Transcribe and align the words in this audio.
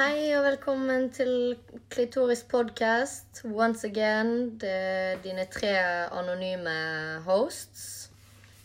Hei 0.00 0.30
og 0.32 0.46
velkommen 0.46 1.10
til 1.12 1.56
Klitoris 1.92 2.40
podcast. 2.48 3.42
Once 3.44 3.84
again, 3.84 4.54
det 4.60 4.70
er 4.72 5.16
dine 5.20 5.44
tre 5.52 5.72
anonyme 6.08 6.72
hosts. 7.26 8.08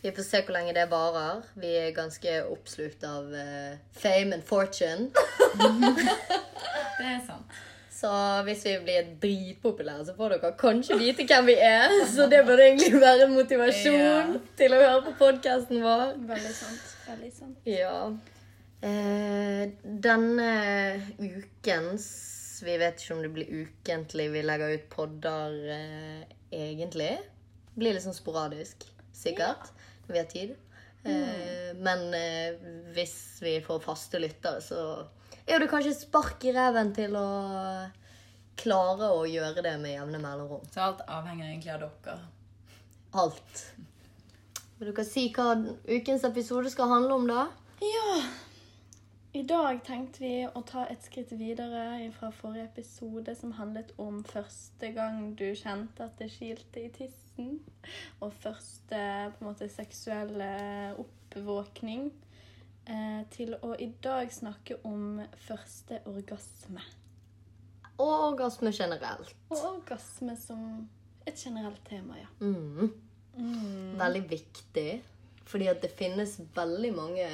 Vi 0.03 0.13
får 0.15 0.23
se 0.23 0.39
hvor 0.45 0.55
lenge 0.55 0.71
det 0.77 0.85
varer. 0.91 1.41
Vi 1.59 1.73
er 1.75 1.89
ganske 1.97 2.37
oppslukt 2.45 3.03
av 3.03 3.33
eh, 3.35 3.73
fame 3.91 4.37
and 4.37 4.45
fortune. 4.47 5.09
Det 6.99 7.09
er 7.09 7.19
sant. 7.25 7.57
Så 7.91 8.11
hvis 8.47 8.63
vi 8.65 8.77
blir 8.85 9.09
dritpopulære, 9.23 10.05
så 10.05 10.15
får 10.15 10.37
dere 10.37 10.53
kanskje 10.59 10.99
vite 11.01 11.25
hvem 11.27 11.49
vi 11.49 11.57
er. 11.59 11.97
Så 12.13 12.29
det 12.31 12.45
burde 12.47 12.69
egentlig 12.69 13.01
være 13.01 13.27
motivasjon 13.33 14.39
til 14.55 14.77
å 14.77 14.79
høre 14.85 15.03
på 15.09 15.17
podkasten 15.25 15.83
vår. 15.83 16.15
Veldig 16.31 16.55
sant. 16.61 16.95
Veldig 17.09 17.33
sant. 17.41 17.59
Ja. 17.67 17.97
Eh, 18.81 19.69
denne 19.83 20.49
ukens 21.19 22.05
Vi 22.65 22.75
vet 22.79 22.99
ikke 23.01 23.15
om 23.15 23.21
det 23.23 23.31
blir 23.35 23.49
ukentlig 23.63 24.27
vi 24.33 24.43
legger 24.45 24.75
ut 24.75 24.85
podder 24.91 25.55
eh, 25.75 26.21
egentlig. 26.55 27.13
Blir 27.75 27.95
litt 27.95 28.05
sånn 28.05 28.15
sporadisk, 28.15 28.85
sikkert. 29.15 29.71
Når 30.05 30.13
vi 30.13 30.21
har 30.21 30.29
tid. 30.31 30.53
Eh, 31.05 31.73
Men 31.77 32.07
eh, 32.15 32.55
hvis 32.95 33.15
vi 33.43 33.57
får 33.65 33.83
faste 33.83 34.21
lyttere, 34.21 34.61
så 34.63 35.03
er 35.45 35.59
det 35.61 35.69
kanskje 35.69 35.91
et 35.93 36.05
spark 36.05 36.45
i 36.47 36.53
reven 36.55 36.93
til 36.95 37.17
å 37.19 37.27
klare 38.55 39.11
å 39.11 39.25
gjøre 39.27 39.61
det 39.65 39.75
med 39.81 39.97
jevne 39.97 40.21
mellomrom. 40.23 40.63
Så 40.71 40.81
alt 40.85 41.03
avhenger 41.11 41.49
egentlig 41.49 41.73
av 41.75 41.83
dere. 41.83 42.15
Alt. 43.15 43.65
Vil 44.79 44.89
dere 44.93 45.05
si 45.07 45.27
hva 45.35 45.51
ukens 45.91 46.23
episode 46.27 46.71
skal 46.71 46.89
handle 46.91 47.19
om, 47.19 47.27
da? 47.29 47.45
Ja. 47.83 48.15
I 49.35 49.41
dag 49.43 49.81
tenkte 49.83 50.21
vi 50.23 50.35
å 50.47 50.61
ta 50.63 50.85
et 50.87 51.01
skritt 51.03 51.33
videre 51.35 52.05
fra 52.15 52.29
forrige 52.31 52.69
episode, 52.69 53.33
som 53.35 53.51
handlet 53.57 53.89
om 53.99 54.21
første 54.23 54.93
gang 54.95 55.33
du 55.35 55.49
kjente 55.59 56.05
at 56.05 56.13
det 56.21 56.29
kilte 56.31 56.85
i 56.85 56.91
tissen. 56.95 57.57
Og 58.23 58.31
første 58.39 59.01
på 59.33 59.43
en 59.43 59.49
måte 59.49 59.67
seksuelle 59.67 60.47
oppvåkning. 61.03 62.05
Eh, 62.85 63.25
til 63.33 63.57
å 63.59 63.73
i 63.81 63.89
dag 64.05 64.31
snakke 64.31 64.77
om 64.87 65.19
første 65.47 65.99
orgasme. 66.07 66.83
Og 67.97 68.13
orgasme 68.29 68.71
generelt. 68.71 69.33
Og 69.49 69.65
orgasme 69.73 70.37
som 70.39 70.85
et 71.27 71.43
generelt 71.43 71.83
tema, 71.89 72.21
ja. 72.21 72.31
Mm. 72.39 73.97
Veldig 73.99 74.23
viktig. 74.31 74.87
Fordi 75.43 75.67
at 75.73 75.83
det 75.83 75.91
finnes 75.97 76.37
veldig 76.55 76.93
mange 76.95 77.27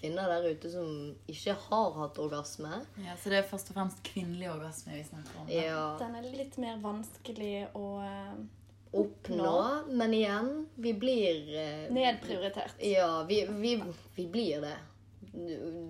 kvinner 0.00 0.30
der 0.30 0.46
ute 0.50 0.70
som 0.72 0.92
ikke 1.30 1.54
har 1.68 1.96
hatt 1.98 2.18
orgasme. 2.22 2.80
Ja, 3.04 3.16
Så 3.20 3.32
det 3.32 3.40
er 3.42 3.48
først 3.50 3.70
og 3.72 3.78
fremst 3.78 4.02
kvinnelig 4.06 4.50
orgasme 4.52 4.94
vi 4.96 5.04
snakker 5.08 5.42
om. 5.42 5.50
Ja, 5.52 5.82
Den 6.00 6.14
er 6.18 6.28
litt 6.30 6.58
mer 6.62 6.78
vanskelig 6.82 7.68
å 7.78 7.86
eh, 8.04 8.36
oppnå. 8.92 9.54
Men 9.90 10.14
igjen, 10.14 10.52
vi 10.76 10.94
blir 10.94 11.50
eh, 11.54 11.88
Nedprioritert. 11.94 12.78
Ja, 12.82 13.24
vi, 13.28 13.42
vi, 13.48 13.74
vi 14.14 14.26
blir 14.26 14.62
det. 14.64 14.76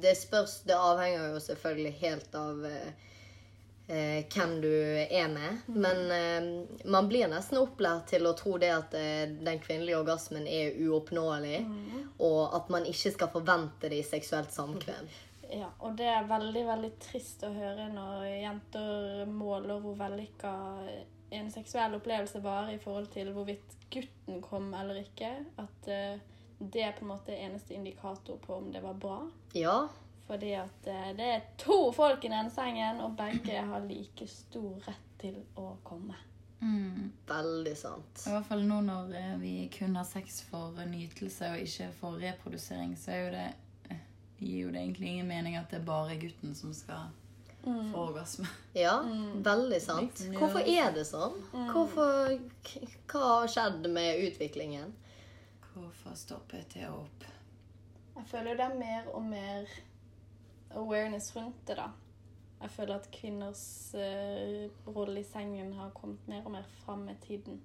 Det 0.02 0.16
spørs 0.18 0.62
Det 0.66 0.74
avhenger 0.76 1.30
jo 1.32 1.38
selvfølgelig 1.40 1.92
helt 2.00 2.34
av 2.36 2.64
eh, 2.66 3.06
eh, 3.88 4.24
hvem 4.28 4.56
du 4.62 4.70
er 4.70 5.28
med. 5.32 5.62
Men 5.66 6.02
eh, 6.14 6.48
man 6.88 7.08
blir 7.10 7.28
nesten 7.32 7.60
opplært 7.60 8.12
til 8.14 8.28
å 8.28 8.34
tro 8.38 8.56
det 8.60 8.72
at 8.74 8.96
eh, 8.98 9.24
den 9.28 9.60
kvinnelige 9.64 10.00
orgasmen 10.00 10.46
er 10.46 10.76
uoppnåelig. 10.86 11.62
Og 12.24 12.56
at 12.56 12.70
man 12.72 12.86
ikke 12.88 13.14
skal 13.16 13.32
forvente 13.32 13.90
det 13.90 14.02
i 14.02 14.06
seksuelt 14.06 14.54
samkvem. 14.54 15.10
Ja, 15.48 15.70
og 15.80 15.96
det 15.96 16.08
er 16.12 16.26
veldig, 16.28 16.64
veldig 16.68 16.90
trist 17.00 17.44
å 17.46 17.52
høre 17.54 17.88
når 17.88 18.26
jenter 18.28 19.30
måler 19.32 19.80
hvor 19.80 19.96
vellykka 19.96 20.52
en 21.30 21.48
seksuell 21.52 21.96
opplevelse 21.98 22.40
var 22.44 22.68
i 22.72 22.78
forhold 22.80 23.08
til 23.12 23.32
hvorvidt 23.32 23.76
gutten 23.92 24.42
kom 24.44 24.72
eller 24.76 25.00
ikke. 25.02 25.30
At 25.60 25.88
eh, 25.92 26.20
det 26.58 26.82
er 26.84 26.94
på 26.96 27.06
en 27.06 27.12
måte 27.14 27.36
eneste 27.36 27.76
indikator 27.76 28.38
på 28.42 28.58
om 28.58 28.70
det 28.72 28.82
var 28.84 28.98
bra. 29.00 29.18
Ja, 29.56 29.78
Fordi 30.28 30.52
at 30.60 30.86
eh, 30.92 31.12
det 31.16 31.28
er 31.34 31.44
to 31.56 31.78
folk 31.96 32.24
i 32.24 32.32
den 32.32 32.50
sengen, 32.52 33.00
og 33.00 33.16
begge 33.16 33.62
har 33.70 33.86
like 33.88 34.28
stor 34.28 34.74
rett 34.84 35.06
til 35.18 35.38
å 35.56 35.70
komme. 35.86 36.16
Mm. 36.60 37.12
veldig 37.26 37.76
sant. 37.78 38.24
I 38.26 38.32
hvert 38.34 38.46
fall 38.48 38.64
nå 38.66 38.80
når 38.82 39.12
eh, 39.14 39.34
vi 39.38 39.52
kun 39.70 39.94
har 39.96 40.06
sex 40.06 40.40
for 40.48 40.74
nytelse 40.90 41.52
og 41.54 41.62
ikke 41.62 41.86
for 42.00 42.18
reprodusering, 42.18 42.96
så 42.98 43.14
er 43.14 43.20
jo 43.20 43.30
det, 43.36 43.46
eh, 43.94 44.04
gir 44.40 44.64
jo 44.64 44.72
det 44.74 44.82
egentlig 44.82 45.12
ingen 45.12 45.30
mening 45.30 45.56
at 45.56 45.70
det 45.70 45.78
er 45.78 45.86
bare 45.86 46.18
gutten 46.18 46.56
som 46.58 46.74
skal 46.74 47.12
få 47.62 48.02
orgasme. 48.08 48.48
Ja, 48.74 48.96
veldig 49.44 49.80
sant. 49.82 50.22
Hvorfor 50.34 50.66
er 50.66 50.92
det 50.94 51.06
sånn? 51.06 51.36
Hvorfor, 51.52 52.38
hva 53.10 53.24
har 53.32 53.50
skjedd 53.52 53.88
med 53.92 54.24
utviklingen? 54.28 54.94
Hvorfor 55.74 56.16
stoppet 56.18 56.74
det 56.74 56.88
opp? 56.90 57.26
Jeg 58.18 58.26
føler 58.32 58.58
det 58.58 58.64
er 58.66 58.78
mer 58.78 59.10
og 59.14 59.22
mer 59.30 59.68
awareness 60.76 61.36
rundt 61.36 61.66
det, 61.66 61.76
da. 61.76 61.90
Jeg 62.58 62.70
føler 62.74 62.94
at 62.98 63.10
kvinners 63.14 63.94
uh, 63.94 64.94
rolle 64.94 65.20
i 65.20 65.26
sengen 65.26 65.72
har 65.78 65.92
kommet 65.94 66.28
mer 66.28 66.44
og 66.44 66.56
mer 66.56 66.66
fram 66.82 67.06
med 67.06 67.20
tiden. 67.26 67.60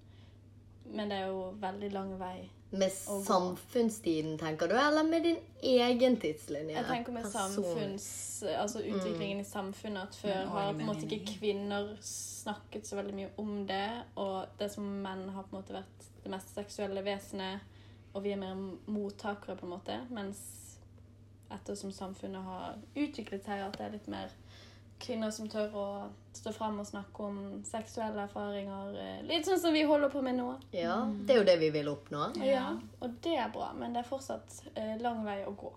Men 0.85 1.09
det 1.09 1.17
er 1.17 1.31
jo 1.31 1.47
veldig 1.61 1.89
lang 1.93 2.11
vei. 2.19 2.49
Med 2.73 2.91
samfunnstiden, 2.91 4.37
tenker 4.37 4.67
du, 4.67 4.73
eller 4.75 5.03
med 5.05 5.23
din 5.23 5.37
egen 5.61 6.17
tidslinje? 6.19 6.73
Jeg 6.73 6.85
tenker 6.89 7.13
med 7.13 7.27
samfunns, 7.29 8.07
altså 8.49 8.81
utviklingen 8.81 9.43
i 9.43 9.45
samfunnet 9.45 10.09
at 10.09 10.17
før 10.17 10.39
Men 10.39 10.47
har 10.47 10.71
på 10.73 10.79
en 10.79 10.89
måte 10.89 11.05
ikke 11.05 11.35
kvinner 11.37 11.91
snakket 12.01 12.89
så 12.89 12.97
veldig 12.97 13.13
mye 13.19 13.29
om 13.37 13.53
det. 13.69 13.85
Og 14.15 14.57
det 14.59 14.71
som 14.73 14.89
menn 15.05 15.27
har 15.35 15.45
på 15.45 15.53
en 15.53 15.59
måte 15.61 15.77
vært 15.77 16.09
det 16.23 16.33
mest 16.33 16.53
seksuelle 16.57 17.05
vesenet, 17.05 17.61
og 18.13 18.25
vi 18.25 18.33
er 18.33 18.41
mer 18.41 18.57
mottakere, 18.85 19.55
på 19.57 19.69
en 19.69 19.75
måte. 19.75 19.99
Mens 20.09 20.41
ettersom 21.53 21.91
samfunnet 21.93 22.43
har 22.43 22.75
utviklet 22.95 23.45
seg, 23.45 23.61
at 23.67 23.77
det 23.77 23.85
er 23.87 23.95
litt 23.97 24.07
mer 24.11 24.31
kvinner 25.03 25.31
som 25.35 25.49
tør 25.51 25.73
å 25.75 25.85
stå 26.33 26.53
fram 26.55 26.77
og 26.79 26.85
snakke 26.87 27.25
om 27.25 27.39
seksuelle 27.67 28.23
erfaringer. 28.23 28.93
eh, 29.01 29.23
Litt 29.27 29.45
sånn 29.49 29.59
som 29.59 29.73
vi 29.75 29.81
holder 29.83 30.09
på 30.13 30.21
med 30.23 30.37
nå. 30.37 30.53
Ja, 30.71 31.01
det 31.11 31.35
er 31.35 31.41
jo 31.41 31.47
det 31.49 31.57
vi 31.59 31.69
vil 31.75 31.89
oppnå. 31.91 32.29
Ja, 32.45 32.69
og 33.01 33.17
det 33.25 33.35
er 33.35 33.49
bra, 33.51 33.73
men 33.75 33.93
det 33.93 34.03
er 34.03 34.07
fortsatt 34.07 34.61
eh, 34.75 34.95
lang 35.01 35.25
vei 35.25 35.41
å 35.45 35.51
gå. 35.59 35.73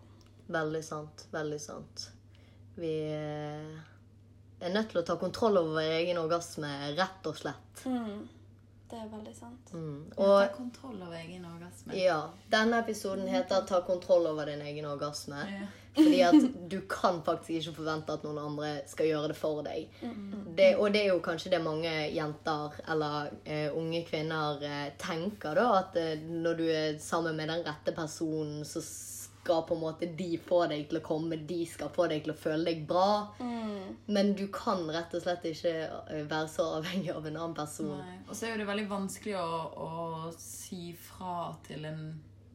Veldig 0.47 0.83
sant. 0.87 1.27
Veldig 1.33 1.59
sant. 1.61 2.09
Vi 2.77 2.93
eh, 3.11 3.83
er 4.61 4.73
nødt 4.73 4.93
til 4.93 5.01
å 5.03 5.07
ta 5.09 5.17
kontroll 5.19 5.59
over 5.59 5.81
vår 5.81 5.97
egen 5.99 6.21
orgasme, 6.23 6.71
rett 6.97 7.27
og 7.27 7.37
slett. 7.41 7.83
Mm. 7.85 8.29
Det 8.91 8.99
er 9.03 9.09
veldig 9.11 9.33
sant. 9.35 9.73
Mm. 9.75 10.13
Ta 10.15 10.47
kontroll 10.55 11.01
over 11.03 11.17
egen 11.19 11.45
orgasme. 11.45 11.97
ja, 11.99 12.21
denne 12.51 12.79
episoden 12.79 13.27
heter 13.29 13.67
'Ta 13.67 13.81
kontroll 13.81 14.27
over 14.27 14.47
din 14.47 14.63
egen 14.63 14.85
orgasme'. 14.85 15.43
Ja. 15.51 15.67
Fordi 15.97 16.21
at 16.21 16.35
du 16.71 16.81
kan 16.81 17.23
faktisk 17.25 17.51
ikke 17.51 17.77
forvente 17.77 18.13
at 18.13 18.23
noen 18.25 18.39
andre 18.39 18.81
skal 18.87 19.07
gjøre 19.07 19.29
det 19.33 19.37
for 19.37 19.63
deg. 19.63 19.89
Det, 20.57 20.77
og 20.77 20.93
det 20.93 21.03
er 21.03 21.09
jo 21.09 21.23
kanskje 21.25 21.51
det 21.51 21.63
mange 21.65 21.91
jenter 22.15 22.77
eller 22.93 23.33
uh, 23.49 23.79
unge 23.79 24.05
kvinner 24.05 24.63
uh, 24.63 24.89
tenker, 24.99 25.55
da. 25.55 25.67
At 25.81 25.97
uh, 25.97 26.31
når 26.31 26.55
du 26.55 26.65
er 26.69 26.99
sammen 26.99 27.37
med 27.37 27.49
den 27.49 27.65
rette 27.67 27.93
personen, 27.97 28.65
så 28.65 28.83
skal 29.47 29.63
på 29.63 29.75
en 29.75 29.81
måte 29.81 30.11
de 30.19 30.33
få 30.43 30.65
deg 30.71 30.89
til 30.91 30.99
å 30.99 31.05
komme. 31.07 31.39
De 31.47 31.61
skal 31.71 31.93
få 31.95 32.09
deg 32.11 32.25
til 32.27 32.35
å 32.35 32.39
føle 32.39 32.67
deg 32.67 32.87
bra. 32.89 33.33
Mm. 33.39 33.97
Men 34.11 34.33
du 34.39 34.47
kan 34.55 34.83
rett 34.91 35.15
og 35.15 35.23
slett 35.23 35.47
ikke 35.47 35.75
eh, 35.87 36.25
være 36.27 36.49
så 36.51 36.67
avhengig 36.81 37.13
av 37.15 37.27
en 37.27 37.39
annen 37.39 37.55
person. 37.55 37.95
Nei. 37.95 38.19
Og 38.27 38.35
så 38.35 38.49
er 38.49 38.57
jo 38.57 38.65
det 38.65 38.71
veldig 38.73 38.89
vanskelig 38.91 39.37
å, 39.39 39.61
å 39.87 40.33
si 40.41 40.91
fra 40.99 41.53
til 41.67 41.87
en 41.87 42.09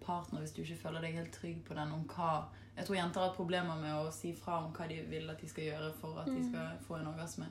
partner 0.04 0.44
hvis 0.44 0.56
du 0.56 0.64
ikke 0.66 0.82
føler 0.88 1.06
deg 1.06 1.20
helt 1.20 1.36
trygg 1.36 1.64
på 1.68 1.78
den 1.78 1.94
om 1.96 2.04
hva 2.10 2.34
Jeg 2.76 2.88
tror 2.88 2.98
jenter 2.98 3.22
har 3.22 3.34
problemer 3.36 3.80
med 3.80 3.94
å 3.94 4.12
si 4.16 4.32
fra 4.34 4.62
om 4.66 4.72
hva 4.76 4.88
de 4.90 5.02
vil 5.12 5.30
at 5.30 5.42
de 5.42 5.50
skal 5.52 5.68
gjøre 5.68 5.92
for 6.02 6.22
at 6.22 6.30
de 6.32 6.44
skal 6.48 6.80
få 6.88 6.98
en 6.98 7.10
orgasme. 7.12 7.50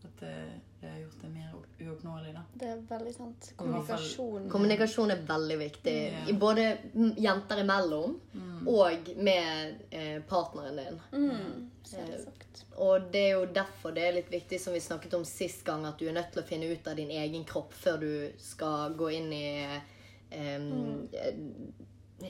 At 0.00 0.20
det, 0.22 0.36
det 0.80 0.88
har 0.88 1.00
gjort 1.02 1.22
det 1.22 1.28
mer 1.28 1.56
uoppnåelig, 1.80 2.30
da. 2.32 2.42
Det 2.54 2.68
er 2.72 2.78
veldig 2.88 3.12
sant. 3.12 3.50
Kommunikasjon. 3.58 4.46
Kommunikasjon 4.52 5.12
er 5.12 5.24
veldig 5.28 5.58
viktig. 5.60 5.96
Yeah. 6.06 6.30
Både 6.40 6.66
jenter 7.20 7.60
imellom 7.64 8.16
og 8.66 9.10
med 9.16 9.74
eh, 9.90 10.22
partneren 10.28 10.76
din. 10.76 11.00
Mm, 11.12 11.70
selvsagt. 11.84 12.64
Og 12.76 13.08
det 13.12 13.22
er 13.26 13.30
jo 13.38 13.46
derfor 13.54 13.94
det 13.96 14.06
er 14.06 14.16
litt 14.18 14.32
viktig, 14.32 14.60
som 14.60 14.74
vi 14.76 14.80
snakket 14.80 15.14
om 15.18 15.24
sist 15.24 15.64
gang, 15.66 15.86
at 15.86 15.98
du 15.98 16.08
er 16.08 16.16
nødt 16.16 16.32
til 16.34 16.42
å 16.42 16.48
finne 16.48 16.70
ut 16.72 16.88
av 16.88 16.98
din 16.98 17.12
egen 17.12 17.44
kropp 17.48 17.74
før 17.76 18.00
du 18.02 18.12
skal 18.40 18.96
gå 18.98 19.10
inn 19.18 19.32
i 19.36 19.46
eh, 20.30 20.66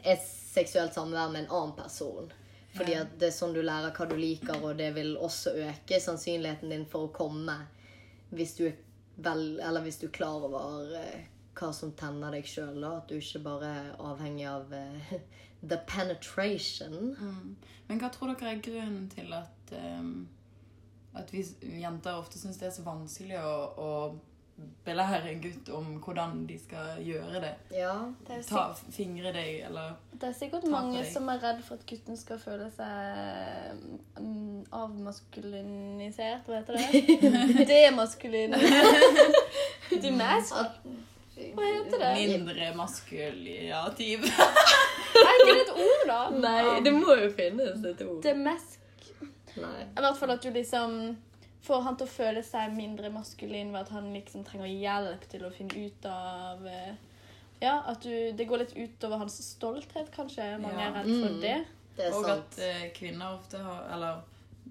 et 0.02 0.22
seksuelt 0.26 0.94
samvær 0.94 1.32
med 1.32 1.44
en 1.44 1.50
annen 1.50 1.74
person. 1.78 2.30
Fordi 2.76 2.94
at 2.94 3.16
det 3.18 3.30
er 3.30 3.34
sånn 3.34 3.54
du 3.54 3.62
lærer 3.66 3.94
hva 3.96 4.06
du 4.06 4.14
liker, 4.18 4.62
og 4.62 4.78
det 4.78 4.92
vil 4.94 5.16
også 5.18 5.56
øke 5.58 5.98
sannsynligheten 6.00 6.70
din 6.70 6.86
for 6.86 7.08
å 7.08 7.14
komme 7.14 7.58
hvis 8.30 8.54
du 8.60 8.68
er 8.68 8.76
vel, 9.20 9.58
eller 9.58 9.82
hvis 9.82 9.98
du 9.98 10.06
er 10.06 10.14
klar 10.14 10.46
over 10.46 10.94
eh, 11.00 11.26
hva 11.58 11.72
som 11.74 11.92
tenner 11.98 12.34
deg 12.34 12.46
sjøl. 12.48 12.78
At 12.86 13.10
du 13.10 13.18
ikke 13.18 13.42
bare 13.44 13.70
er 13.80 13.90
avhengig 13.98 14.46
av 14.48 14.74
eh, 14.74 15.14
the 15.62 15.78
penetration. 15.86 17.16
Mm. 17.20 17.56
Men 17.88 18.00
hva 18.00 18.10
tror 18.14 18.34
dere 18.34 18.54
er 18.54 18.62
grunnen 18.64 19.08
til 19.12 19.32
at 19.34 19.74
um, 19.76 20.28
at 21.18 21.32
vi 21.34 21.44
jenter 21.82 22.18
ofte 22.18 22.38
syns 22.38 22.60
det 22.60 22.68
er 22.68 22.74
så 22.74 22.84
vanskelig 22.86 23.38
å, 23.42 23.54
å 23.74 23.90
belære 24.84 25.32
en 25.32 25.40
gutt 25.42 25.70
om 25.74 25.88
hvordan 26.04 26.44
de 26.46 26.58
skal 26.60 27.00
gjøre 27.02 27.40
det? 27.42 27.52
Ja. 27.74 27.94
Det 28.26 28.36
er, 28.36 28.44
Ta, 28.46 28.66
fingre 28.94 29.32
deg, 29.34 29.64
eller 29.66 29.96
det 30.12 30.28
er 30.28 30.36
sikkert 30.36 30.66
mange 30.70 31.02
som 31.08 31.28
er 31.32 31.40
redd 31.42 31.62
for 31.64 31.80
at 31.80 31.86
gutten 31.88 32.18
skal 32.20 32.40
føle 32.42 32.68
seg 32.76 33.82
um, 34.20 34.60
avmaskulinisert, 34.76 36.46
hva 36.46 36.60
heter 36.60 36.78
det? 36.78 37.68
Demaskulin. 37.72 38.58
Demas... 40.04 40.52
Hva 41.40 41.64
heter 41.64 42.02
det? 42.02 42.08
mindre 42.20 42.66
maskuliativ. 42.76 44.28
Er 45.20 45.34
ikke 45.40 45.54
det 45.54 45.64
et 45.64 45.72
ord, 45.86 46.04
da? 46.10 46.20
Nei, 46.30 46.80
det 46.84 46.92
må 46.94 47.14
jo 47.20 47.30
finnes 47.36 47.84
et 47.84 48.02
ord. 48.06 48.22
Demesk... 48.24 48.78
Nei. 49.56 49.82
I 49.98 50.00
hvert 50.04 50.16
fall 50.20 50.30
at 50.30 50.42
du 50.44 50.50
liksom 50.54 50.92
får 51.66 51.80
han 51.84 51.96
til 51.98 52.06
å 52.06 52.10
føle 52.10 52.42
seg 52.46 52.72
mindre 52.72 53.10
maskulin 53.12 53.72
ved 53.74 53.80
at 53.82 53.88
han 53.96 54.06
liksom 54.14 54.44
trenger 54.46 54.70
hjelp 54.70 55.24
til 55.28 55.42
å 55.44 55.50
finne 55.52 55.82
ut 55.88 56.06
av 56.08 56.62
eh, 56.70 56.92
Ja, 57.60 57.74
at 57.90 58.00
du, 58.06 58.12
det 58.32 58.46
går 58.48 58.62
litt 58.62 58.76
utover 58.78 59.18
hans 59.20 59.36
stolthet, 59.44 60.08
kanskje. 60.14 60.46
Mange 60.62 60.80
Ja. 60.80 60.86
er 60.88 60.94
redd 61.00 61.10
for 61.10 61.34
Mm. 61.34 61.40
det. 61.42 61.56
Det 61.98 62.06
er 62.06 62.14
Og 62.16 62.24
sant. 62.24 62.38
at 62.54 62.58
eh, 62.64 62.86
kvinner 62.96 63.34
ofte 63.36 63.58
har 63.60 63.90
Eller 63.92 64.22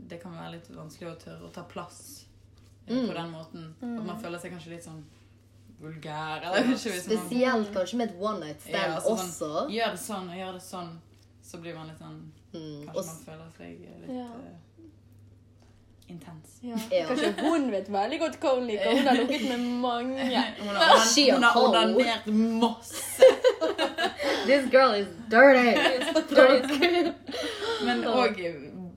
det 0.10 0.22
kan 0.24 0.32
være 0.34 0.56
litt 0.56 0.70
vanskelig 0.74 1.12
å 1.12 1.20
tørre 1.22 1.46
å 1.50 1.54
ta 1.54 1.64
plass 1.70 2.26
eh, 2.88 2.96
Mm. 2.96 3.08
på 3.10 3.14
den 3.20 3.32
måten. 3.36 3.68
At 3.84 4.06
man 4.08 4.18
føler 4.24 4.40
seg 4.40 4.52
kanskje 4.56 4.70
litt 4.74 4.84
sånn 4.88 5.04
vulgær. 5.82 6.42
Eller 6.44 6.58
ikke, 6.74 6.92
hvis 6.94 7.08
man 7.08 7.18
Spesielt 7.18 7.74
kanskje 7.76 7.98
med 7.98 8.10
et 8.10 8.16
one 8.20 8.40
night 8.46 8.62
stand 8.62 8.76
Ja, 8.76 8.96
altså 8.96 9.10
også. 9.16 9.52
Man, 9.64 9.72
Gjør 9.78 9.92
det 9.96 10.00
sånn 10.06 10.30
og 10.30 10.36
gjør 10.42 10.54
det 10.58 10.64
sånn, 10.66 10.90
så 11.52 11.58
blir 11.64 11.76
man 11.80 11.88
litt 11.94 12.00
sånn 12.04 12.20
Mm. 12.50 12.86
Kanskje 12.88 12.98
også, 12.98 13.14
man 13.14 13.26
føler 13.26 13.50
seg 13.58 13.76
litt 14.02 14.10
Ja. 14.10 14.24
eh, 14.26 14.86
intens. 16.10 16.56
Ja. 16.66 16.76
Ja. 16.98 17.04
Kanskje 17.06 17.34
hun 17.46 17.68
vet 17.72 17.90
veldig 17.94 18.20
godt 18.24 18.38
hva 18.42 18.54
hun 18.56 18.66
liker. 18.66 18.96
Hun 18.98 19.08
har 19.08 19.16
ligget 19.20 19.44
med 19.52 19.60
mange. 19.84 20.24
Hun 20.58 20.76
har, 20.76 20.96
hun 21.36 21.44
har 21.44 21.58
onanert 21.62 22.26
masse. 22.64 23.30
This 24.50 24.66
girl 24.72 24.96
is 24.98 25.08
dirty! 25.30 27.14
Men 27.86 28.04
òg 28.10 28.40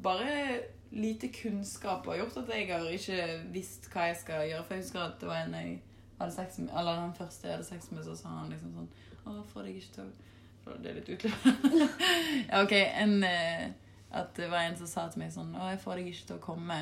bare 0.02 0.60
lite 0.92 1.28
kunnskap 1.32 2.06
har 2.06 2.16
gjort 2.22 2.36
at 2.42 2.50
jeg 2.56 2.68
har 2.72 2.88
ikke 2.92 3.26
visst 3.52 3.88
hva 3.92 4.08
jeg 4.10 4.16
skal 4.22 4.46
gjøre. 4.48 4.64
For 4.66 4.74
jeg 4.74 4.82
husker 4.84 5.04
at 5.06 5.20
det 5.20 5.28
var 5.28 5.44
en 5.46 5.54
jeg 5.60 5.80
hadde 6.22 6.34
sex 6.34 6.58
med, 6.58 6.70
eller 6.78 7.00
den 7.00 7.14
første 7.16 7.48
jeg 7.48 7.56
hadde 7.56 7.68
sex 7.68 7.90
med, 7.90 8.04
så 8.06 8.16
sa 8.18 8.34
han 8.40 8.52
liksom 8.52 8.74
sånn 8.78 8.92
Å, 9.22 9.42
får 9.52 9.68
deg 9.68 9.78
ikke 9.78 9.94
til 9.96 10.08
å 10.08 10.76
Det 10.82 10.90
er 10.90 10.98
litt 10.98 11.10
utløpende. 11.10 11.86
ja, 12.50 12.62
OK. 12.62 12.74
En, 12.74 13.14
eh, 13.26 13.68
at 14.12 14.34
det 14.36 14.48
var 14.50 14.66
en 14.66 14.76
som 14.78 14.90
sa 14.90 15.06
til 15.10 15.22
meg 15.22 15.32
sånn 15.34 15.54
Å, 15.58 15.70
jeg 15.72 15.82
får 15.82 16.00
deg 16.00 16.10
ikke 16.12 16.28
til 16.30 16.38
å 16.38 16.44
komme. 16.44 16.78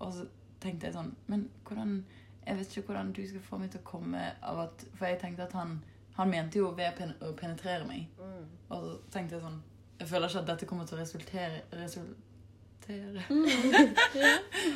Og 0.00 0.14
så 0.16 0.26
tenkte 0.62 0.88
jeg 0.88 0.96
sånn 0.96 1.14
Men 1.30 1.46
hvordan 1.68 1.98
Jeg 2.46 2.58
vet 2.58 2.76
ikke 2.76 2.90
hvordan 2.90 3.12
du 3.16 3.22
skal 3.28 3.44
få 3.44 3.60
meg 3.60 3.72
til 3.72 3.82
å 3.82 3.88
komme 3.90 4.24
av 4.40 4.64
at 4.66 4.86
For 4.94 5.08
jeg 5.10 5.20
tenkte 5.22 5.48
at 5.48 5.56
han 5.58 5.78
Han 6.16 6.32
mente 6.32 6.60
jo 6.60 6.72
ved 6.76 7.00
å 7.24 7.32
penetrere 7.38 7.86
meg. 7.88 8.08
Mm. 8.20 8.48
Og 8.70 8.86
så 8.86 8.96
tenkte 9.12 9.38
jeg 9.38 9.44
sånn 9.44 9.60
Jeg 10.00 10.10
føler 10.10 10.32
ikke 10.32 10.44
at 10.44 10.50
dette 10.54 10.68
kommer 10.68 10.88
til 10.88 10.98
å 10.98 11.02
resultere 11.04 11.62
Resultere 11.76 12.29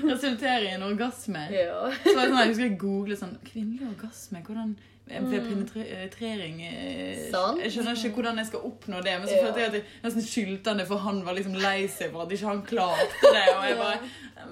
Resultere 0.05 0.65
i 0.69 0.73
en 0.75 0.83
orgasme. 0.87 1.47
Ja. 1.53 1.91
Så 2.05 2.15
var 2.15 2.25
det 2.25 2.33
sånn, 2.33 2.41
Jeg 2.41 2.51
husker 2.53 2.67
jeg 2.69 2.79
googlet 2.81 3.19
sånn 3.21 3.37
Kvinnelig 3.47 3.89
orgasme? 3.93 4.43
Hvordan 4.47 4.75
ved 5.05 5.43
penetrering 5.45 6.63
eh, 6.65 7.27
Sant. 7.29 7.59
Jeg 7.61 7.75
skjønner 7.75 7.93
ikke 7.99 8.15
hvordan 8.17 8.39
jeg 8.41 8.49
skal 8.49 8.63
oppnå 8.71 9.03
det. 9.05 9.19
Men 9.21 9.29
så 9.29 9.35
Ja. 9.37 9.43
følte 9.45 9.61
jeg 9.61 9.69
at 9.69 9.75
jeg 9.77 9.85
nesten 10.07 10.25
skyldte 10.25 10.71
han 10.73 10.81
det, 10.81 10.87
for 10.89 11.03
han 11.05 11.19
var 11.27 11.37
liksom 11.37 11.59
lei 11.61 11.81
seg 11.93 12.09
for 12.15 12.25
at 12.25 12.33
ikke 12.33 12.49
han 12.49 12.63
klarte 12.65 13.21
det. 13.35 13.45
Og 13.53 13.67
jeg 13.69 13.77
bare 13.83 13.99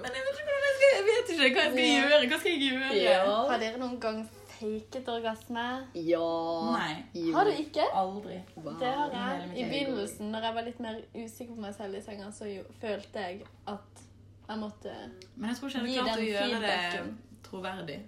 Men 0.02 0.10
jeg 0.12 0.22
vet 0.26 0.36
ikke 0.36 0.50
hvordan 0.50 0.68
jeg 0.68 0.76
skal 0.76 0.90
Jeg 0.92 1.04
vet 1.08 1.26
ikke 1.32 1.40
hva 1.40 1.64
jeg 1.64 1.72
skal 1.72 1.84
Ja. 1.86 1.94
gjøre. 2.02 2.28
Hva 2.28 2.38
skal 2.42 2.52
jeg 2.52 2.60
gjøre? 2.68 2.90
Ja. 3.00 3.24
Har 3.48 3.58
dere 3.64 3.78
noen 3.80 3.96
gang 4.04 4.18
faket 4.62 5.10
orgasme? 5.12 5.66
ja. 5.98 6.30
Nei. 6.72 6.94
Jo. 7.18 7.34
Har 7.36 7.50
du 7.50 7.58
ikke? 7.58 7.88
Aldri. 7.98 8.38
Wow. 8.56 8.78
Det 8.80 8.94
har 9.00 9.18
jeg. 9.18 9.50
I 9.58 9.68
begynnelsen, 9.68 10.30
når 10.32 10.48
jeg 10.48 10.54
var 10.54 10.66
litt 10.70 10.80
mer 10.80 11.02
usikker 11.14 11.52
på 11.54 11.66
meg 11.66 11.76
selv 11.76 11.98
i 11.98 12.02
senga, 12.06 12.30
så 12.32 12.48
jo, 12.48 12.64
følte 12.80 13.26
jeg 13.26 13.44
at 13.66 14.06
jeg 14.48 14.58
måtte 14.58 14.94
Men 15.36 15.50
jeg 15.50 15.58
tror 15.58 15.68
ikke 15.68 15.78
jeg 15.78 15.86
hadde 15.86 16.08
klart 16.08 16.18
å 16.18 16.30
gjøre 16.30 16.62
det 16.64 17.04
troverdig. 17.46 17.98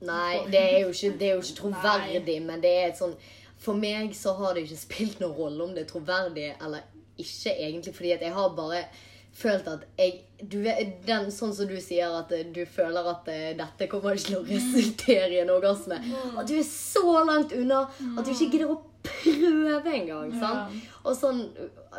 Nei, 0.00 0.40
det 0.48 0.60
er 0.60 0.78
jo 0.80 0.94
ikke, 0.94 1.12
det 1.20 1.28
er 1.28 1.34
jo 1.34 1.44
ikke 1.44 1.58
troverdig, 1.60 2.38
men 2.42 2.62
det 2.62 2.70
er 2.72 2.86
et 2.88 2.96
sånn 2.96 3.12
For 3.60 3.76
meg 3.76 4.14
så 4.16 4.32
har 4.38 4.56
det 4.56 4.64
ikke 4.64 4.80
spilt 4.80 5.20
noen 5.20 5.36
rolle 5.36 5.66
om 5.66 5.74
det 5.76 5.84
er 5.84 5.90
troverdig 5.90 6.46
eller 6.54 6.86
ikke, 7.20 7.52
egentlig, 7.52 7.92
fordi 7.94 8.14
at 8.14 8.22
jeg 8.24 8.32
har 8.32 8.54
bare 8.56 8.84
følt 9.36 9.68
at 9.70 9.86
jeg 9.98 10.26
du 10.40 10.62
den, 10.64 11.26
Sånn 11.32 11.52
som 11.52 11.68
du 11.68 11.76
sier, 11.84 12.08
at 12.16 12.30
du 12.54 12.62
føler 12.64 13.10
at 13.12 13.26
eh, 13.28 13.50
dette 13.58 13.88
kommer 13.92 14.16
ikke 14.16 14.30
til 14.30 14.38
å 14.38 14.46
resultere 14.48 15.34
i 15.34 15.42
en 15.42 15.52
orgasme. 15.52 15.98
At 16.32 16.48
du 16.48 16.54
er 16.56 16.64
så 16.66 17.18
langt 17.28 17.52
unna 17.52 17.82
at 17.90 18.24
du 18.24 18.32
ikke 18.32 18.48
gidder 18.54 18.72
å 18.72 18.80
prøve 19.04 19.92
engang. 19.96 20.32
Ja. 20.40 21.12
Sånn, 21.16 21.42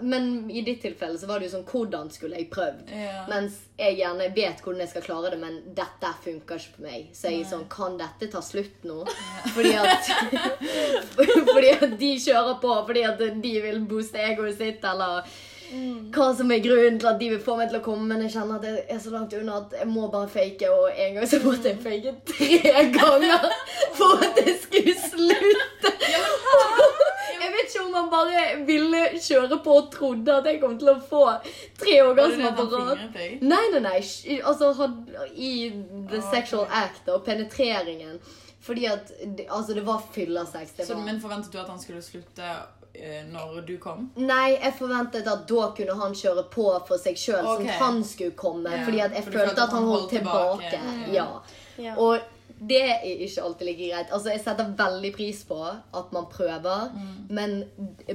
men 0.06 0.50
i 0.54 0.62
ditt 0.66 0.84
tilfelle 0.84 1.18
så 1.18 1.30
var 1.30 1.42
det 1.42 1.50
jo 1.50 1.56
sånn 1.56 1.66
Hvordan 1.68 2.12
skulle 2.14 2.38
jeg 2.38 2.50
prøvd? 2.54 2.92
Ja. 2.94 3.24
Mens 3.30 3.58
jeg 3.80 3.98
gjerne 4.00 4.30
vet 4.36 4.62
hvordan 4.62 4.84
jeg 4.84 4.92
skal 4.94 5.06
klare 5.08 5.32
det, 5.34 5.40
men 5.42 5.58
dette 5.78 6.12
funker 6.26 6.62
ikke 6.62 6.76
på 6.78 6.86
meg. 6.86 7.08
Så 7.18 7.32
jeg 7.32 7.44
er 7.44 7.50
sånn 7.54 7.66
Kan 7.72 7.98
dette 8.02 8.30
ta 8.32 8.44
slutt 8.46 8.86
nå? 8.88 9.02
Fordi 9.56 9.74
at 9.82 10.12
Fordi 11.52 11.74
at 11.78 11.98
de 12.02 12.12
kjører 12.22 12.60
på 12.62 12.76
fordi 12.88 13.02
at 13.06 13.26
de 13.44 13.56
vil 13.64 13.82
booste 13.90 14.22
egoet 14.22 14.58
sitt, 14.58 14.86
eller 14.88 15.26
hva 16.12 16.26
som 16.36 16.52
er 16.52 16.60
grunnen 16.64 16.98
til 17.00 17.08
at 17.08 17.20
de 17.22 17.30
vil 17.32 17.40
få 17.44 17.56
meg 17.60 17.70
til 17.72 17.80
å 17.80 17.84
komme, 17.86 18.08
men 18.10 18.22
jeg 18.26 18.34
kjenner 18.36 18.58
at 18.60 18.66
jeg 18.68 18.82
er 18.92 19.00
så 19.00 19.14
langt 19.14 19.34
unna 19.38 19.60
at 19.62 19.76
jeg 19.80 19.88
må 19.88 20.10
bare 20.12 20.28
fake, 20.32 20.68
og 20.72 20.90
en 20.92 21.16
gang 21.20 21.28
så 21.32 21.40
måtte 21.46 21.72
jeg 21.72 21.80
fake 21.84 22.12
tre 22.28 22.74
ganger 22.98 23.46
for 23.96 24.26
at 24.26 24.36
det 24.42 24.58
skulle 24.66 24.96
slutte. 25.00 25.94
Jeg 27.42 27.50
vet 27.56 27.72
ikke 27.72 27.86
om 27.86 27.96
han 27.96 28.10
bare 28.12 28.42
ville 28.68 29.00
kjøre 29.24 29.58
på 29.66 29.78
og 29.80 29.88
trodde 29.94 30.36
at 30.42 30.46
jeg 30.52 30.60
kom 30.62 30.76
til 30.82 30.92
å 30.92 30.98
få 31.10 31.24
tre 31.80 31.96
orgasmer 32.04 32.54
på 32.58 32.68
rad. 32.74 33.02
Nei, 33.42 33.64
nei, 33.74 33.82
nei. 33.82 33.96
Altså 34.44 34.90
i 35.34 35.54
the 36.12 36.20
Ah, 36.22 36.28
sexual 36.32 36.68
act 36.70 37.10
og 37.10 37.24
penetreringen. 37.26 38.20
Fordi 38.62 38.86
at 38.86 39.10
Altså, 39.50 39.74
det 39.74 39.82
var 39.88 40.04
fyllesex. 40.14 40.76
Det 40.78 40.90
var 40.90 41.02
men 41.06 41.22
forventet 41.22 41.52
du 41.54 41.58
at 41.58 41.70
han 41.72 41.80
skulle 41.82 42.02
slutte 42.06 42.52
når 43.32 43.66
du 43.66 43.78
kom? 43.78 44.12
Nei, 44.18 44.58
jeg 44.62 44.74
forventet 44.78 45.28
at 45.28 45.48
da 45.48 45.72
kunne 45.78 45.96
han 46.02 46.14
kjøre 46.14 46.44
på 46.52 46.68
for 46.88 46.98
seg 46.98 47.16
sjøl, 47.18 47.46
okay. 47.46 47.68
som 47.78 47.80
han 47.86 48.04
skulle 48.04 48.32
komme. 48.36 48.70
Ja, 48.70 48.84
Fordi 48.86 49.00
at 49.02 49.12
jeg 49.16 49.24
for 49.24 49.32
følte 49.40 49.64
at 49.64 49.72
han 49.72 49.84
holdt 49.88 50.10
tilbake. 50.10 50.70
tilbake. 50.72 51.14
Ja. 51.14 51.28
Ja. 51.78 51.96
Og 51.98 52.20
det 52.62 52.82
er 52.84 53.00
ikke 53.26 53.42
alltid 53.42 53.66
like 53.66 53.88
greit. 53.90 54.12
Altså, 54.14 54.30
Jeg 54.30 54.42
setter 54.44 54.74
veldig 54.78 55.14
pris 55.16 55.44
på 55.50 55.58
at 55.66 56.12
man 56.14 56.26
prøver, 56.30 56.92
Mm. 56.94 57.26
men 57.30 57.66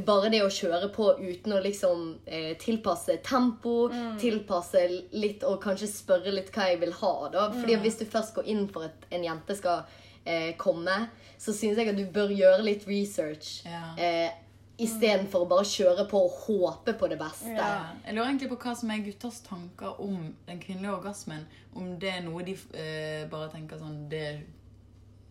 bare 0.07 0.31
det 0.31 0.43
å 0.43 0.47
kjøre 0.53 0.93
på 0.95 1.19
uten 1.19 1.53
å 1.53 1.63
liksom 1.65 2.19
eh, 2.27 2.55
tilpasse 2.55 3.17
tempo, 3.25 3.89
Mm. 3.89 4.19
tilpasse 4.21 5.03
litt 5.13 5.43
og 5.43 5.61
kanskje 5.63 5.89
spørre 5.89 6.33
litt 6.33 6.53
hva 6.53 6.69
jeg 6.69 6.81
vil 6.81 6.93
ha, 6.93 7.29
da. 7.33 7.51
Fordi 7.51 7.75
Mm. 7.77 7.83
hvis 7.83 7.99
du 7.99 8.05
først 8.05 8.35
går 8.35 8.45
inn 8.47 8.69
for 8.69 8.85
at 8.85 8.95
en 9.11 9.25
jente 9.25 9.57
skal 9.57 9.85
eh, 10.29 10.53
komme, 10.57 11.09
så 11.39 11.53
syns 11.53 11.77
jeg 11.77 11.89
at 11.89 11.97
du 11.97 12.05
bør 12.07 12.29
gjøre 12.29 12.63
litt 12.63 12.87
research. 12.87 13.63
Ja. 13.65 13.95
Eh, 13.99 14.31
Istedenfor 14.77 15.47
å 15.47 15.49
bare 15.49 15.65
kjøre 15.65 16.05
på 16.11 16.19
og 16.27 16.35
håpe 16.43 16.93
på 17.01 17.09
det 17.09 17.17
beste. 17.21 17.55
Ja. 17.57 17.95
Jeg 18.05 18.17
lurer 18.17 18.29
egentlig 18.29 18.51
på 18.51 18.59
hva 18.61 18.75
som 18.77 18.91
er 18.93 19.05
gutters 19.07 19.39
tanker 19.47 20.03
om 20.05 20.27
den 20.49 20.61
kvinnelige 20.61 20.99
orgasmen. 20.99 21.47
Om 21.73 21.95
det 22.03 22.11
er 22.13 22.21
noe 22.27 22.45
de 22.45 22.53
eh, 22.77 23.23
bare 23.33 23.49
tenker 23.55 23.81
sånn 23.81 24.03
Det 24.13 24.27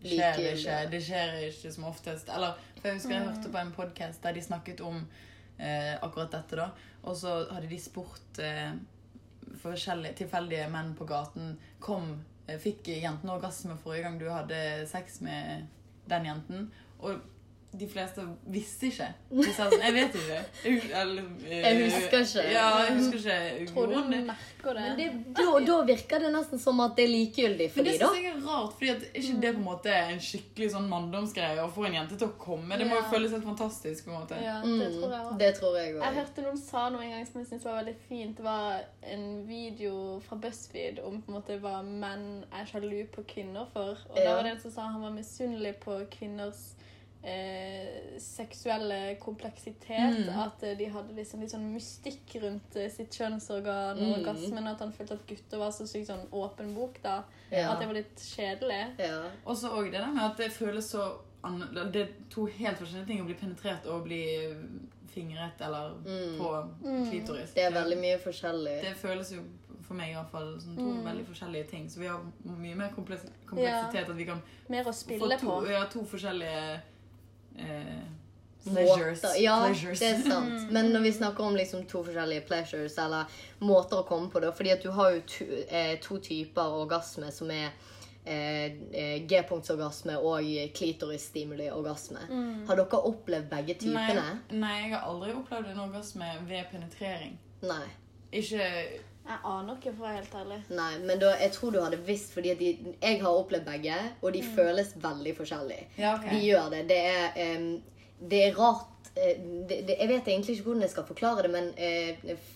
skjer 0.02 0.40
like, 0.40 0.56
ikke. 0.56 0.80
Det 0.90 1.00
skjer 1.06 1.38
ikke 1.52 1.72
som 1.76 1.86
oftest. 1.92 2.32
Eller, 2.34 2.58
for 2.80 2.90
Jeg 2.90 2.98
husker 2.98 3.14
jeg 3.14 3.28
hørte 3.28 3.52
på 3.54 3.62
en 3.62 3.72
podkast 3.76 4.26
der 4.26 4.34
de 4.34 4.42
snakket 4.48 4.82
om 4.82 4.98
eh, 5.58 5.94
akkurat 5.94 6.34
dette. 6.34 6.58
da 6.58 6.70
Og 7.06 7.14
så 7.22 7.36
hadde 7.52 7.70
de 7.70 7.80
spurt 7.80 8.42
eh, 8.42 8.74
forskjellige 9.62 10.24
tilfeldige 10.24 10.66
menn 10.72 10.94
på 10.98 11.06
gaten 11.06 11.54
Kom, 11.78 12.16
eh, 12.48 12.58
Fikk 12.58 12.90
jentene 12.96 13.38
orgasme 13.38 13.78
forrige 13.78 14.08
gang 14.08 14.18
du 14.18 14.26
hadde 14.32 14.58
sex 14.90 15.20
med 15.22 15.70
den 16.10 16.26
jenten? 16.32 16.68
Og 16.98 17.22
de 17.78 17.86
fleste 17.88 18.22
visste 18.52 18.86
ikke. 18.88 19.06
De 19.30 19.44
sa 19.52 19.66
sånn 19.70 19.82
Jeg 19.84 19.92
vet 19.96 20.14
ikke. 20.20 20.38
Jeg, 20.64 20.90
eller, 21.00 21.22
eh, 21.44 21.62
Jeg 21.62 21.80
husker 21.90 22.22
ikke. 22.24 22.44
Ja, 22.52 22.66
jeg 22.86 22.94
husker 22.98 23.18
ikke. 23.20 23.66
Tror 23.72 23.86
du 23.92 23.96
merker 24.10 24.74
det? 24.74 24.84
Men 24.86 24.96
det, 24.98 25.08
da, 25.36 25.44
da 25.68 25.76
virker 25.90 26.22
det 26.24 26.30
nesten 26.34 26.58
som 26.62 26.80
at 26.80 26.96
det 26.96 27.04
er 27.04 27.12
likegyldig 27.12 27.68
for 27.70 27.82
Men 27.82 27.88
det 27.92 28.00
da. 28.00 28.08
synes 28.08 28.24
jeg 28.24 28.32
er 28.32 28.46
rart, 28.46 28.72
fordi 28.78 28.88
at 28.94 29.02
ikke 29.20 29.36
det 29.44 29.52
på 29.54 29.60
en 29.60 29.66
måte 29.68 29.92
er 29.94 30.10
en 30.14 30.22
skikkelig 30.28 30.70
sånn 30.74 30.88
manndomsgreie 30.90 31.60
å 31.62 31.68
få 31.76 31.86
en 31.90 31.98
jente 31.98 32.18
til 32.18 32.28
å 32.28 32.34
komme. 32.42 32.78
Det 32.80 32.88
må 32.90 32.96
jo 32.98 33.04
føles 33.12 33.30
helt 33.36 33.44
fantastisk. 33.46 34.04
på 34.06 34.10
en 34.14 34.18
måte. 34.20 34.40
Ja, 34.42 34.56
det 34.62 34.72
Mm, 34.72 34.96
tror 35.00 35.10
jeg 35.12 35.20
også. 35.26 35.38
det 35.38 35.50
tror 35.60 35.76
jeg 35.78 35.94
Jeg 35.96 36.14
hørte 36.20 36.42
noen 36.46 36.58
sa 36.58 36.88
noe 36.90 37.02
en 37.04 37.10
gang 37.10 37.26
som 37.26 37.40
jeg 37.40 37.48
syntes 37.52 37.64
var 37.64 37.78
veldig 37.82 37.96
fint. 38.08 38.36
Det 38.36 38.44
var 38.44 38.80
en 39.02 39.46
video 39.48 40.20
fra 40.28 40.36
BuzzFeed 40.36 40.98
om 41.04 41.20
på 41.22 41.28
en 41.32 41.38
måte 41.40 41.60
hva 41.60 41.82
menn 41.84 42.44
er 42.52 42.64
sjalu 42.66 43.06
på 43.12 43.22
kvinner 43.26 43.66
for. 43.72 43.96
Og 44.10 44.16
da 44.16 44.34
var 44.34 44.42
det 44.42 44.52
en 44.56 44.60
som 44.60 44.70
sa 44.70 44.82
han 44.90 45.02
var 45.02 45.10
misunnelig 45.14 45.76
på 45.84 46.00
kvinners 46.10 46.74
eh, 47.26 48.18
seksuelle 48.22 49.16
kompleksitet. 49.20 50.18
Mm. 50.28 50.38
At 50.40 50.62
eh, 50.62 50.76
de 50.78 50.86
hadde 50.94 51.14
liksom 51.16 51.40
litt 51.42 51.50
sånn 51.50 51.66
mystikk 51.72 52.36
rundt 52.42 52.76
eh, 52.78 52.88
sitt 52.92 53.10
kjønnsorgan 53.18 53.98
og 53.98 54.02
Mm. 54.06 54.14
orgasmen. 54.20 54.66
At 54.70 54.80
han 54.84 54.92
følte 54.92 55.14
at 55.18 55.26
gutter 55.26 55.58
var 55.58 55.70
så 55.74 55.86
sykt 55.90 56.06
sånn 56.10 56.26
åpen 56.32 56.74
bok, 56.74 57.00
da. 57.02 57.22
Ja. 57.50 57.72
At 57.72 57.80
det 57.80 57.86
var 57.90 57.94
litt 57.98 58.16
kjedelig. 58.16 58.82
Ja. 58.98 59.22
Og 59.46 59.56
så 59.56 59.70
òg 59.74 59.90
det 59.90 60.00
der 60.00 60.12
med 60.12 60.24
at 60.24 60.36
det 60.36 60.52
føles 60.52 60.90
så 60.94 61.18
Det 61.46 61.96
er 62.02 62.08
to 62.28 62.46
helt 62.46 62.76
forskjellige 62.80 63.06
ting 63.06 63.20
å 63.22 63.24
bli 63.28 63.34
penetrert 63.38 63.84
og 63.86 64.02
bli 64.04 64.22
fingret 65.14 65.60
eller 65.60 65.92
Mm. 66.04 66.38
på 66.38 66.48
Mm. 66.82 67.10
klitoris. 67.10 67.52
Det 67.54 67.62
er 67.64 67.70
veldig 67.70 67.98
mye 68.00 68.18
forskjellig. 68.18 68.82
Det 68.82 68.96
føles 68.96 69.30
jo 69.32 69.42
for 69.82 69.94
meg 69.94 70.10
i 70.10 70.14
hvert 70.14 70.30
fall 70.30 70.60
som 70.60 70.74
to 70.76 70.82
Mm. 70.82 71.04
veldig 71.04 71.26
forskjellige 71.26 71.68
ting. 71.70 71.88
Så 71.88 72.00
vi 72.00 72.06
har 72.06 72.20
mye 72.44 72.74
mer 72.74 72.88
kompleks 72.88 73.22
kompleksitet 73.46 74.08
at 74.10 74.16
vi 74.16 74.24
kan 74.24 74.42
Mer 74.68 74.82
å 74.84 74.88
få 74.92 75.38
to, 75.38 75.46
på. 75.46 75.70
ja, 75.70 75.84
to 75.84 76.00
forskjellige 76.00 76.80
eh, 77.58 78.04
pleasures. 78.64 79.22
Måter. 79.22 79.40
Ja, 79.40 79.66
pleasures. 79.66 79.98
det 79.98 80.06
er 80.06 80.22
sant. 80.22 80.70
Men 80.74 80.92
når 80.92 81.00
vi 81.00 81.12
snakker 81.12 81.44
om 81.44 81.56
liksom 81.56 81.84
to 81.86 82.04
forskjellige 82.04 82.46
pleasures, 82.48 82.98
eller 82.98 83.24
måter 83.58 84.00
å 84.02 84.06
komme 84.08 84.30
på 84.30 84.42
det 84.42 84.52
Fordi 84.56 84.72
at 84.74 84.82
du 84.82 84.90
har 84.96 85.12
jo 85.16 85.20
to, 85.30 85.50
eh, 85.68 85.98
to 86.02 86.18
typer 86.22 86.78
orgasme 86.82 87.30
som 87.32 87.50
er 87.50 87.68
eh, 88.26 88.72
eh, 88.92 89.18
G-punktsorgasme 89.28 90.18
og 90.18 90.48
klitorisstimuli-orgasme. 90.74 92.24
Har 92.68 92.80
dere 92.80 93.02
opplevd 93.10 93.50
begge 93.52 93.78
typene? 93.84 94.24
Nei, 94.50 94.58
nei, 94.58 94.74
jeg 94.82 94.96
har 94.96 95.06
aldri 95.10 95.36
opplevd 95.36 95.70
en 95.74 95.84
orgasme 95.88 96.32
ved 96.48 96.72
penetrering. 96.72 97.38
Nei. 97.66 97.84
Ikke 98.34 98.66
Jeg 99.26 99.38
aner 99.44 99.74
ikke, 99.76 99.92
for 99.96 100.04
å 100.04 100.06
være 100.06 100.18
helt 100.20 100.34
ærlig. 100.40 100.58
Nei, 100.78 100.90
men 101.02 101.18
da, 101.18 101.32
jeg 101.40 101.52
tror 101.56 101.72
du 101.74 101.80
hadde 101.82 101.98
visst, 102.06 102.32
fordi 102.34 102.52
de, 102.60 102.68
jeg 103.02 103.20
har 103.22 103.38
opplevd 103.40 103.64
begge, 103.66 103.96
og 104.22 104.32
de 104.36 104.42
føles 104.54 104.92
veldig 105.02 105.32
forskjellig. 105.36 105.80
Ja, 105.98 106.12
ok. 106.16 106.28
De 106.30 106.42
gjør 106.44 106.68
det. 106.70 106.82
Det 106.88 106.98
er, 107.10 107.56
um, 107.58 107.82
det 108.30 108.42
er 108.46 108.54
rart 108.60 109.10
uh, 109.16 109.32
det, 109.68 109.80
det, 109.88 109.96
Jeg 109.98 110.08
vet 110.12 110.28
egentlig 110.30 110.54
ikke 110.56 110.64
hvordan 110.70 110.82
jeg 110.86 110.90
skal 110.94 111.08
forklare 111.10 111.42
det, 111.42 111.50
men 111.50 111.72
uh, 111.74 112.36
f- 112.36 112.52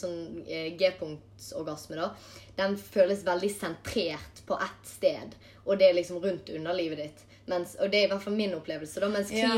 sånn 0.00 0.18
uh, 0.42 0.66
G-punktsorgasme, 0.80 1.96
da, 2.00 2.10
den 2.58 2.76
føles 2.80 3.22
veldig 3.26 3.50
sentrert 3.54 4.42
på 4.48 4.58
ett 4.66 4.90
sted, 4.90 5.34
og 5.66 5.78
det 5.78 5.90
er 5.90 5.96
liksom 6.00 6.18
rundt 6.22 6.50
underlivet 6.50 6.98
ditt. 7.04 7.24
Mens, 7.46 7.76
og 7.78 7.92
det 7.92 8.00
er 8.00 8.08
i 8.08 8.10
hvert 8.10 8.24
fall 8.26 8.34
min 8.34 8.54
opplevelse, 8.58 8.98
da, 9.00 9.08
mens 9.12 9.30
Ja. 9.30 9.52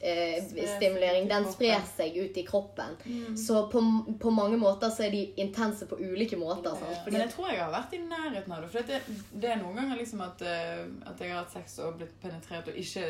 Ut 0.00 0.82
i 0.82 1.28
den 1.28 1.46
sprer 1.52 1.82
seg 1.96 2.16
ut 2.16 2.36
i 2.36 2.44
kroppen. 2.46 2.96
Så 3.36 3.66
på, 3.72 3.82
på 4.20 4.30
mange 4.30 4.56
måter 4.60 4.90
så 4.90 5.06
er 5.06 5.10
de 5.10 5.22
intense 5.42 5.86
på 5.86 5.98
ulike 5.98 6.36
måter. 6.40 6.76
Sant? 6.78 7.06
Men 7.10 7.20
jeg 7.24 7.32
tror 7.34 7.50
jeg 7.52 7.62
har 7.62 7.72
vært 7.74 7.94
i 7.96 8.02
nærheten 8.04 8.52
av 8.56 8.62
det. 8.64 8.72
For 8.72 8.90
det, 8.92 9.02
det 9.32 9.52
er 9.52 9.60
noen 9.62 9.78
ganger 9.80 10.00
liksom 10.00 10.24
at, 10.26 10.42
eh, 10.42 10.82
at 11.06 11.20
jeg 11.20 11.32
har 11.32 11.44
hatt 11.44 11.54
sex 11.56 11.78
og 11.84 12.00
blitt 12.00 12.16
penetrert 12.22 12.72
og 12.72 12.80
ikke 12.82 13.06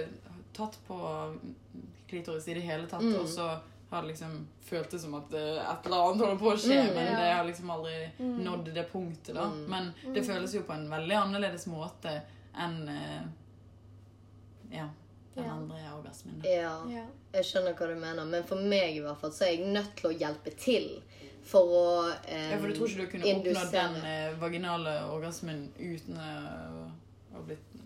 tatt 0.56 0.78
på 0.86 1.00
klitoris 2.08 2.48
i 2.48 2.54
det 2.54 2.66
hele 2.66 2.86
tatt. 2.90 3.04
Mm. 3.04 3.18
Og 3.20 3.28
så 3.28 3.48
har 3.90 4.02
det 4.02 4.08
liksom 4.08 4.38
føltes 4.66 5.02
som 5.02 5.14
at 5.14 5.34
eh, 5.34 5.58
et 5.62 5.86
eller 5.86 6.04
annet 6.08 6.24
holder 6.24 6.38
på 6.40 6.52
å 6.52 6.58
skje, 6.58 6.78
Mm, 6.86 6.94
men 6.94 7.06
ja. 7.06 7.18
det 7.20 7.32
har 7.32 7.44
liksom 7.46 7.70
aldri 7.70 7.96
nådd 8.18 8.70
det 8.74 8.86
punktet. 8.92 9.34
da. 9.34 9.44
Mm. 9.50 9.64
Men 9.70 10.14
det 10.14 10.24
føles 10.26 10.54
jo 10.54 10.62
på 10.66 10.74
en 10.74 10.88
veldig 10.90 11.18
annerledes 11.22 11.66
måte 11.70 12.20
enn 12.56 12.88
eh, 12.88 13.26
ja, 14.72 14.88
den 15.36 15.50
andre 15.52 15.82
orgasmen. 15.96 16.40
Ja. 16.44 16.72
Ja. 16.90 17.04
Jeg 17.36 17.44
skjønner 17.50 17.76
hva 17.76 17.88
du 17.90 17.94
mener, 18.00 18.24
men 18.24 18.44
for 18.48 18.60
meg 18.72 18.96
i 18.96 19.02
hvert 19.04 19.20
fall 19.20 19.32
så 19.36 19.46
er 19.46 19.54
jeg 19.56 19.70
nødt 19.74 19.92
til 19.98 20.10
å 20.10 20.16
hjelpe 20.16 20.52
til 20.56 20.90
for 21.46 21.72
å 21.78 21.86
eh, 22.26 22.50
Ja, 22.52 22.58
for 22.58 22.66
du 22.72 22.74
tror 22.78 22.90
ikke 22.90 23.04
du 23.06 23.10
kunne 23.14 23.28
indusere. 23.30 23.66
oppnå 23.66 24.02
den 24.02 24.12
eh, 24.12 24.38
vaginale 24.40 24.94
orgasmen 25.14 25.66
uten 25.78 26.16
eh, 26.18 26.78
å 26.80 27.36
ha 27.36 27.44
blitt 27.46 27.76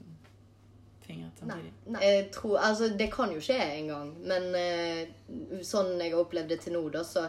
fingret 1.04 1.42
samtidig? 1.42 1.73
Nei. 1.90 2.02
Jeg 2.07 2.30
tror, 2.37 2.59
altså, 2.71 2.88
det 2.97 3.11
kan 3.12 3.33
jo 3.35 3.42
skje 3.45 3.59
en 3.61 3.90
gang, 3.90 4.12
men 4.30 4.49
eh, 4.57 5.61
sånn 5.66 5.97
jeg 5.99 6.14
har 6.14 6.23
opplevd 6.23 6.54
det 6.54 6.61
til 6.64 6.76
nå, 6.78 6.85
da, 6.95 7.02
så 7.04 7.26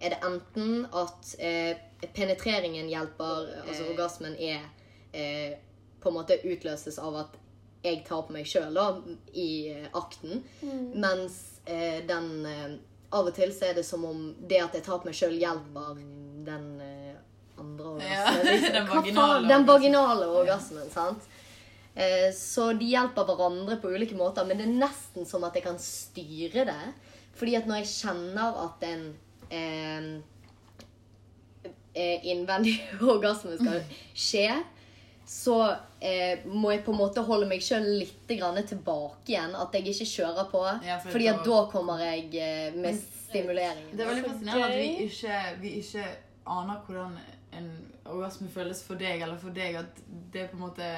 er 0.00 0.14
det 0.14 0.20
enten 0.24 0.86
at 0.96 1.34
eh, 1.44 1.74
penetreringen 2.16 2.88
hjelper, 2.88 3.50
altså 3.66 3.90
orgasmen 3.90 4.38
er 4.40 4.62
eh, 5.12 5.58
på 6.00 6.08
en 6.08 6.16
måte 6.16 6.38
utløses 6.48 6.96
av 7.02 7.18
at 7.26 7.34
jeg 7.82 8.02
tar 8.04 8.22
på 8.26 8.34
meg 8.34 8.46
sjøl 8.46 8.76
i 9.32 9.48
akten. 9.96 10.42
akten, 10.60 11.00
mens 11.00 11.36
eh, 11.64 12.00
den 12.06 12.30
eh, 12.46 12.78
Av 13.10 13.26
og 13.26 13.34
til 13.34 13.50
så 13.50 13.66
er 13.70 13.74
det 13.74 13.82
som 13.82 14.04
om 14.06 14.18
det 14.46 14.60
at 14.62 14.74
jeg 14.76 14.84
tar 14.86 15.00
på 15.02 15.08
meg 15.08 15.16
sjøl, 15.18 15.32
hjelper 15.40 15.96
den 16.46 16.66
eh, 16.84 17.16
andre 17.58 17.96
Ja, 18.06 18.20
orgasmen. 18.30 18.46
liksom. 18.52 18.72
den 18.76 18.86
vaginale 18.92 19.48
Den 19.48 19.66
vaginale 19.66 20.28
orgasmen, 20.42 20.90
sant? 20.94 21.26
Eh, 21.94 22.28
Så 22.36 22.68
de 22.78 22.86
hjelper 22.92 23.26
hverandre 23.26 23.80
på 23.82 23.90
ulike 23.90 24.14
måter, 24.14 24.46
men 24.46 24.60
det 24.60 24.68
er 24.68 24.76
nesten 24.84 25.26
som 25.26 25.42
at 25.48 25.58
jeg 25.58 25.64
kan 25.66 25.80
styre 25.82 26.64
det. 26.68 26.92
Fordi 27.34 27.56
at 27.58 27.66
når 27.66 27.80
jeg 27.82 27.90
kjenner 27.96 28.60
at 28.66 28.86
en 28.86 29.02
eh, 29.50 30.06
eh, 31.94 32.28
innvendig 32.30 32.76
orgasme 33.16 33.56
skal 33.58 33.82
skje, 34.14 34.46
så 35.30 35.76
eh, 36.00 36.40
må 36.44 36.72
jeg 36.72 36.82
på 36.82 36.90
en 36.90 36.98
måte 36.98 37.22
holde 37.22 37.46
meg 37.46 37.62
sjøl 37.62 37.84
litt 38.00 38.32
grann 38.34 38.58
tilbake 38.66 39.30
igjen. 39.30 39.52
At 39.54 39.76
jeg 39.76 39.86
ikke 39.92 40.08
kjører 40.10 40.48
på. 40.50 40.62
Ja, 40.82 40.96
for 40.98 41.14
fordi 41.14 41.28
at 41.30 41.44
da 41.46 41.60
kommer 41.70 42.02
jeg 42.02 42.24
eh, 42.34 42.74
med 42.74 42.98
stimuleringen. 43.28 43.92
Det 43.94 44.02
er 44.02 44.10
veldig 44.10 44.24
fascinerende 44.26 44.66
at 44.66 44.74
vi 44.74 45.06
ikke, 45.06 45.38
vi 45.62 45.72
ikke 45.84 46.08
aner 46.50 46.82
hvordan 46.82 47.14
en 47.60 47.70
orgasme 48.10 48.50
føles 48.50 48.82
for 48.82 48.98
deg 48.98 49.22
eller 49.22 49.38
for 49.38 49.54
deg. 49.54 49.78
At 49.84 50.02
det 50.34 50.48
på 50.50 50.58
en 50.58 50.64
måte 50.64 50.90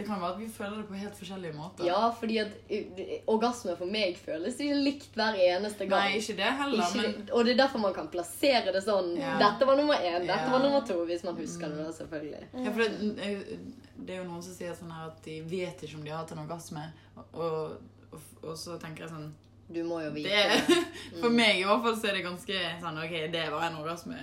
Det 0.00 0.06
kan 0.08 0.20
være 0.22 0.32
at 0.34 0.40
vi 0.40 0.48
føler 0.54 0.76
det 0.80 0.86
på 0.88 0.96
helt 1.00 1.18
forskjellige 1.20 1.56
måter. 1.56 1.84
Ja, 1.86 2.00
fordi 2.16 2.38
at 2.42 2.54
uh, 2.72 3.10
orgasme 3.34 3.76
for 3.78 3.90
meg 3.92 4.16
føles 4.20 4.56
ikke 4.64 4.78
likt 4.80 5.18
hver 5.18 5.36
eneste 5.44 5.86
gang. 5.90 6.06
Nei, 6.08 6.18
ikke 6.22 6.36
det 6.40 6.50
heller, 6.62 6.86
Ikke, 6.86 7.04
men 7.04 7.28
og 7.36 7.44
det 7.44 7.54
er 7.54 7.60
derfor 7.62 7.84
man 7.84 7.94
kan 7.96 8.08
plassere 8.12 8.72
det 8.74 8.82
sånn. 8.86 9.12
Ja. 9.20 9.36
Dette 9.42 9.68
var 9.68 9.76
nummer 9.80 10.00
én, 10.00 10.24
dette 10.24 10.32
Ja. 10.40 10.46
Mm. 10.48 10.52
var 10.56 10.64
nummer 10.64 10.86
to, 10.88 10.98
hvis 11.10 11.24
man 11.28 11.36
husker 11.38 11.68
det. 11.68 11.84
da, 11.84 11.92
selvfølgelig. 11.92 12.42
ja, 12.64 12.72
for 12.72 12.80
det, 12.82 13.60
det 14.00 14.14
er 14.14 14.22
jo 14.22 14.28
noen 14.30 14.42
som 14.42 14.54
sier 14.56 14.74
sånn 14.74 14.90
her 14.96 15.08
at 15.10 15.22
de 15.24 15.38
vet 15.50 15.82
ikke 15.84 15.98
om 15.98 16.04
de 16.06 16.10
har 16.14 16.22
hatt 16.24 16.32
en 16.32 16.44
orgasme, 16.46 16.84
og, 17.16 17.74
og, 18.10 18.20
og 18.42 18.54
så 18.56 18.78
tenker 18.80 19.04
jeg 19.04 19.12
sånn 19.12 19.28
Du 19.70 19.82
må 19.86 20.00
jo 20.02 20.10
vite 20.14 20.30
det, 20.30 20.62
det. 20.66 20.78
For 21.22 21.30
meg 21.30 21.60
i 21.60 21.66
hvert 21.68 21.84
fall 21.84 21.98
så 22.00 22.08
er 22.10 22.16
det 22.18 22.24
ganske 22.24 22.62
sånn 22.80 22.96
OK, 23.04 23.12
det 23.34 23.44
var 23.52 23.68
en 23.68 23.76
orgasme. 23.82 24.16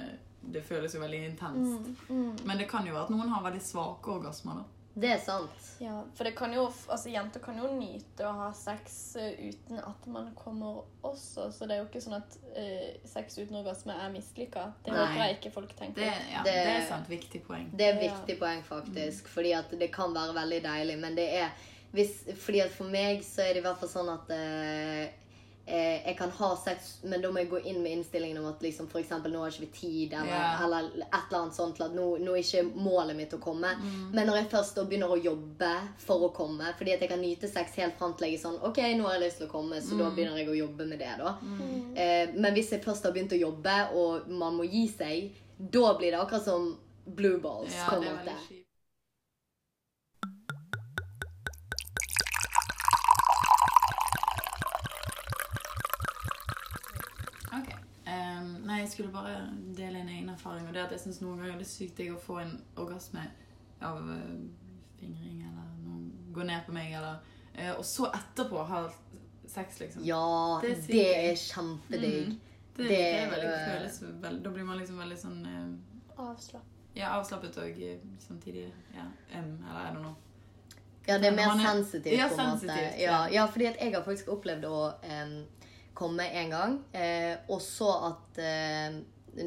Det 0.48 0.62
føles 0.64 0.94
jo 0.96 1.00
veldig 1.02 1.22
intenst. 1.28 1.88
Mm. 2.10 2.34
Men 2.48 2.58
det 2.60 2.68
kan 2.72 2.86
jo 2.88 2.94
være 2.96 3.04
at 3.06 3.14
noen 3.14 3.30
har 3.32 3.44
veldig 3.46 3.62
svake 3.64 4.12
orgasmer, 4.18 4.60
da. 4.62 4.66
Det 4.98 5.10
er 5.14 5.20
sant. 5.22 5.66
Ja, 5.78 6.00
for 6.18 6.26
det 6.26 6.32
kan 6.40 6.54
jo, 6.56 6.64
altså 6.90 7.12
jenter 7.14 7.42
kan 7.44 7.58
jo 7.62 7.68
nyte 7.78 8.26
å 8.26 8.32
ha 8.34 8.48
sex 8.58 8.96
eh, 9.22 9.36
uten 9.52 9.78
at 9.78 10.08
man 10.10 10.32
kommer 10.34 10.80
også, 11.06 11.52
så 11.54 11.68
det 11.70 11.76
er 11.76 11.84
jo 11.84 11.86
ikke 11.86 12.02
sånn 12.02 12.16
at 12.18 12.38
uh, 12.56 12.96
sex 13.06 13.38
uten 13.38 13.60
orgasme 13.60 13.94
er 13.94 14.10
mislykka. 14.16 14.64
Det 14.88 14.96
Nei. 14.96 15.04
håper 15.04 15.22
jeg 15.22 15.36
ikke 15.38 15.52
folk 15.54 15.76
tenker. 15.78 16.02
Det, 16.02 16.16
ja, 16.34 16.42
Det- 16.48 16.56
det, 16.58 16.74
er 16.80 16.88
sant. 16.90 17.10
Viktig 17.14 17.44
poeng. 17.46 17.70
Det 17.78 17.86
er 17.92 17.94
Ja. 18.02 18.08
viktig 18.08 18.40
poeng, 18.42 18.64
faktisk. 18.66 19.30
Fordi 19.30 19.54
at 19.54 19.70
det 19.80 19.92
kan 19.94 20.18
være 20.18 20.34
veldig 20.34 20.64
deilig, 20.66 20.98
men 21.06 21.16
det 21.16 21.30
er 21.44 21.52
hvis, 21.94 22.18
Fordi 22.36 22.60
at 22.66 22.72
for 22.72 22.90
meg 22.92 23.22
så 23.24 23.46
er 23.46 23.54
det 23.54 23.62
i 23.62 23.68
hvert 23.68 23.78
fall 23.80 23.90
sånn 23.90 24.10
at 24.12 24.30
eh, 24.34 25.08
eh, 25.68 26.08
jeg 26.08 26.18
kan 26.18 26.32
ha 26.32 26.50
sex, 26.56 26.98
men 27.04 27.22
da 27.22 27.30
må 27.32 27.42
jeg 27.44 27.50
gå 27.52 27.60
inn 27.68 27.82
med 27.84 27.92
innstillingen 27.98 28.38
om 28.40 28.46
at 28.50 28.62
liksom, 28.64 28.88
for 28.88 29.00
eksempel, 29.02 29.32
nå 29.34 29.42
har 29.44 29.52
ikke 29.52 29.66
vi 29.66 29.72
tid, 29.80 30.14
eller, 30.14 30.32
yeah. 30.32 30.64
eller 30.64 30.88
et 30.88 31.18
eller 31.28 31.40
annet 31.42 31.56
sånt. 31.58 31.82
At 31.84 31.94
nå, 31.96 32.06
nå 32.24 32.36
er 32.36 32.44
ikke 32.44 32.64
målet 32.76 33.18
mitt 33.20 33.34
å 33.36 33.40
komme. 33.44 33.74
Mm. 33.82 34.12
Men 34.16 34.28
når 34.32 34.40
jeg 34.42 34.50
først 34.54 34.80
da 34.80 34.86
begynner 34.88 35.12
å 35.12 35.20
jobbe 35.20 35.72
for 36.06 36.30
å 36.30 36.32
komme, 36.36 36.72
fordi 36.80 36.94
at 36.96 37.04
jeg 37.04 37.12
kan 37.12 37.22
nyte 37.22 37.52
sex 37.52 37.76
helt 37.82 37.98
fram 38.00 38.16
til 38.16 38.30
jeg 38.30 38.40
er 38.40 38.44
sånn 38.46 38.62
OK, 38.64 38.80
nå 38.98 39.10
har 39.10 39.18
jeg 39.18 39.26
lyst 39.28 39.42
til 39.44 39.50
å 39.50 39.52
komme, 39.52 39.82
så 39.82 39.94
Mm. 39.94 40.00
da 40.04 40.10
begynner 40.16 40.38
jeg 40.38 40.50
å 40.50 40.58
jobbe 40.58 40.86
med 40.88 41.00
det, 41.00 41.14
da. 41.20 41.36
Eh, 41.96 42.30
men 42.36 42.54
hvis 42.54 42.72
jeg 42.72 42.84
først 42.84 43.04
har 43.04 43.12
begynt 43.12 43.36
å 43.36 43.40
jobbe, 43.42 43.76
og 43.94 44.30
man 44.30 44.56
må 44.56 44.64
gi 44.70 44.88
seg, 44.88 45.32
da 45.60 45.94
blir 45.98 46.12
det 46.12 46.20
akkurat 46.22 46.44
som 46.44 46.78
blue 47.06 47.40
balls, 47.40 47.74
Ja, 47.76 47.90
på 47.90 48.02
det 48.02 48.08
en 48.10 48.18
er 48.18 48.24
måte. 48.24 48.64
Nei, 58.66 58.80
jeg 58.84 58.90
skulle 58.94 59.12
bare 59.14 59.34
dele 59.78 60.00
en 60.04 60.10
egen 60.14 60.30
erfaring. 60.34 60.68
Og 60.68 60.74
det 60.76 60.84
at 60.86 60.92
jeg 60.96 61.00
synes 61.06 61.22
noen 61.22 61.40
ganger 61.42 61.58
det 61.60 61.68
er 61.68 61.72
sykt 61.72 61.98
digg 61.98 62.14
å 62.16 62.20
få 62.22 62.40
en 62.44 62.54
orgasme 62.78 63.24
av 63.82 63.98
eh, 64.14 64.38
fingring, 65.00 65.42
eller 65.50 65.68
noen 65.86 66.08
går 66.34 66.48
ned 66.50 66.66
på 66.68 66.76
meg, 66.78 66.94
eller 66.98 67.20
eh, 67.54 67.74
Og 67.78 67.86
så 67.86 68.10
etterpå 68.14 68.64
ha 68.72 68.84
sex, 69.48 69.80
liksom. 69.80 70.04
Ja, 70.06 70.60
Det 70.62 70.74
det 70.88 71.04
er 71.08 71.32
er, 71.32 71.36
kjempedigg. 71.42 72.28
Mm. 72.32 72.40
Det, 72.78 72.84
Det 72.84 72.88
det 72.90 73.02
er 73.02 73.22
er 73.26 73.30
veldig, 73.32 73.52
føles 73.68 74.02
veld, 74.24 74.42
Da 74.44 74.50
blir 74.54 74.66
man 74.68 74.78
liksom 74.78 74.98
veldig 75.02 75.18
sånn 75.18 75.46
eh, 75.50 76.22
Avslappet. 76.22 76.74
Ja, 76.98 77.12
avslappet 77.20 77.58
og 77.62 77.78
eh, 77.82 78.00
samtidig 78.20 78.68
ja, 78.96 79.06
em, 79.38 79.52
Eller 79.70 79.82
er 79.88 79.94
det 79.96 80.02
noe? 80.04 80.16
Ja, 81.08 81.18
det 81.24 81.30
er 81.30 81.36
mer 81.38 81.54
er- 81.54 81.62
sensitivt, 81.64 82.20
på 82.36 82.42
en 82.42 82.50
måte. 82.52 82.78
Ja, 83.00 83.20
ja. 83.32 83.46
fordi 83.48 83.68
at 83.70 83.78
jeg 83.80 83.94
har 83.94 84.04
faktisk 84.04 84.28
opplevd 84.34 84.66
å 84.68 84.80
em, 85.08 85.36
komme 85.98 86.26
en 86.30 86.50
gang, 86.54 86.78
eh, 86.94 87.36
og 87.50 87.62
så 87.66 87.90
at 88.12 88.38
eh, 88.44 88.98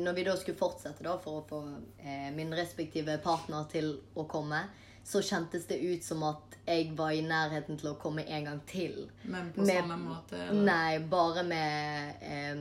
når 0.01 0.15
vi 0.19 0.25
da 0.27 0.35
skulle 0.39 0.59
fortsette 0.59 1.03
da 1.07 1.17
for 1.23 1.41
å 1.41 1.47
få 1.49 1.61
eh, 2.03 2.29
min 2.35 2.51
respektive 2.55 3.17
partner 3.23 3.67
til 3.71 3.93
å 4.19 4.27
komme, 4.31 4.65
så 5.11 5.23
kjentes 5.25 5.65
det 5.67 5.79
ut 5.81 6.05
som 6.05 6.23
at 6.29 6.57
jeg 6.69 6.91
var 6.95 7.11
i 7.17 7.23
nærheten 7.27 7.79
til 7.81 7.89
å 7.91 7.97
komme 7.99 8.23
en 8.31 8.45
gang 8.47 8.59
til. 8.69 9.07
Men 9.25 9.49
på 9.57 9.65
Med- 9.65 9.81
samme 9.81 9.97
måte? 9.99 10.37
Eller? 10.45 10.63
Nei, 10.69 10.99
bare 11.11 11.43
med 11.49 12.21
eh, 12.23 12.61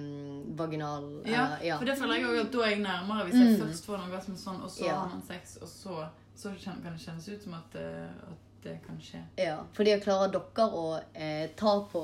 vaginal 0.58 1.10
Ja, 1.28 1.44
eller- 1.46 1.66
ja. 1.68 1.78
for 1.78 1.86
det 1.86 1.98
føler 2.00 2.16
jeg 2.16 2.26
også 2.30 2.46
at 2.46 2.52
da 2.56 2.64
er 2.66 2.70
jeg 2.76 2.82
nærmere 2.86 3.26
hvis 3.28 3.42
jeg 3.44 3.60
først 3.60 3.86
får 3.86 4.06
som 4.26 4.34
er 4.34 4.44
sånn, 4.46 4.62
og 4.64 4.72
så 4.72 4.86
Ja. 4.88 4.96
har 5.04 5.10
man 5.10 5.22
sex, 5.28 5.58
og 5.62 5.68
så, 5.68 6.08
så 6.36 6.54
kan 6.64 6.82
det 6.82 6.96
kjennes 7.06 7.28
ut 7.30 7.44
som 7.44 7.54
at, 7.60 7.76
eh, 7.76 8.08
at 8.32 8.49
det 8.64 8.80
kan 8.86 9.00
skje. 9.02 9.22
Ja, 9.40 9.58
fordi 9.74 9.94
å 9.96 10.02
klarer 10.04 10.32
dere 10.34 10.68
å 10.76 10.86
eh, 11.14 11.50
ta 11.60 11.74
på 11.92 12.02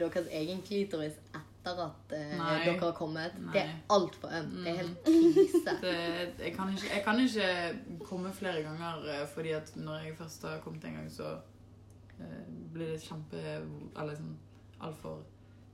deres 0.00 0.28
egen 0.30 0.62
klitoris 0.66 1.16
etter 1.32 1.80
at 1.86 2.12
eh, 2.12 2.34
dere 2.64 2.74
har 2.82 2.92
kommet. 2.96 3.32
Det 3.52 3.62
er 3.62 3.70
Nei. 3.70 3.78
altfor 3.96 4.34
ømt. 4.38 4.58
Det 4.64 4.72
er 4.72 4.80
helt 4.82 5.04
krise. 5.06 5.76
Det, 5.84 5.94
jeg, 6.44 6.54
kan 6.56 6.72
ikke, 6.74 6.90
jeg 6.92 7.04
kan 7.06 7.20
ikke 7.24 8.04
komme 8.04 8.32
flere 8.36 8.62
ganger, 8.66 9.04
eh, 9.14 9.26
fordi 9.34 9.54
at 9.56 9.72
når 9.76 10.04
jeg 10.08 10.16
først 10.18 10.42
har 10.48 10.58
kommet 10.64 10.84
en 10.84 10.98
gang, 11.00 11.10
så 11.12 11.30
eh, 12.20 12.44
blir 12.74 12.92
det 12.92 13.00
kjempe 13.02 13.40
Eller 13.40 14.10
liksom 14.12 14.36
altfor 14.80 15.22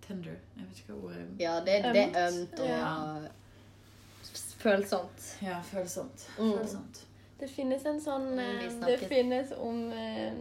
tender. 0.06 0.38
Jeg 0.56 0.66
vet 0.68 0.78
ikke 0.84 0.94
hva 0.94 1.04
ordet 1.10 1.20
er. 1.20 1.28
Ja, 1.42 1.54
det, 1.66 1.78
det 1.94 2.06
er 2.14 2.28
ømt 2.30 2.60
og 2.60 2.68
Ja. 2.68 2.94
følsomt. 4.60 5.28
Ja, 5.42 5.60
følsomt. 5.64 6.28
Mm. 6.38 6.52
følsomt. 6.58 7.06
Det 7.40 7.48
finnes 7.50 7.84
en 7.86 8.00
sånn 8.00 8.26
Mm, 8.34 8.38
eh, 8.38 8.86
Det 8.86 8.98
finnes 9.08 9.52
om 9.58 9.92
eh, 9.92 10.32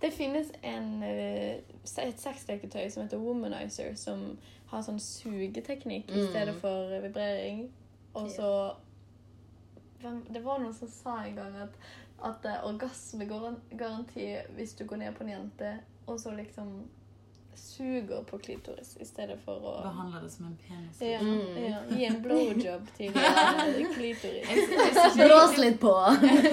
Det 0.00 0.10
finnes 0.12 0.50
en, 0.62 1.02
eh, 1.02 1.60
et 1.98 2.18
sexleketøy 2.20 2.90
som 2.90 3.02
heter 3.02 3.18
Womanizer, 3.20 3.94
som 3.96 4.38
har 4.70 4.82
sånn 4.82 5.00
sugeteknikk 5.00 6.10
i 6.10 6.20
Mm. 6.20 6.30
stedet 6.30 6.54
for 6.60 7.00
vibrering. 7.02 7.70
Og 8.14 8.30
så 8.30 8.74
Det 10.32 10.42
var 10.44 10.58
noen 10.58 10.74
som 10.74 10.88
sa 10.88 11.18
en 11.24 11.34
gang 11.36 11.56
at, 11.56 11.74
at 12.24 12.46
orgasmegaranti 12.64 14.36
hvis 14.56 14.72
du 14.78 14.84
går 14.84 14.96
ned 14.96 15.14
på 15.14 15.24
en 15.24 15.28
jente 15.34 15.74
og 16.06 16.18
så 16.20 16.30
liksom 16.36 16.88
suger 17.54 18.22
på 18.28 18.38
klitoris 18.38 18.96
i 19.00 19.04
stedet 19.04 19.38
for 19.44 19.60
å 19.60 19.72
Behandle 19.82 20.20
det 20.24 20.30
som 20.32 20.46
en 20.46 20.56
penis. 20.66 21.00
ja, 21.00 21.20
Mm. 21.20 21.56
ja, 21.64 21.78
gi 21.90 22.04
en 22.06 22.20
blowjob 22.22 22.86
til 22.96 23.16
eh, 23.16 23.86
klitoris. 23.94 25.16
Blås 25.16 25.56
litt 25.58 25.80
på! 25.80 25.94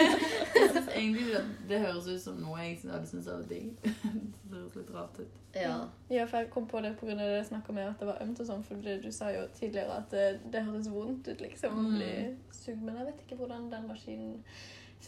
jeg 0.58 0.70
synes 0.72 0.88
egentlig 0.96 1.42
det 1.70 1.80
høres 1.84 2.08
ut 2.08 2.22
som 2.22 2.40
noe 2.42 2.58
jeg 2.64 2.80
hadde 2.90 3.08
syntes 3.08 3.28
var 3.28 3.44
digg. 3.50 3.74
Det 4.48 4.56
høres 4.56 4.76
litt 4.80 4.92
rart 4.96 5.18
ut. 5.20 5.34
Ja. 5.58 5.74
Ja, 6.10 6.24
for 6.30 6.38
jeg 6.40 6.50
kom 6.54 6.68
på 6.72 6.80
det 6.82 6.94
pga. 7.00 7.16
det 7.18 7.26
jeg 7.34 7.46
snakka 7.50 7.74
med 7.74 7.90
at 7.90 8.00
det 8.00 8.08
var 8.08 8.22
ømt 8.24 8.40
og 8.40 8.48
sånn, 8.48 8.64
for 8.64 8.76
det, 8.84 9.02
du 9.04 9.12
sa 9.12 9.28
jo 9.34 9.42
tidligere 9.58 9.98
at 9.98 10.10
det, 10.14 10.26
det 10.54 10.62
høres 10.64 10.88
vondt 10.94 11.28
ut, 11.28 11.42
liksom, 11.42 11.74
å 11.74 11.84
Mm. 11.84 11.96
bli 11.98 12.12
sugd. 12.56 12.82
Men 12.84 12.96
jeg 13.02 13.06
vet 13.10 13.24
ikke 13.26 13.38
hvordan 13.42 13.70
den 13.72 13.88
maskinen 13.90 14.44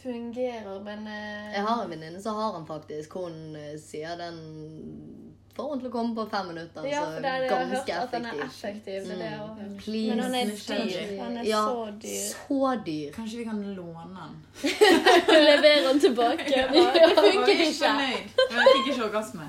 fungerer, 0.02 0.80
men 0.84 1.06
eh, 1.06 1.52
Jeg 1.54 1.64
har 1.66 1.82
en 1.84 1.90
venninne 1.90 2.20
som 2.22 2.36
har 2.36 2.52
den 2.58 2.66
faktisk. 2.68 3.14
Hun 3.14 3.56
eh, 3.56 3.76
sier 3.80 4.16
den 4.20 5.29
får 5.56 5.68
hun 5.70 5.80
til 5.82 5.88
å 5.88 5.92
komme 5.92 6.14
på 6.16 6.24
fem 6.30 6.46
minutter. 6.50 6.84
Ja, 6.88 7.00
så 7.04 7.12
for 7.14 7.20
det 7.24 7.30
er 7.30 7.38
det 7.40 7.46
jeg 7.46 7.56
har 7.56 7.64
hørt, 7.74 7.90
at 8.02 8.10
den 8.14 8.24
er 8.26 8.34
effektiv. 8.44 8.96
effektiv. 8.96 9.00
Det 9.08 9.12
er 9.12 9.16
det 9.20 9.28
Mm. 9.60 9.76
Please. 9.80 10.08
Men 10.10 10.18
han 10.20 10.34
er 10.34 10.44
dyr. 10.46 11.22
Han 11.22 11.36
er 11.36 11.42
Ja, 11.48 11.62
så 11.66 11.90
dyr. 12.02 12.24
så 12.32 12.60
dyr. 12.86 13.10
Kanskje 13.16 13.36
vi 13.38 13.44
kan 13.44 13.60
låne 13.74 14.04
den? 14.16 14.32
Leverer 15.48 15.82
den 15.88 16.00
tilbake. 16.00 16.44
Ja, 16.56 16.66
Det 16.72 16.78
Jeg 17.00 17.16
funker 17.16 17.52
ikke 17.52 17.68
ikke. 17.70 17.92
Men 17.92 18.56
jeg 18.56 18.66
fikk 18.74 18.86
ikke 18.92 19.04
orgasme. 19.04 19.46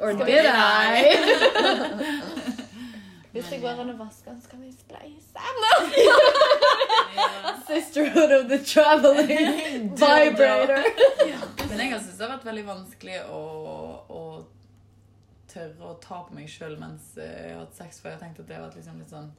Or 0.00 0.12
did 0.24 0.46
I? 0.46 0.52
Hvis 3.32 3.46
det 3.48 3.58
går 3.62 3.78
an 3.80 3.90
å 3.90 3.96
vaske 3.96 4.28
den, 4.28 4.40
skal 4.44 4.58
vi 4.64 4.68
spleise. 4.72 5.32
den. 5.32 5.42
Sisterhood 7.66 8.32
of 8.36 8.48
the 8.50 8.58
traveling 8.58 9.88
vibrator. 9.96 10.82
Men 11.68 11.80
jeg 11.80 11.90
har 11.92 12.00
syntes 12.02 12.18
det 12.18 12.26
har 12.26 12.32
vært 12.34 12.44
veldig 12.50 12.64
vanskelig 12.66 13.18
å, 13.32 13.40
å 14.11 14.11
tørre 15.52 15.88
å 15.92 15.94
ta 16.00 16.22
på 16.28 16.34
meg 16.36 16.48
sjøl 16.48 16.76
mens 16.80 17.16
eh, 17.16 17.32
jeg 17.48 17.54
har 17.56 17.64
hatt 17.64 17.74
sex, 17.78 18.00
for 18.00 18.08
jeg 18.10 18.18
har 18.18 18.24
tenkt 18.26 18.40
at 18.40 18.48
det 18.48 18.56
har 18.58 18.64
vært 18.68 18.76
liksom 18.80 18.98
litt 19.02 19.10
sånn 19.12 19.30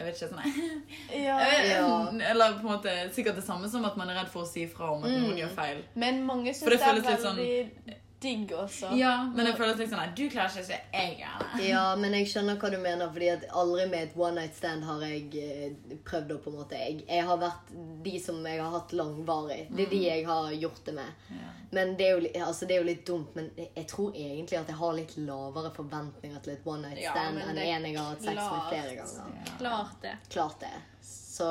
jeg 0.00 0.06
vet 0.06 0.16
ikke, 0.16 0.28
sånn 0.30 0.44
Ja. 1.26 1.38
Ja. 1.66 1.88
Eller 2.30 2.54
på 2.60 2.64
en 2.64 2.70
måte 2.76 2.94
sikkert 3.12 3.36
det 3.36 3.44
samme 3.44 3.68
som 3.68 3.84
at 3.84 3.96
man 4.00 4.08
er 4.08 4.16
redd 4.22 4.30
for 4.32 4.46
å 4.46 4.48
si 4.48 4.66
fra 4.70 4.92
om 4.94 5.02
at 5.04 5.10
noen 5.12 5.32
Mm. 5.34 5.40
gjør 5.42 5.56
feil. 5.58 5.82
Men 5.94 6.22
mange 6.24 6.54
syns 6.54 6.64
det 6.70 6.78
det, 6.78 6.86
er 6.88 7.00
litt 7.00 7.26
sånn- 7.26 7.42
veldig 7.42 7.98
digg 8.22 8.52
også. 8.52 8.90
Ja, 8.98 9.14
men 9.34 9.46
jeg 9.48 9.56
føler 9.56 9.78
liksom 9.80 10.00
at 10.02 10.16
Du 10.16 10.24
klarer 10.30 10.52
ikke, 10.52 10.64
så 10.66 10.76
jeg 10.92 11.14
gjør 11.20 11.44
det. 11.44 11.62
Ja, 11.68 11.84
men 11.96 12.16
jeg 12.18 12.28
skjønner 12.28 12.58
hva 12.60 12.70
du 12.72 12.76
mener, 12.82 13.08
fordi 13.14 13.30
at 13.32 13.46
aldri 13.62 13.86
med 13.90 14.08
et 14.08 14.18
one 14.18 14.34
night 14.40 14.58
stand 14.58 14.84
har 14.84 15.04
jeg 15.06 15.40
eh, 15.40 15.96
prøvd 16.06 16.34
å 16.34 16.38
på 16.44 16.52
en 16.52 16.58
måte 16.60 16.80
jeg, 16.80 17.00
jeg 17.08 17.24
har 17.30 17.40
vært 17.40 17.72
de 18.04 18.14
som 18.22 18.44
jeg 18.44 18.60
har 18.60 18.74
hatt 18.76 18.94
langvarig. 18.96 19.62
Det 19.70 19.86
er 19.86 19.94
de 19.94 20.02
jeg 20.04 20.28
har 20.28 20.52
gjort 20.52 20.84
det 20.86 20.96
med. 21.00 21.24
Ja. 21.38 21.50
Men 21.70 21.96
det 21.96 22.06
er, 22.06 22.16
jo, 22.18 22.30
altså 22.44 22.66
det 22.66 22.76
er 22.76 22.82
jo 22.82 22.88
litt 22.90 23.02
dumt, 23.06 23.34
men 23.38 23.50
jeg 23.62 23.86
tror 23.90 24.14
egentlig 24.14 24.58
at 24.58 24.70
jeg 24.72 24.78
har 24.80 24.96
litt 24.96 25.16
lavere 25.22 25.72
forventninger 25.74 26.40
til 26.44 26.56
et 26.56 26.64
one 26.66 26.88
night 26.88 27.04
stand 27.04 27.38
ja, 27.38 27.50
enn 27.50 27.60
en 27.64 27.86
jeg 27.88 27.98
har 27.98 28.08
hatt 28.12 28.24
sex 28.24 28.40
med 28.40 28.64
flere 28.72 28.96
ganger. 29.00 29.36
Ja. 29.36 29.58
Klart 29.60 30.00
det. 30.02 30.16
Klart 30.34 30.64
det. 30.64 30.72
Så 31.06 31.50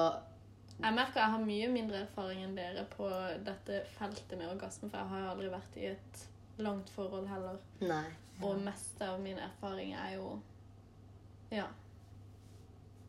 Jeg 0.79 0.95
merker 0.95 1.19
jeg 1.19 1.31
har 1.33 1.41
mye 1.43 1.69
mindre 1.71 2.03
erfaring 2.05 2.43
enn 2.45 2.53
dere 2.55 2.85
på 2.93 3.07
dette 3.47 3.81
feltet 3.97 4.37
med 4.37 4.51
orgasme, 4.51 4.87
for 4.87 4.99
jeg 4.99 5.11
har 5.13 5.23
jo 5.25 5.31
aldri 5.33 5.49
vært 5.51 5.79
i 5.79 5.87
et 5.89 6.28
langt 6.59 6.89
forhold 6.89 7.27
heller. 7.27 7.57
nei. 7.81 8.05
Og 8.41 8.55
meste 8.63 9.03
av 9.03 9.19
min 9.19 9.37
erfaring 9.37 9.93
er 9.93 10.13
jo 10.15 10.39
ja. 11.51 11.65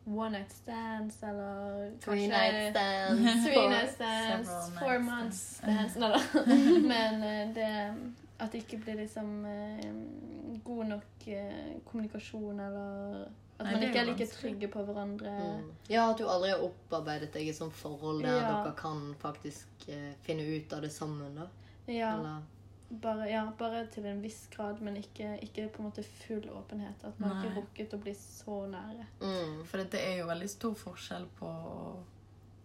One 0.05 0.29
night 0.39 0.51
stands 0.51 1.23
eller 1.23 1.91
Three 2.01 2.27
night 2.27 2.71
stands. 2.71 3.45
Three 3.45 3.67
night 3.69 3.91
stands, 3.93 4.49
four 4.79 4.99
months 4.99 5.39
stands. 5.57 5.95
Nei 5.95 6.09
da. 6.09 6.19
Men 6.93 7.23
eh, 7.23 7.53
det 7.53 7.69
At 8.41 8.51
det 8.51 8.63
ikke 8.65 8.79
blir 8.81 8.95
liksom 9.03 9.45
eh, 9.45 9.91
god 10.65 10.85
nok 10.89 11.27
eh, 11.27 11.75
kommunikasjon, 11.85 12.59
eller 12.59 13.27
at 13.59 13.65
Nei, 13.67 13.73
man 13.75 13.83
ikke 13.85 13.99
er 14.01 14.07
like 14.09 14.25
vanskelig. 14.25 14.39
trygge 14.41 14.67
på 14.73 14.83
hverandre. 14.87 15.33
Mm. 15.61 15.67
Ja, 15.93 16.07
at 16.09 16.17
du 16.17 16.23
aldri 16.27 16.49
har 16.49 16.63
opparbeidet 16.65 17.29
deg 17.35 17.51
et 17.51 17.55
sånt 17.59 17.75
forhold 17.77 18.23
der 18.25 18.39
Ja. 18.39 18.47
dere 18.63 18.73
kan 18.79 19.03
faktisk 19.21 19.85
eh, 19.87 20.15
finne 20.25 20.41
ut 20.57 20.73
av 20.73 20.81
det 20.81 20.89
sammen, 20.91 21.35
da. 21.37 21.45
Ja. 21.85 22.15
Eller 22.17 22.41
Bare, 23.01 23.23
ja, 23.31 23.45
bare 23.59 23.85
til 23.93 24.05
en 24.05 24.17
viss 24.23 24.47
grad, 24.51 24.81
men 24.83 24.97
ikke, 24.99 25.37
ikke 25.45 25.69
på 25.71 25.79
en 25.79 25.85
måte 25.87 26.03
full 26.03 26.43
åpenhet. 26.51 27.03
At 27.07 27.19
man 27.23 27.29
Nei. 27.31 27.37
ikke 27.45 27.61
rukket 27.61 27.93
å 27.95 27.99
bli 28.03 28.13
så 28.19 28.57
nære. 28.67 29.05
mm. 29.21 29.61
For 29.69 29.77
det 29.93 30.01
er 30.01 30.17
jo 30.19 30.25
veldig 30.27 30.49
stor 30.51 30.73
forskjell 30.75 31.25
på 31.39 31.47
å, 31.47 31.85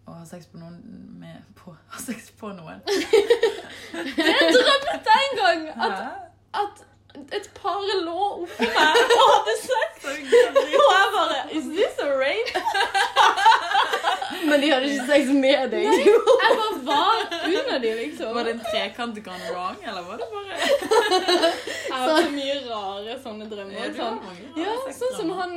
å 0.07 0.17
ha 0.19 0.25
sex 0.27 0.47
på 0.51 0.59
noen 0.59 0.81
med 1.21 1.47
på, 1.61 1.77
Ha 1.95 2.03
sex 2.03 2.33
på 2.41 2.51
noen. 2.59 2.83
Jeg 3.95 4.51
drømte 4.59 5.17
en 5.21 5.39
gang 5.39 5.65
at, 5.77 6.27
at 6.65 6.85
et 7.33 7.47
par 7.57 7.81
lå 8.05 8.17
oppå 8.43 8.67
meg 8.67 8.99
og 9.15 9.31
hadde 9.31 9.55
sex. 9.63 10.05
Og 10.11 10.91
jeg 10.93 11.07
bare 11.15 11.39
Is 11.57 11.71
this 11.71 12.03
a 12.03 12.11
rape? 12.19 12.53
Men 14.45 14.61
de 14.61 14.71
hadde 14.71 14.87
ikke 14.93 15.07
sex 15.09 15.31
med 15.33 15.71
deg. 15.73 15.85
Nei, 15.89 16.05
Jeg 16.05 16.17
bare 16.61 16.79
var 16.87 17.19
under 17.49 17.79
de, 17.83 17.91
liksom. 18.03 18.35
Var 18.37 18.43
det 18.49 18.53
en 18.57 18.63
trekant 18.67 19.17
gone 19.25 19.51
wrong, 19.53 19.77
eller 19.83 20.03
var 20.07 20.17
det 20.23 20.29
bare 20.33 20.55
Jeg 21.89 21.93
har 21.93 22.07
så 22.23 22.31
mye 22.35 22.57
rare 22.69 23.19
sånne 23.25 23.49
drømmer. 23.51 23.77
Ja, 23.81 23.91
Sånn. 23.97 24.19
Ja, 24.61 24.73
sånn 25.01 25.15
som 25.21 25.29
han 25.41 25.53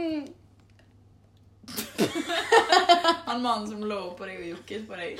Han 3.30 3.42
mannen 3.44 3.68
som 3.70 3.84
lå 3.86 4.00
på 4.18 4.26
deg 4.26 4.40
og 4.42 4.48
jukket 4.54 4.88
på 4.90 4.94
deg. 4.98 5.12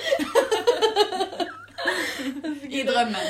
I 2.70 2.82
drømmen. 2.84 3.26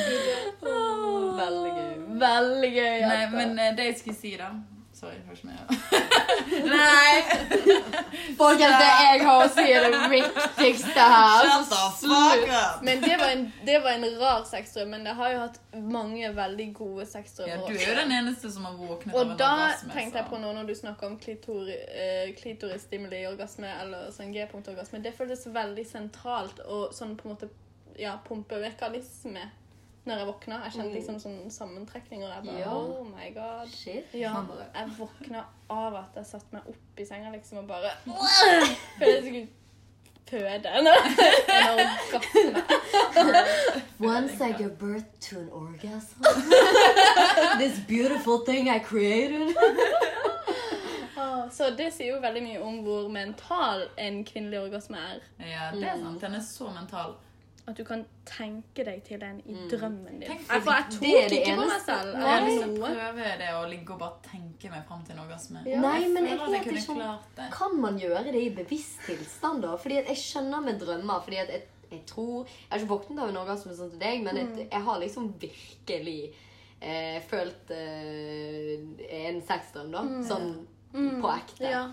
Veldig 1.41 1.73
gøy. 1.77 1.95
Veldig 2.21 2.71
gøy. 2.75 2.97
Nei, 3.07 3.25
men 3.35 3.59
eh, 3.61 3.75
det 3.77 3.85
jeg 3.91 3.99
skulle 4.01 4.19
si, 4.19 4.33
da 4.41 4.51
Sorry, 5.01 5.15
jeg 5.17 5.25
har 5.27 5.33
ikke 5.33 5.47
mer. 5.49 5.65
Nei! 6.69 7.13
Folkens, 8.37 8.75
det 8.83 8.89
jeg 8.91 9.23
har 9.25 9.45
å 9.45 9.47
si, 9.49 9.63
er 9.73 9.87
det 9.95 10.01
viktigste 10.13 11.07
her. 11.13 11.47
Slutt. 11.97 12.83
Men 12.85 13.01
det 13.01 13.15
var, 13.17 13.31
en, 13.33 13.47
det 13.65 13.79
var 13.81 13.95
en 13.95 14.05
rar 14.21 14.43
sexdrøm, 14.51 14.91
men 14.93 15.07
det 15.09 15.15
har 15.17 15.33
jo 15.33 15.39
hatt 15.47 15.57
mange 15.95 16.33
veldig 16.37 16.67
gode 16.77 17.07
Ja, 17.09 17.57
du 17.65 17.73
er 17.73 17.87
jo 17.87 17.95
den 17.97 18.13
eneste 18.19 18.51
som 18.53 18.67
har 18.69 18.77
våknet 18.77 19.15
Og 19.15 19.23
av 19.23 19.31
en 19.31 19.41
da 19.41 19.49
orgasme. 19.55 19.95
tenkte 19.97 20.21
jeg 20.21 20.29
på 20.35 20.43
noe 20.43 20.59
når 20.59 20.69
du 20.69 20.75
snakker 20.83 21.09
om 21.09 21.17
klitor, 21.23 21.71
eh, 21.71 22.35
klitorisstimuli 22.43 23.23
i 23.23 23.31
orgasme, 23.31 23.73
eller 23.81 24.13
sånn 24.13 24.35
G-punktorgasme. 24.37 25.01
Det 25.01 25.15
føltes 25.17 25.47
veldig 25.49 25.87
sentralt 25.89 26.61
og 26.67 26.93
sånn 26.97 27.17
på 27.17 27.29
en 27.29 27.39
måte 27.39 27.49
ja, 27.97 28.19
pumpemekanisme 28.29 29.49
når 30.07 30.17
jeg 30.23 30.27
våkna. 30.27 30.59
Jeg 30.65 30.73
kjente 30.73 30.95
liksom 30.95 31.19
sånn 31.21 31.51
sammentrekninger. 31.53 32.29
Jeg 32.35 32.45
bare, 32.47 32.59
Ja. 32.59 32.75
oh 32.75 33.07
my 33.07 33.29
god. 33.35 33.69
Shit. 33.75 34.07
Ja, 34.15 34.35
jeg 34.75 34.93
våkna 34.99 35.45
av 35.71 35.95
at 35.95 36.17
jeg 36.17 36.27
satte 36.27 36.47
meg 36.53 36.69
opp 36.69 36.99
i 37.01 37.05
senga 37.05 37.31
liksom 37.35 37.59
og 37.59 37.67
bare 37.69 37.91
Følte 38.99 39.11
jeg 39.11 39.23
skulle 39.25 39.49
føde 40.31 40.69
en 40.79 40.87
en 40.87 40.93
orgasme. 41.75 42.63
Once 44.01 44.41
I 44.41 44.53
give 44.53 44.77
birth 44.79 45.11
to 45.21 45.39
an 45.41 45.49
orgasm, 45.53 46.23
this 47.61 47.79
beautiful 47.89 48.39
thing 48.47 48.69
I 48.71 48.79
created. 48.79 49.55
Så 51.51 51.71
det 51.77 51.89
sier 51.93 52.15
jo 52.15 52.21
veldig 52.23 52.43
mye 52.45 52.61
om 52.63 52.77
hvor 52.87 53.09
mental 53.11 53.83
en 53.99 54.21
kvinnelig 54.25 54.61
orgasme 54.61 54.97
er. 55.03 55.19
Ja, 55.43 55.71
det 55.75 55.83
er 55.89 55.97
sant. 55.99 56.21
Den 56.23 56.35
er 56.39 56.45
så 56.47 56.71
mental. 56.71 57.17
At 57.71 57.77
du 57.79 57.85
kan 57.87 58.01
tenke 58.27 58.85
deg 58.85 59.03
til 59.07 59.21
den 59.23 59.41
i 59.47 59.53
Mm. 59.55 59.69
drømmen 59.71 60.19
din. 60.21 60.29
Tenk 60.29 60.41
Jeg, 60.49 60.63
for 60.63 60.73
jeg 60.73 60.85
det 60.91 60.95
tok 60.97 61.31
det 61.31 61.39
ikke 61.41 61.57
på 61.57 61.67
meg 61.71 61.81
selv. 61.87 62.13
Jeg 62.15 62.23
har 62.27 62.37
eller 62.37 62.49
lyst 62.51 62.63
til 62.65 62.83
å 62.83 62.91
prøve 62.91 63.29
det 63.43 63.51
å 63.55 63.65
ligge 63.71 63.93
og 63.95 63.99
bare 64.01 64.19
tenke 64.27 64.71
meg 64.75 64.85
fram 64.89 65.03
til 65.07 65.15
en 65.17 65.23
orgasme. 65.25 65.63
Ja. 65.67 65.81
Nei, 65.81 66.09
men 66.09 66.25
jeg 66.27 66.39
jeg 66.39 66.51
vet 66.51 66.65
kunne 66.65 66.81
ikke 66.83 66.91
om 66.91 67.01
klart 67.01 67.29
det. 67.37 67.51
Kan 67.53 67.81
man 67.81 67.99
gjøre 67.99 68.25
det 68.33 68.43
i 68.43 68.51
bevisst 68.63 69.01
tilstand, 69.07 69.63
da? 69.63 69.77
Fordi 69.77 69.99
at 70.03 70.07
jeg 70.11 70.17
skjønner 70.17 70.65
med 70.65 70.81
drømmer. 70.81 71.23
fordi 71.23 71.37
at 71.39 71.49
jeg, 71.49 71.63
jeg 71.93 72.03
tror 72.07 72.45
Jeg 72.47 72.71
har 72.71 72.79
ikke 72.79 72.89
våknet 72.95 73.19
av 73.23 73.29
en 73.29 73.37
orgasme 73.45 73.73
sånn 73.75 73.91
til 73.91 73.99
deg, 74.01 74.23
men 74.25 74.37
jeg, 74.37 74.69
jeg 74.71 74.83
har 74.83 74.99
liksom 75.01 75.35
virkelig 75.41 76.33
eh, 76.83 77.21
følt 77.31 77.71
eh, 77.71 79.27
en 79.31 79.43
sexdrøm, 79.43 79.91
da. 79.93 80.03
Sånn 80.27 80.67
på 80.93 81.29
ekte. 81.37 81.71
Ja. 81.71 81.85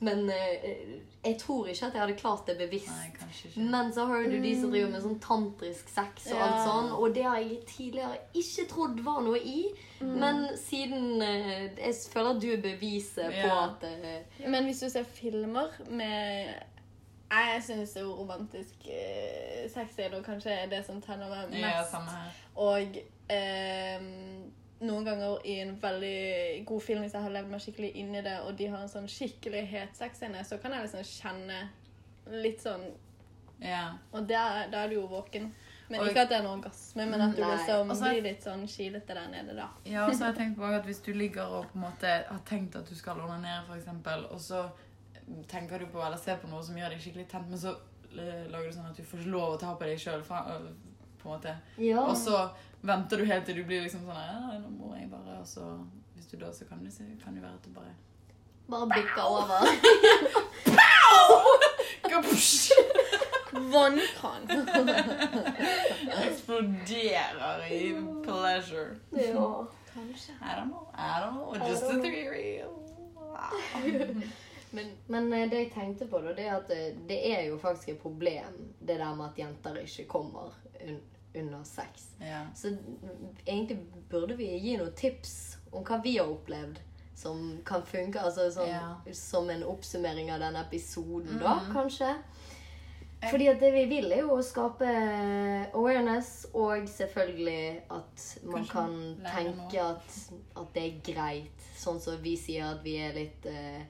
Men 0.00 0.28
eh, 0.30 1.00
jeg 1.24 1.34
tror 1.40 1.66
ikke 1.66 1.86
at 1.88 1.94
jeg 1.96 2.00
hadde 2.04 2.14
klart 2.20 2.46
det 2.46 2.54
bevisst. 2.58 2.88
Nei. 2.88 3.64
Men 3.70 3.88
så 3.92 4.04
har 4.06 4.22
du 4.30 4.36
de 4.42 4.52
som 4.60 4.70
driver 4.70 4.92
med 4.92 5.02
sånn 5.02 5.18
tantrisk 5.24 5.88
sex 5.90 6.28
og 6.30 6.38
alt 6.38 6.54
Ja. 6.54 6.64
sånn, 6.68 6.92
og 6.94 7.14
det 7.16 7.24
har 7.26 7.40
jeg 7.42 7.58
tidligere 7.66 8.20
ikke 8.38 8.66
trodd 8.70 9.00
var 9.02 9.20
noe 9.26 9.40
i. 9.42 9.64
Men 10.00 10.44
siden 10.56 11.20
eh, 11.22 11.74
Jeg 11.74 11.94
føler 12.12 12.30
at 12.36 12.40
du 12.42 12.52
er 12.52 12.62
beviset 12.62 13.34
på 13.42 13.50
at 13.50 13.82
eh, 13.88 14.46
Men 14.46 14.64
hvis 14.68 14.84
du 14.84 14.88
ser 14.88 15.02
filmer 15.02 15.74
med 15.90 16.54
Jeg 17.32 17.62
syns 17.66 17.96
jo 17.98 18.12
romantisk 18.20 18.86
eh, 18.86 19.66
sex 19.74 19.98
er 19.98 20.14
kanskje 20.22 20.60
det 20.70 20.84
som 20.86 21.02
tenner 21.02 21.28
meg 21.28 21.50
mest. 21.58 21.92
Ja. 21.92 22.22
Og 22.56 22.96
ehm, 23.28 24.52
noen 24.80 25.04
ganger 25.04 25.40
i 25.46 25.58
en 25.60 25.74
veldig 25.82 26.64
god 26.66 26.82
film, 26.82 27.00
hvis 27.02 27.12
jeg 27.16 27.22
har 27.22 27.30
levd 27.34 27.50
meg 27.50 27.60
skikkelig 27.60 27.92
inn 27.98 28.14
i 28.14 28.22
det, 28.22 28.36
og 28.46 28.56
de 28.56 28.66
har 28.70 28.78
en 28.84 28.88
sånn 28.92 29.08
skikkelig 29.10 29.66
het 29.72 29.96
sexscene, 29.98 30.44
så 30.46 30.58
kan 30.62 30.72
jeg 30.72 30.86
liksom 30.86 31.04
kjenne 31.04 31.68
litt 32.42 32.60
sånn 32.62 32.90
Ja. 33.60 33.96
Og 34.12 34.28
da 34.28 34.66
da 34.70 34.84
er 34.84 34.88
du 34.88 34.94
jo 35.00 35.08
våken. 35.08 35.50
Men 35.90 36.00
Og- 36.00 36.08
ikke 36.08 36.20
at 36.20 36.28
det 36.28 36.36
er 36.36 36.42
en 36.44 36.60
orgasme, 36.60 37.06
men 37.10 37.20
at 37.20 37.34
du 37.34 37.40
Nei. 37.42 37.56
liksom 37.56 37.90
Og 37.90 37.96
blir 37.98 38.22
litt 38.22 38.42
sånn 38.44 38.66
kilete 38.68 39.06
der 39.14 39.28
nede, 39.28 39.56
da. 39.56 39.68
Ja, 39.84 40.06
og 40.06 40.12
så 40.14 40.24
har 40.26 40.32
jeg 40.32 40.36
tenkt 40.36 40.58
på 40.58 40.64
at 40.76 40.84
hvis 40.84 41.02
du 41.02 41.12
ligger 41.12 41.42
og 41.42 41.64
på 41.72 41.74
en 41.76 41.80
måte 41.80 42.06
har 42.28 42.40
tenkt 42.46 42.76
at 42.76 42.86
du 42.86 42.94
skal 42.94 43.16
onanere, 43.16 43.64
eksempel, 43.74 44.30
og 44.30 44.38
så 44.38 44.70
tenker 45.48 45.78
du 45.78 45.86
på 45.86 46.04
eller 46.04 46.16
ser 46.18 46.36
på 46.36 46.48
noe 46.48 46.62
som 46.62 46.76
gjør 46.76 46.90
deg 46.90 47.00
skikkelig 47.00 47.28
tent, 47.28 47.48
men 47.48 47.58
så 47.58 47.74
eh, 48.12 48.46
lager 48.48 48.70
du 48.70 48.76
sånn 48.76 48.90
at 48.90 48.96
du 48.96 49.02
får 49.02 49.18
ikke 49.20 49.30
lov 49.30 49.56
å 49.56 49.60
ta 49.60 49.74
på 49.74 49.84
deg 49.84 49.98
sjøl, 49.98 50.22
på 50.22 50.34
en 51.34 51.40
måte. 51.40 51.56
Ja. 51.78 52.00
Og 52.04 52.16
så 52.16 52.50
venter 52.88 53.20
du 53.20 53.24
helt 53.28 53.46
til 53.46 53.56
du 53.60 53.64
blir 53.68 53.84
liksom 53.84 54.04
sånn 54.08 54.18
Ja, 54.18 54.58
nå 54.62 54.68
må 54.74 54.94
jeg 54.96 55.10
bare 55.12 55.38
Og 55.40 55.46
så 55.46 55.64
hvis 56.18 56.26
du 56.32 56.36
da, 56.40 56.52
så 56.52 56.64
kan 56.68 56.80
det, 56.84 56.92
kan 57.24 57.34
det 57.36 57.42
være 57.42 57.54
at 57.54 57.64
du 57.64 57.70
bare 57.76 57.94
Bare 58.68 58.88
bikker 58.92 59.22
over. 59.22 59.64
Vannkran. 63.72 64.42
Eksploderer 66.26 67.72
i 67.72 67.94
pleasure. 68.24 68.96
ja. 69.10 69.66
Kanskje. 69.94 70.32
I 70.42 70.54
don't 70.56 70.68
know. 70.68 70.88
I 70.94 71.20
don't 71.20 71.32
know. 71.32 71.68
Just 71.68 71.82
a 71.82 72.00
theory. 72.02 72.62
Men, 74.70 74.86
men 75.06 75.32
eh, 75.32 75.50
det 75.50 75.56
jeg 75.56 75.70
tenkte 75.74 76.06
på, 76.06 76.18
da, 76.20 76.34
det 76.36 76.44
er 76.44 76.56
at 76.58 76.70
eh, 76.70 76.96
det 77.08 77.18
er 77.32 77.46
jo 77.48 77.58
faktisk 77.58 77.88
et 77.88 78.02
problem, 78.02 78.74
det 78.80 78.98
der 79.00 79.14
med 79.16 79.30
at 79.30 79.38
jenter 79.38 79.78
ikke 79.80 80.04
kommer 80.04 80.52
under 81.38 81.64
sex. 81.64 82.08
Ja. 82.20 82.44
Så 82.54 82.68
mm, 82.68 83.36
egentlig 83.46 83.78
burde 84.10 84.36
vi 84.36 84.50
gi 84.58 84.76
noen 84.76 84.92
tips 84.96 85.56
om 85.72 85.84
hva 85.84 86.00
vi 86.02 86.16
har 86.18 86.26
opplevd 86.32 86.78
som 87.18 87.58
kan 87.66 87.82
funke. 87.82 88.20
Altså 88.22 88.50
sånn, 88.54 88.68
Ja. 88.68 88.96
som 89.12 89.50
en 89.50 89.62
oppsummering 89.64 90.30
av 90.32 90.40
denne 90.40 90.60
episoden, 90.66 91.38
da, 91.38 91.54
Mhm. 91.60 91.72
kanskje. 91.74 92.14
Fordi 93.30 93.48
at 93.50 93.58
det 93.60 93.72
vi 93.74 93.84
vil, 93.90 94.12
er 94.12 94.20
jo 94.20 94.36
å 94.36 94.42
skape 94.46 94.86
awareness, 95.74 96.46
og 96.54 96.86
selvfølgelig 96.86 97.80
at 97.90 98.24
man 98.44 98.64
Kanskje 98.64 98.72
kan 98.72 99.16
tenke 99.26 99.80
at, 99.82 100.18
at 100.56 100.74
det 100.74 100.84
er 100.84 101.00
greit. 101.12 101.66
Sånn 101.78 102.00
som 102.00 102.16
vi 102.22 102.36
sier 102.36 102.64
at 102.76 102.84
vi 102.84 102.96
er 103.02 103.14
litt 103.16 103.46
uh, 103.46 103.82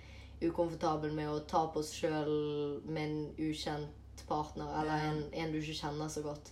ukomfortable 0.49 1.13
med 1.13 1.29
å 1.29 1.41
ta 1.47 1.67
på 1.73 1.83
oss 1.83 1.93
sjøl 1.93 2.81
med 2.87 3.03
en 3.03 3.35
ukjent 3.51 4.25
partner, 4.29 4.69
eller 4.81 5.05
en, 5.11 5.23
en 5.33 5.53
du 5.53 5.59
ikke 5.61 5.77
kjenner 5.83 6.09
så 6.13 6.23
godt. 6.25 6.51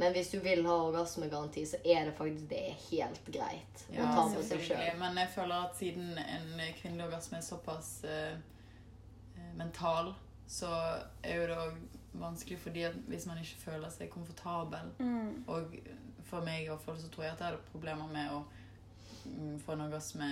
Men 0.00 0.14
hvis 0.16 0.30
du 0.32 0.38
vil 0.40 0.64
ha 0.64 0.74
orgasmegaranti, 0.86 1.66
så 1.68 1.76
er 1.84 2.06
det 2.08 2.14
faktisk 2.16 2.48
det 2.48 2.60
er 2.70 2.76
helt 2.86 3.20
greit 3.26 3.82
å 3.92 4.06
ta 4.06 4.22
med 4.30 4.38
seg 4.38 4.46
selv. 4.48 4.66
sjøl. 4.70 4.98
Men 5.02 5.18
jeg 5.20 5.32
føler 5.34 5.66
at 5.66 5.76
siden 5.76 6.20
en 6.22 6.62
kvinnelig 6.78 7.04
orgasme 7.10 7.36
er 7.36 7.44
såpass 7.44 7.90
eh, 8.08 8.38
eh, 9.36 9.50
mental, 9.58 10.14
så 10.48 10.70
er 11.22 11.42
jo 11.42 11.48
det 11.50 11.58
òg 11.66 11.98
vanskelig 12.20 12.58
fordi 12.58 12.86
at 12.88 12.96
hvis 13.10 13.26
man 13.28 13.38
ikke 13.38 13.60
føler 13.66 13.92
seg 13.92 14.08
komfortabel 14.10 14.88
Mm. 14.98 15.44
Og 15.52 15.76
for 16.26 16.46
meg 16.46 16.64
i 16.64 16.70
hvert 16.70 16.82
fall 16.82 16.98
så 16.98 17.10
tror 17.12 17.26
jeg 17.26 17.34
at 17.34 17.42
jeg 17.42 17.52
hadde 17.52 17.70
problemer 17.70 18.08
med 18.10 18.32
å 18.34 18.40
mm, 19.26 19.58
få 19.64 19.74
en 19.74 19.84
orgasme 19.86 20.30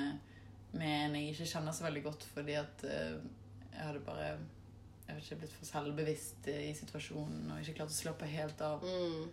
med 0.72 0.94
en 0.94 1.16
jeg 1.16 1.34
ikke 1.34 1.50
kjenner 1.52 1.76
så 1.76 1.86
veldig 1.86 2.02
godt, 2.04 2.24
fordi 2.34 2.56
at 2.60 2.84
eh, 2.88 3.18
jeg 3.72 3.84
hadde 3.84 4.00
bare 4.06 4.30
jeg 5.08 5.16
vet 5.16 5.24
ikke, 5.24 5.38
blitt 5.42 5.54
for 5.56 5.68
selvbevisst 5.68 6.48
i 6.52 6.72
situasjonen 6.76 7.52
og 7.52 7.60
ikke 7.62 7.78
klart 7.78 7.94
å 7.94 7.96
slappe 7.96 8.28
helt 8.28 8.60
av. 8.64 8.82
Mm. 8.84 9.28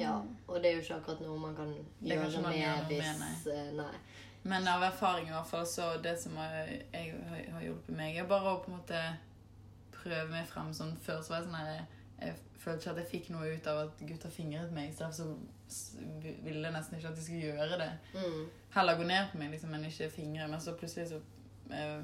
Ja, 0.00 0.14
og 0.46 0.62
det 0.62 0.70
er 0.70 0.78
jo 0.78 0.82
ikke 0.86 0.98
akkurat 1.00 1.20
noe 1.20 1.38
man 1.38 1.56
kan 1.56 1.72
Det 2.00 2.16
gjøre 2.16 2.42
man 2.42 2.54
med 2.56 2.86
hvis 2.88 3.18
med, 3.20 3.48
eh, 3.52 3.72
Nei. 3.76 3.96
Men 4.42 4.68
av 4.68 4.82
erfaring 4.82 5.28
i 5.28 5.34
hvert 5.34 5.46
fall, 5.46 5.66
så 5.66 5.92
det 6.02 6.16
som 6.18 6.36
har, 6.36 6.54
jeg, 6.66 7.12
har, 7.28 7.42
har 7.54 7.66
hjulpet 7.66 7.96
meg, 7.96 8.16
er 8.16 8.30
bare 8.30 8.56
å 8.56 8.62
på 8.64 8.72
en 8.72 8.78
måte 8.80 9.02
prøve 9.94 10.30
meg 10.32 10.48
frem 10.50 10.72
sånn 10.74 10.96
før. 11.04 11.20
Så 11.22 11.34
var 11.34 11.42
jeg 11.42 11.50
sånn 11.50 11.60
her 11.60 11.84
Jeg 12.22 12.34
følte 12.62 12.80
ikke 12.80 12.94
at 12.94 13.00
jeg 13.02 13.10
fikk 13.10 13.30
noe 13.34 13.52
ut 13.52 13.68
av 13.70 13.84
at 13.84 14.02
gutta 14.08 14.30
fingret 14.30 14.74
meg, 14.74 14.90
så 14.94 15.04
derfor 15.04 15.16
så 15.20 15.28
ville 16.44 16.66
jeg 16.66 16.74
nesten 16.74 16.98
ikke 16.98 17.12
at 17.12 17.16
de 17.18 17.24
skulle 17.24 17.52
gjøre 17.52 17.78
det. 17.80 17.92
Mm. 18.14 18.42
Heller 18.74 18.98
gå 18.98 19.06
ned 19.08 19.30
på 19.30 19.40
meg, 19.40 19.54
liksom, 19.54 19.72
men 19.74 19.86
ikke 19.88 20.10
fingre. 20.10 20.48
Men 20.50 20.62
så 20.62 20.74
plutselig 20.78 21.08
så 21.12 21.20
eh, 21.70 21.98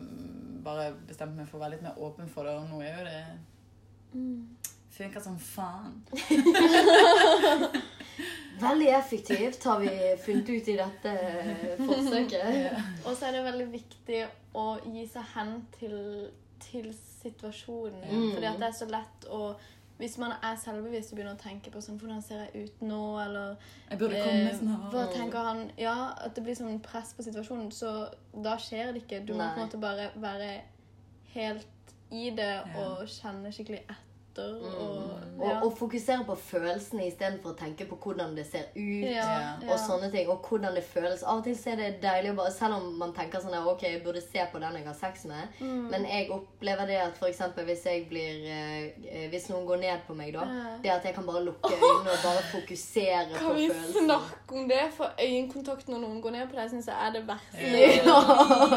bare 0.64 0.90
bestemte 1.08 1.38
meg 1.38 1.50
for 1.50 1.58
å 1.58 1.64
være 1.64 1.76
litt 1.76 1.86
mer 1.86 2.00
åpen 2.02 2.30
for 2.32 2.48
det, 2.48 2.56
og 2.58 2.70
nå 2.70 2.82
er 2.82 2.98
jo 3.00 3.06
det 3.08 3.20
Funker 4.98 5.20
som 5.22 5.38
faen. 5.38 6.02
Veldig 8.58 8.88
effektivt 8.88 9.64
har 9.64 9.78
vi 9.80 9.90
funnet 10.24 10.48
ut 10.48 10.68
i 10.68 10.76
dette 10.76 11.10
eh, 11.12 11.78
forsøket. 11.86 12.80
Og 13.06 13.14
så 13.16 13.28
er 13.28 13.36
det 13.36 13.42
veldig 13.46 13.66
viktig 13.70 14.22
å 14.58 14.64
gi 14.82 15.04
seg 15.06 15.28
hen 15.36 15.52
til, 15.76 15.94
til 16.64 16.88
situasjonen. 17.22 18.00
Mm. 18.08 18.32
Fordi 18.34 18.48
at 18.50 18.58
det 18.58 18.66
er 18.70 18.78
så 18.80 18.88
lett 18.90 19.28
å 19.30 19.52
Hvis 19.98 20.14
man 20.22 20.34
er 20.46 20.58
selvbevisst 20.58 21.10
og 21.10 21.18
begynner 21.18 21.34
å 21.34 21.42
tenke 21.42 21.72
på 21.74 21.80
sånn 21.82 21.96
Hvordan 21.98 22.20
ser 22.22 22.44
jeg 22.44 22.68
ut 22.68 22.82
nå? 22.86 22.98
Eller 23.22 23.56
Jeg 23.88 23.98
burde 24.02 24.20
komme 24.26 24.52
sånn 24.58 24.74
her. 24.74 24.90
Hva 24.92 25.06
tenker 25.14 25.48
han? 25.52 25.62
Ja, 25.78 25.96
at 26.26 26.34
det 26.34 26.44
blir 26.46 26.58
sånn 26.58 26.82
press 26.82 27.14
på 27.14 27.26
situasjonen. 27.26 27.70
Så 27.74 27.94
da 28.34 28.58
skjer 28.62 28.92
det 28.94 29.04
ikke. 29.04 29.22
Du 29.26 29.34
må 29.34 29.46
på 29.46 29.58
en 29.62 29.66
måte 29.66 29.82
bare 29.82 30.10
være 30.18 30.52
helt 31.34 31.94
i 32.10 32.30
det 32.30 32.50
Ja. 32.50 32.84
og 32.84 33.06
kjenne 33.06 33.54
skikkelig 33.54 33.84
etter. 33.86 34.07
Og, 34.38 35.14
Og, 35.38 35.46
ja. 35.46 35.56
og 35.62 35.76
fokusere 35.78 36.24
på 36.26 36.34
følelsene 36.34 37.04
istedenfor 37.06 37.52
å 37.52 37.56
tenke 37.58 37.84
på 37.86 37.94
hvordan 38.02 38.32
det 38.34 38.44
ser 38.48 38.64
ut. 38.74 39.04
ja, 39.06 39.26
og 39.60 39.62
ja. 39.62 39.72
Og 39.72 39.78
sånne 39.78 40.08
ting, 40.10 40.28
og 40.32 40.42
hvordan 40.48 40.74
det 40.74 40.82
føles. 40.86 41.22
Av 41.22 41.38
og 41.38 41.44
til 41.46 41.54
så 41.58 41.70
er 41.72 41.76
det 41.78 41.90
deilig 42.02 42.32
å 42.32 42.38
bare 42.40 42.52
Selv 42.56 42.78
om 42.78 42.88
man 42.98 43.12
tenker 43.14 43.42
sånn 43.42 43.54
Ok, 43.58 43.84
jeg 43.86 44.02
burde 44.02 44.20
se 44.24 44.42
på 44.52 44.58
den 44.62 44.78
jeg 44.80 44.86
har 44.86 44.96
sex 44.98 45.24
med. 45.30 45.54
Mm. 45.60 45.84
Men 45.92 46.06
jeg 46.10 46.30
opplever 46.34 46.90
det 46.90 46.98
at 47.04 47.22
eksempel 47.28 47.68
hvis 47.68 47.84
jeg 47.86 48.06
blir 48.10 48.48
eh, 48.50 49.28
Hvis 49.30 49.48
noen 49.52 49.66
går 49.68 49.82
ned 49.84 50.02
på 50.08 50.16
meg, 50.18 50.32
da. 50.34 50.46
Ja. 50.48 50.74
Det 50.82 50.92
at 50.96 51.08
jeg 51.10 51.14
kan 51.14 51.26
bare 51.28 51.44
lukke 51.46 51.70
øynene 51.78 52.16
og 52.16 52.24
bare 52.24 52.42
fokusere 52.50 53.24
på 53.32 53.38
Kan 53.44 53.56
vi 53.56 53.68
snakke 54.00 54.58
om 54.58 54.68
det? 54.68 54.82
For 54.98 55.14
øyekontakt 55.22 55.88
når 55.88 56.02
noen 56.06 56.20
går 56.24 56.34
ned 56.38 56.50
på 56.50 56.58
deg, 56.58 56.70
syns 56.74 56.90
jeg 56.90 56.98
er 57.06 57.14
det 57.14 57.24
verste. 57.28 57.72
Ja. 58.08 58.18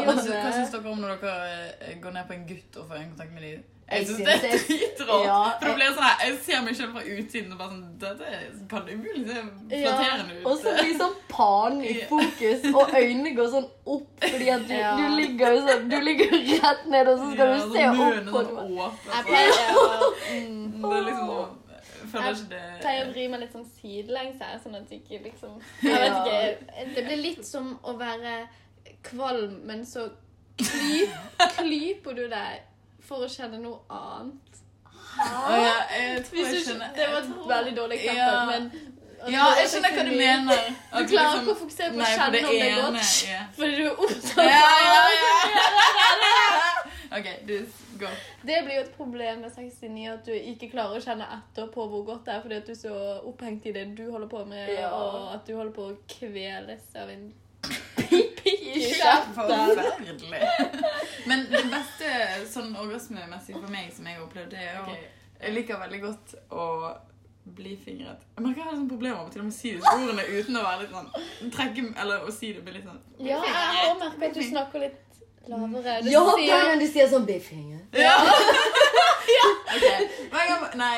Hva 0.06 0.14
syns, 0.14 0.30
hva 0.30 0.50
syns 0.54 0.72
dere 0.76 0.94
om 0.94 1.02
når 1.02 1.18
dere 1.22 1.60
eh, 1.88 1.98
går 2.02 2.14
ned 2.20 2.26
på 2.30 2.36
en 2.38 2.46
gutt 2.48 2.78
og 2.82 2.86
får 2.90 3.02
øyekontakt 3.02 3.34
med 3.34 3.48
dem? 3.48 3.68
Jeg 3.90 4.06
syns 4.06 4.18
det 4.18 4.28
er 4.34 4.40
det- 4.40 4.60
dritrått. 4.68 5.24
Ja, 5.26 5.40
For 5.58 5.66
det 5.68 5.74
blir 5.76 5.90
sånn 5.92 6.04
her, 6.06 6.26
Jeg 6.26 6.38
ser 6.44 6.62
meg 6.62 6.76
selv 6.76 6.92
fra 6.92 7.02
utsiden 7.02 7.52
og 7.52 7.58
bare 7.58 7.70
sånn 7.70 7.98
Dette 7.98 8.68
kan 8.70 8.86
umulig 8.88 9.26
se 9.26 9.42
flatterende 9.68 10.36
ut. 10.40 10.46
Og 10.46 10.58
så 10.62 10.72
blir 10.78 10.94
sånn 10.98 11.16
panen 11.28 11.82
i 11.84 11.94
fokus, 12.08 12.64
og 12.74 12.94
øynene 12.96 13.34
går 13.36 13.50
sånn 13.52 13.66
opp 13.86 14.24
fordi 14.24 14.48
at 14.54 14.64
du, 14.68 14.74
Ja. 14.74 14.96
du 14.96 15.16
ligger 15.16 15.52
jo 15.52 15.60
sånn 15.66 15.88
Du 15.90 15.98
ligger 16.00 16.30
rett 16.62 16.86
ned, 16.86 17.08
og 17.08 17.18
så 17.18 17.32
skal 17.34 17.46
Ja, 17.46 17.52
du 17.52 17.60
sånn 17.60 17.72
se 17.72 17.88
opp 17.88 17.96
på 18.32 18.44
sånn 18.46 18.72
åpen, 18.78 18.96
Jeg 19.04 19.12
sånn. 19.12 19.26
pleier 19.28 19.52
å 19.76 19.84
mm, 20.30 20.80
Det 20.82 20.96
er 20.96 21.04
liksom 21.10 21.28
sånn 21.28 21.58
jeg 21.68 22.08
Føler 22.12 22.24
Jeg 22.26 22.34
ikke 22.34 22.48
det 22.48 22.80
pleier 22.82 23.04
å 23.06 23.12
vri 23.12 23.28
meg 23.28 23.40
litt 23.40 23.52
sånn 23.52 23.68
sidelengs 23.82 24.40
her, 24.42 24.58
sånn 24.64 24.74
at 24.76 24.88
det 24.88 24.98
ikke 25.02 25.22
liksom 25.28 25.60
Jeg 25.82 26.00
vet 26.00 26.16
ikke. 26.22 26.94
Det 26.94 27.04
blir 27.06 27.16
litt 27.22 27.44
som 27.46 27.78
å 27.84 27.96
være 27.98 28.34
kvalm, 29.02 29.60
men 29.66 29.84
så 29.86 30.08
klyp, 30.58 31.10
klyper 31.56 32.14
du 32.16 32.28
deg 32.28 32.60
for 33.12 33.26
å 33.26 33.28
kjenne 33.36 33.60
noe 33.60 33.78
annet. 33.92 34.48
Å, 35.12 35.52
ja, 35.60 35.76
jeg 35.92 36.24
tror 36.24 36.38
Hvis 36.38 36.48
jeg 36.48 36.56
du, 36.56 36.64
skjønner 36.70 36.94
det 36.96 37.06
var 37.12 37.18
et 37.20 37.26
tror- 37.28 37.48
veldig 37.52 37.74
dårlig 37.76 37.96
eksempel, 38.00 38.16
Ja. 38.16 38.44
men 38.50 38.62
Ja, 39.32 39.44
jeg 39.54 39.68
skjønner 39.70 39.90
hva 39.94 40.02
du 40.08 40.14
mener. 40.18 40.56
Du 40.56 41.02
klarer 41.06 41.06
liksom- 41.06 41.42
ikke 41.42 41.52
å 41.52 41.60
fokusere 41.60 41.90
på 41.92 41.98
å 42.00 42.06
kjenne 42.10 42.26
om 42.26 42.32
det 42.32 42.40
er 42.42 42.80
godt, 42.82 43.10
yeah. 43.28 43.44
fordi 43.58 43.72
du 43.76 43.84
er 43.86 43.94
opptatt 44.06 44.38
av 44.38 44.44
ja. 44.50 44.62
OK, 47.18 47.26
du 47.46 47.66
går. 48.00 48.14
Det 48.42 48.56
blir 48.64 48.74
jo 48.78 48.80
et 48.86 48.94
problem 48.96 49.40
med 49.44 49.52
69 49.54 50.06
at 50.14 50.24
du 50.26 50.32
ikke 50.32 50.70
klarer 50.72 50.96
å 50.96 51.04
kjenne 51.04 51.26
etter 51.36 51.66
på 51.74 51.84
hvor 51.92 52.04
godt 52.08 52.24
det 52.26 52.34
er 52.34 52.40
fordi 52.44 52.56
at 52.56 52.66
du 52.66 52.72
er 52.72 52.80
så 52.80 52.94
opphengt 53.28 53.66
i 53.68 53.72
det 53.76 53.84
du 53.98 54.06
holder 54.10 54.28
på 54.32 54.44
med, 54.48 54.68
Ja. 54.78 54.88
og 54.90 55.34
at 55.34 55.46
du 55.46 55.52
holder 55.56 55.72
på 55.76 55.90
å 55.90 55.96
kveles 56.08 56.80
av 56.96 57.08
en 57.12 57.32
i 58.62 58.82
kjeften. 58.86 59.34
Forferdelig. 59.36 60.42
Men 61.28 61.46
det 61.50 61.62
beste 61.72 62.12
sånn 62.52 62.74
orgasmemessig 62.78 63.56
for 63.58 63.70
meg 63.72 63.92
som 63.94 64.08
jeg 64.08 64.18
har 64.18 64.26
opplevd, 64.26 64.54
det 64.54 64.66
er 64.68 64.78
jo 64.80 64.98
Jeg 65.42 65.54
liker 65.56 65.80
veldig 65.82 66.00
godt 66.02 66.34
å 66.54 66.66
bli 67.42 67.72
fingret. 67.84 68.20
Jeg 68.36 68.44
merker 68.44 68.62
jeg 68.62 68.68
har 68.68 68.76
sånn 68.76 68.90
problemer 68.90 69.30
til 69.34 69.42
å 69.42 69.48
si 69.50 69.72
disse 69.74 69.94
ordene 69.96 70.26
uten 70.30 70.58
å 70.60 70.66
være 70.66 70.84
litt 70.84 70.92
sånn 70.94 71.50
trekke, 71.56 71.86
Eller 72.04 72.26
å 72.26 72.34
si 72.34 72.52
det 72.54 72.62
med 72.62 72.76
litt 72.78 72.86
sånn 72.86 73.00
Ja, 73.18 73.40
jeg 73.42 73.56
har 73.56 73.96
merket 73.98 74.28
at 74.28 74.38
du 74.38 74.44
snakker 74.46 74.84
litt 74.86 75.00
lavere. 75.50 75.96
Du 76.02 76.10
Ja, 76.12 76.22
hver 76.22 76.68
gang 76.68 76.78
du 76.78 76.86
sier 76.86 77.10
sånn 77.10 77.26
bifffinger. 77.26 77.82
Ja! 78.06 78.14
Ok. 79.72 79.82
Okay. 79.82 80.08
gang 80.30 80.64
Nei. 80.78 80.96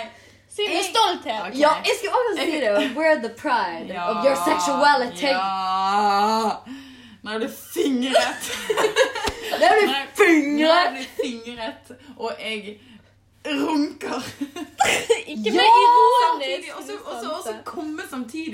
Si 0.55 0.68
med 0.68 0.85
stolthet. 0.87 1.40
Okay. 1.48 1.59
Ja, 1.59 1.72
jeg 1.83 1.96
skulle 1.98 2.14
også 2.14 2.44
si 2.44 2.61
det. 2.62 2.72
We're 2.94 3.18
the 3.22 3.33
pride 3.35 3.90
of 3.98 4.24
your 4.24 4.37
sexuality. 4.44 5.33
Ja. 5.33 6.84
Når 7.24 7.30
jeg 7.30 7.40
blir 7.40 7.48
fingret. 7.74 8.42
Det 9.58 9.66
er 9.68 9.74
du 9.80 9.92
fingret! 10.16 10.58
jeg- 10.58 10.68
Når 10.68 10.74
jeg 10.74 10.92
blir 10.96 11.08
fingret, 11.24 11.92
og 12.16 12.32
jeg 12.40 12.80
runker 13.46 14.18
Ikke 15.32 15.50
Ja! 15.50 15.52
med 15.52 15.68
ironisk 15.84 16.20
samtidig, 16.24 16.70
og 16.74 16.82
så- 16.87 17.63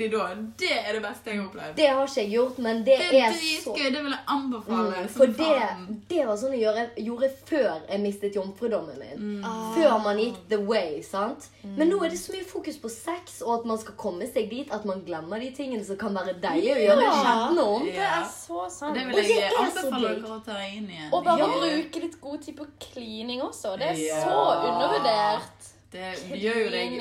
samtidig 0.01 0.11
da. 0.11 0.35
Det 0.57 0.71
er 0.87 0.93
det 0.93 1.01
beste 1.03 1.29
jeg 1.31 1.39
har 1.39 1.45
opplevd. 1.47 1.75
Det 1.75 1.87
har 1.87 2.07
ikke 2.07 2.21
jeg 2.21 2.31
gjort, 2.31 2.57
men 2.59 2.83
det, 2.83 2.97
Det 2.97 3.19
er 3.19 3.27
er 3.27 3.33
så. 3.63 3.73
Det 3.75 4.03
vil 4.03 4.11
jeg 4.11 4.19
anbefale. 4.27 5.01
Mm, 5.01 5.09
For 5.09 5.25
det, 5.25 6.07
det 6.09 6.25
var 6.27 6.35
sånn 6.37 6.51
jeg 6.55 6.61
gjorde, 6.65 6.85
gjorde 6.97 7.29
før 7.45 7.81
jeg 7.89 7.99
mistet 8.01 8.35
jomfrudommen 8.35 8.99
min. 8.99 9.17
Mm. 9.41 9.45
Ah. 9.45 9.73
Før 9.75 9.97
man 10.03 10.17
gikk 10.17 10.37
the 10.49 10.57
way. 10.57 11.01
sant? 11.01 11.49
Men 11.63 11.89
nå 11.89 11.99
er 12.03 12.09
det 12.09 12.19
så 12.19 12.31
mye 12.33 12.45
fokus 12.45 12.77
på 12.77 12.89
sex, 12.89 13.41
og 13.41 13.59
at 13.59 13.65
man 13.65 13.77
skal 13.77 13.93
komme 13.95 14.27
seg 14.31 14.49
dit 14.49 14.71
at 14.71 14.85
man 14.85 15.01
glemmer 15.05 15.39
de 15.39 15.51
tingene 15.51 15.83
som 15.85 15.97
kan 15.97 16.13
være 16.13 16.33
deilige 16.41 16.75
å 16.75 16.81
gjøre 16.85 17.01
Ja. 17.01 17.11
skjebne 17.21 17.63
om. 17.75 17.85
Det 17.85 17.97
er 17.97 18.23
så 18.29 18.69
sant. 18.69 18.95
Det 18.95 19.05
vil 19.07 19.15
Og 19.15 19.21
det 19.21 19.29
jeg 19.29 19.51
er 19.51 19.59
anbefale 19.65 20.15
dere 20.15 20.37
å 20.37 20.43
ta 20.45 20.57
inn 20.67 20.89
igjen. 20.89 21.09
Og 21.13 21.23
bare 21.23 21.37
Ja. 21.39 21.47
bruke 21.47 21.99
litt 22.01 22.21
god 22.21 22.41
tid 22.41 22.55
på 22.57 22.65
klining 22.79 23.41
også. 23.41 23.77
Det 23.77 23.87
er 23.87 23.93
Ja. 24.07 24.23
så 24.25 24.37
undervurdert. 24.69 25.70
Det 25.91 26.39
gjør 26.39 26.57
jo 26.63 26.69
deg 26.71 26.93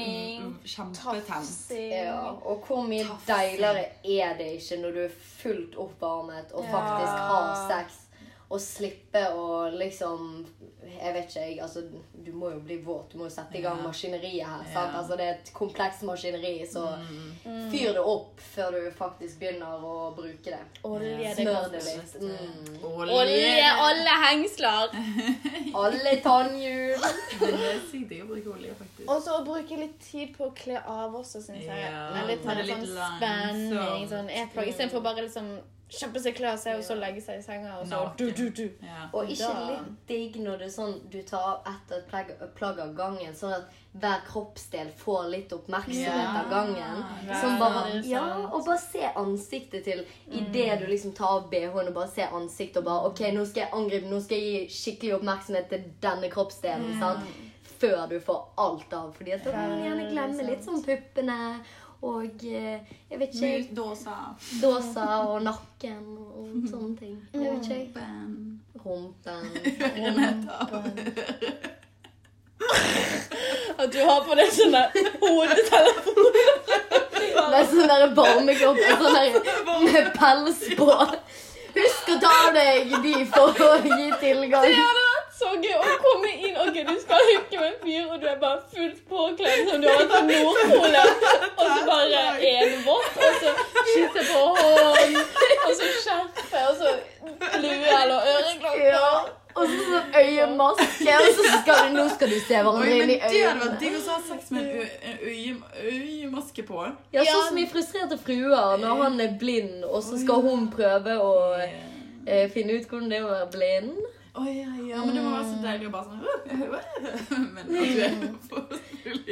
kjempetent. 0.67 1.51
Ja, 1.93 2.17
og 2.43 2.65
hvor 2.67 2.83
mye 2.89 3.05
deiligere 3.29 3.85
er 4.03 4.33
det 4.39 4.49
ikke 4.57 4.81
når 4.83 4.97
du 4.97 5.01
er 5.05 5.13
fullt 5.43 5.77
oppvarmet 5.79 6.51
og 6.53 6.65
Ja. 6.65 6.73
faktisk 6.75 7.21
har 7.31 7.69
sex, 7.71 8.01
og 8.51 8.59
slippe 8.61 9.21
å 9.39 9.69
liksom 9.79 10.47
Jeg 11.01 11.13
vet 11.15 11.29
ikke, 11.31 11.41
jeg. 11.47 11.59
Altså, 11.63 11.81
du 12.25 12.33
må 12.35 12.49
jo 12.51 12.59
bli 12.67 12.77
våt. 12.83 13.13
Du 13.13 13.19
må 13.21 13.29
jo 13.29 13.31
sette 13.31 13.55
i 13.57 13.61
gang 13.63 13.79
maskineriet 13.85 14.43
her. 14.43 14.65
Ja. 14.67 14.73
sant? 14.75 14.97
Altså, 14.99 15.17
det 15.17 15.27
er 15.29 15.37
et 15.37 15.51
komplekst 15.55 16.03
maskineri, 16.09 16.67
så 16.67 16.83
Mm. 17.45 17.71
fyr 17.71 17.93
det 17.95 18.03
opp 18.03 18.41
før 18.41 18.73
du 18.75 18.91
faktisk 18.99 19.39
begynner 19.39 19.79
å 19.87 20.11
bruke 20.17 20.51
det. 20.51 20.59
Olje, 20.85 21.17
det 21.23 21.37
Smør 21.37 21.71
det 21.71 21.85
litt. 21.85 22.17
Mm. 22.21 22.85
Olje, 22.85 23.71
alle 23.87 24.17
hengsler. 24.27 24.91
Alle 25.81 26.17
tannhjul. 26.25 26.99
Det 27.41 27.55
er 27.55 27.81
sykt 27.91 28.09
digg 28.11 28.25
å 28.25 28.31
bruke 28.33 28.51
olje, 28.57 28.75
faktisk. 28.75 29.07
Og 29.09 29.23
så 29.23 29.39
å 29.39 29.45
bruke 29.47 29.77
litt 29.79 29.99
tid 30.03 30.35
på 30.37 30.49
å 30.51 30.55
kle 30.59 30.81
av 30.85 31.15
også, 31.15 31.39
syns 31.45 31.63
jeg. 31.69 31.85
Ja, 31.87 32.25
litt 32.27 32.43
ta 32.43 32.55
det 32.59 32.67
mer 32.67 32.81
litt 32.83 32.89
sånn 32.91 33.21
spenning. 33.21 34.09
Sånn. 34.11 34.33
Istedenfor 34.67 35.01
bare 35.07 35.23
liksom 35.29 35.61
kjøpe 35.91 36.21
seg 36.23 36.37
klær 36.39 36.57
seg, 36.59 36.77
og 36.79 36.85
så 36.87 36.95
legge 36.99 37.21
seg 37.25 37.39
i 37.41 37.43
senga, 37.43 37.77
og 37.81 37.87
så 37.91 38.01
du, 38.17 38.31
du, 38.31 38.51
du. 38.55 38.69
Ja. 38.87 39.09
Og 39.13 39.29
ikke 39.29 39.49
Da- 39.49 39.67
litt 39.71 40.07
digg 40.09 40.37
når 40.45 40.59
det 40.59 40.67
er 40.69 40.75
sånn 40.77 40.95
du 41.11 41.19
tar 41.23 41.43
av 41.51 41.67
ett 41.75 41.93
et 41.97 42.07
plagg, 42.09 42.31
plagg 42.55 42.79
av 42.79 42.95
gangen, 42.95 43.35
sånn 43.35 43.53
at 43.57 43.77
hver 44.01 44.21
kroppsdel 44.29 44.93
får 44.97 45.29
litt 45.33 45.53
oppmerksomhet 45.53 46.37
av 46.45 46.49
gangen. 46.51 47.05
Ja, 47.27 47.41
Som 47.41 47.59
bare, 47.59 48.01
ja, 48.07 48.23
og 48.53 48.65
bare 48.67 48.79
se 48.79 49.03
ansiktet 49.17 49.85
til 49.85 50.05
idet 50.31 50.79
du 50.81 50.87
liksom 50.87 51.13
tar 51.13 51.41
av 51.41 51.51
BH-en 51.51 51.89
og 51.89 51.95
bare 51.95 52.09
ser 52.09 52.31
ansiktet 52.39 52.77
og 52.79 52.85
bare 52.85 53.11
OK, 53.11 53.21
nå 53.35 53.45
skal 53.51 53.65
jeg 53.65 53.73
angripe, 53.75 54.07
nå 54.11 54.21
skal 54.23 54.39
jeg 54.39 54.69
gi 54.69 54.75
skikkelig 54.79 55.15
oppmerksomhet 55.19 55.69
til 55.69 55.85
denne 56.01 56.31
kroppsdelen. 56.31 56.99
sant? 57.01 57.21
Før 57.81 58.07
du 58.11 58.19
får 58.21 58.41
alt 58.59 58.93
av. 58.93 59.13
Fordi 59.17 59.33
at 59.33 59.43
da 59.45 59.51
kan 59.53 59.71
man 59.71 59.83
gjerne 59.87 60.11
glemme 60.13 60.47
litt 60.51 60.65
sånn 60.67 60.83
puppene 60.85 61.37
og 62.03 62.45
eh, 62.49 62.79
jeg 63.11 63.19
vet 63.21 63.35
ikke 63.35 63.75
dåsa, 63.77 64.15
Dåsa 64.63 65.07
og 65.29 65.43
nakken 65.45 66.17
og 66.17 66.49
sånne 66.71 66.97
ting. 66.97 67.19
Jeg 67.35 67.41
vet 67.41 67.67
ikke. 67.77 68.07
Rumpen. 68.85 69.45
Rumpen. 69.99 70.49
At 73.81 73.93
du 73.93 73.99
har 74.05 74.25
på 74.25 74.35
deg 74.37 74.51
sånn 74.53 74.75
der 74.77 74.89
hodetelefon. 75.21 76.41
Med 77.51 77.71
sånn 77.71 77.93
der 77.93 78.09
varmekropp 78.17 78.81
og 78.87 79.05
sånn 79.05 79.85
med 79.85 80.11
pels 80.17 80.65
på. 80.81 80.91
Husk 81.77 82.11
å 82.11 82.19
ta 82.21 82.33
av 82.47 82.51
deg 82.57 82.93
de 83.05 83.15
for 83.31 83.65
å 83.67 83.71
gi 83.85 84.11
tilgang. 84.21 84.67
Det 84.67 85.10
så 85.41 85.51
gøy 85.57 85.77
å 85.79 85.97
komme 86.05 86.31
inn. 86.37 86.57
Ok, 86.61 86.79
du 86.87 86.95
skal 87.01 87.25
hooke 87.31 87.61
med 87.61 87.69
en 87.71 87.79
fyr, 87.85 88.07
og 88.07 88.21
du 88.21 88.29
er 88.29 88.39
bare 88.43 88.61
fullt 88.75 89.03
påkledd 89.09 89.71
som 89.71 89.83
du 89.83 89.89
har 89.89 90.03
vært 90.03 90.15
på 90.15 90.23
Nordpolen. 90.29 91.13
Og 91.51 91.67
så 91.67 91.83
bare 91.89 92.23
en 92.53 92.79
vått, 92.87 93.21
og 93.27 93.43
så 93.43 93.57
kysse 93.91 94.25
på 94.31 94.47
hånd, 94.61 95.21
og 95.65 95.77
så 95.81 95.93
skjerfe, 96.05 96.65
og 96.69 96.81
så 96.81 96.95
lue 97.65 98.01
eller 98.01 98.33
øreklokker. 98.37 98.89
Ja. 98.91 99.13
Og 99.51 99.67
så 99.67 99.79
sånn 99.83 100.13
øyemaske, 100.15 101.15
og 101.17 101.33
så 101.35 101.49
skal 101.57 101.81
du, 101.81 101.97
nå 101.97 102.05
skal 102.13 102.31
du 102.31 102.37
se 102.39 102.61
hverandre 102.61 102.93
inn 102.95 103.11
i 103.11 103.17
øynene. 103.19 103.33
det 103.33 103.41
hadde 103.49 103.65
vært 103.65 103.81
digg 103.83 103.97
å 103.99 104.03
ha 104.07 104.19
sex 104.29 104.53
med 104.55 104.69
en 104.71 105.17
øye, 105.27 105.57
øyemaske 105.91 106.65
på. 106.69 106.85
Ja, 107.17 107.25
sånn 107.27 107.49
som 107.49 107.59
i 107.59 107.67
Frustrerte 107.73 108.21
fruer, 108.21 108.79
når 108.79 109.03
han 109.03 109.19
er 109.25 109.35
blind, 109.41 109.83
og 109.89 110.05
så 110.07 110.21
skal 110.23 110.45
hun 110.47 110.71
prøve 110.71 111.19
å 111.19 111.35
eh, 111.59 112.47
finne 112.55 112.79
ut 112.79 112.87
hvordan 112.87 113.11
det 113.11 113.19
er 113.19 113.27
å 113.27 113.35
være 113.35 113.51
blind. 113.57 113.99
Å 114.31 114.45
ja, 114.47 114.71
ja, 114.87 114.99
men 115.03 115.15
det 115.17 115.23
må 115.25 115.31
være 115.33 115.47
så 115.49 115.57
deilig 115.59 115.89
å 115.89 115.91
bare 115.91 116.05
sånn 116.07 116.21
Men 117.55 117.65
at 117.65 117.71
du 117.71 117.99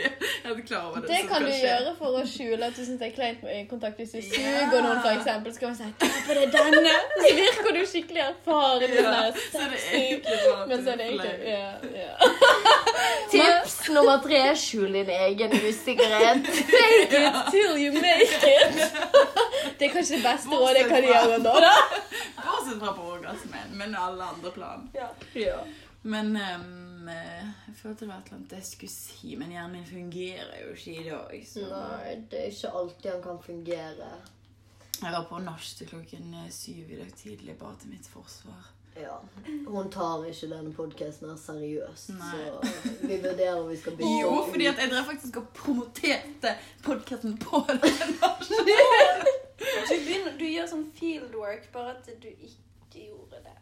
er 0.02 0.14
helt 0.42 0.64
klar 0.66 0.88
over 0.88 1.04
det, 1.04 1.08
Det 1.12 1.20
kan 1.28 1.44
du 1.44 1.50
skje. 1.52 1.60
gjøre 1.62 1.92
for 2.00 2.16
å 2.18 2.24
skjule 2.26 2.66
at 2.66 2.74
du 2.74 2.82
syns 2.82 2.98
det 2.98 3.06
er 3.10 3.14
kleint 3.14 3.44
med 3.44 3.54
øyekontakt. 3.60 4.00
Hvis 4.00 4.16
du 4.16 4.18
suger 4.26 4.82
noen, 4.82 4.98
kan 4.98 5.14
man 5.14 5.76
si 5.78 5.86
'ta 6.00 6.08
på 6.26 6.34
deg 6.38 6.50
denne'. 6.56 6.96
Så 7.20 7.30
virker 7.38 7.70
du 7.78 7.80
skikkelig 7.92 8.24
erfaren. 8.24 8.96
Ja, 8.98 9.14
så 9.30 9.58
det 9.58 9.62
er 9.62 9.78
sexy. 9.78 9.96
egentlig 10.02 10.36
bare 10.44 10.62
at 10.62 10.68
Men 10.68 10.84
så 10.84 10.90
er 10.90 10.96
du 10.96 11.02
det 11.02 11.06
egentlig 11.08 11.34
ja, 11.46 11.70
ja. 12.02 12.12
Tips 13.32 13.78
nummer 13.94 14.18
tre 14.26 14.42
skjul 14.56 14.92
din 14.98 15.10
egen 15.10 15.52
usikkerhet. 15.68 16.46
Fake 16.74 17.22
it 17.22 17.38
till 17.54 17.78
you 17.84 17.92
make 17.92 18.42
it. 18.42 18.76
Det 19.78 19.86
er 19.86 19.92
kanskje 19.94 20.16
det 20.16 20.24
beste 20.26 20.50
rådet 20.50 20.82
jeg 20.82 20.90
kan 20.90 21.02
gjøre 21.12 21.38
nå. 21.46 21.54
Bortsett 22.68 22.80
fra 22.80 22.92
på 22.92 23.02
orgasmen, 23.02 23.78
men 23.78 23.94
alle 23.96 24.24
andre 24.24 24.50
plan. 24.50 24.87
Ja. 24.94 25.58
Men 26.02 26.36
um, 26.36 27.08
jeg 27.08 27.74
følte 27.76 28.04
det 28.04 28.08
var 28.08 28.20
et 28.22 28.30
eller 28.30 28.38
annet 28.38 28.56
jeg 28.58 28.66
skulle 28.68 28.92
si, 28.92 29.34
men 29.36 29.52
hjernen 29.52 29.76
min 29.76 29.86
fungerer 29.86 30.56
jo 30.62 30.72
ikke 30.74 30.94
i 30.94 31.04
dag. 31.08 31.36
Så. 31.50 31.66
Nei, 31.72 32.16
det 32.30 32.40
er 32.40 32.50
ikke 32.52 32.74
alltid 32.80 33.10
han 33.10 33.22
kan 33.22 33.40
fungere. 33.44 34.10
Jeg 34.98 35.14
var 35.14 35.28
på 35.30 35.38
nach 35.42 35.68
til 35.78 35.86
klokken 35.90 36.34
eh, 36.34 36.50
syv 36.50 36.90
i 36.90 36.98
dag 36.98 37.10
tidlig, 37.16 37.54
bare 37.58 37.76
til 37.82 37.92
mitt 37.94 38.06
forsvar. 38.10 38.72
Ja. 38.98 39.14
Hun 39.66 39.90
tar 39.94 40.24
ikke 40.26 40.48
denne 40.50 40.72
podkasten 40.74 41.30
seriøst, 41.38 42.08
Nei. 42.18 42.30
så 42.32 42.96
vi 43.06 43.18
vurderer 43.22 43.60
om 43.60 43.68
vi 43.68 43.76
skal 43.78 43.94
bytte 43.94 44.16
Jo, 44.24 44.32
fordi 44.48 44.66
at 44.66 44.80
jeg 44.82 44.90
drev 44.90 45.04
faktisk 45.06 45.38
og 45.38 45.52
promoterte 45.54 46.54
podkasten 46.82 47.36
på 47.38 47.62
den 47.68 48.16
nachen. 48.18 48.72
Du, 49.58 50.30
du 50.40 50.44
gjør 50.48 50.66
sånn 50.70 50.88
fieldwork, 50.98 51.70
bare 51.74 51.94
at 51.94 52.10
du 52.22 52.28
ikke 52.32 53.06
gjorde 53.06 53.44
det. 53.44 53.54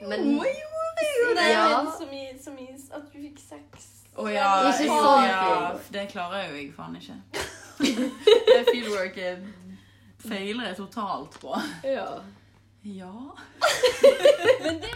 Men 0.00 0.24
Jo, 0.30 0.44
jeg 0.44 0.56
gjorde 0.62 1.06
jo 1.20 1.34
det. 1.34 1.46
Ja. 1.52 1.94
som 1.98 2.12
i, 2.12 2.24
som 2.44 2.58
i 2.58 2.68
at 2.74 3.06
du 3.12 3.18
fikk 3.18 3.40
sex. 3.42 3.88
Å 4.18 4.26
ja, 4.30 4.50
Ikke 4.66 4.86
sånn 4.90 5.24
ja, 5.28 5.74
det 5.94 6.08
klarer 6.10 6.48
jo 6.50 6.58
jeg 6.58 6.72
faen 6.74 6.98
ikke. 6.98 7.18
Det 8.48 8.62
fieldworket 8.72 9.44
feiler 10.24 10.70
jeg 10.72 10.76
totalt 10.80 11.38
på. 11.42 11.54
ja. 11.86 12.08
Ja. 12.82 13.12
Men 14.62 14.80
det 14.82 14.90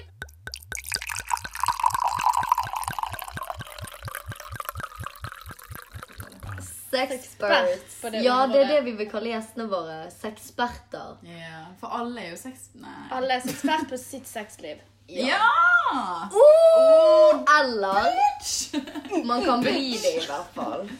Sexperts. 6.93 8.03
Ja, 8.23 8.47
det 8.47 8.61
er 8.63 8.69
det 8.69 8.81
vi 8.85 8.93
vil 8.99 9.09
kalle 9.11 9.33
gjestene 9.33 9.65
våre. 9.71 9.99
Sexperter. 10.13 11.17
Yeah, 11.25 11.71
For 11.81 11.93
alle 11.97 12.27
er 12.27 12.35
jo 12.35 12.41
sex... 12.41 12.69
Nei. 12.77 12.93
alle 13.17 13.39
er 13.39 13.45
sexpert 13.47 13.89
på 13.89 13.99
sitt 14.01 14.29
sexliv. 14.29 14.83
Ja! 15.17 16.29
Oh, 16.33 17.45
eller 17.61 19.27
man 19.27 19.45
kan 19.45 19.61
bli 19.61 19.97
det, 20.03 20.23
i 20.23 20.27
hvert 20.27 20.55
fall. 20.55 20.91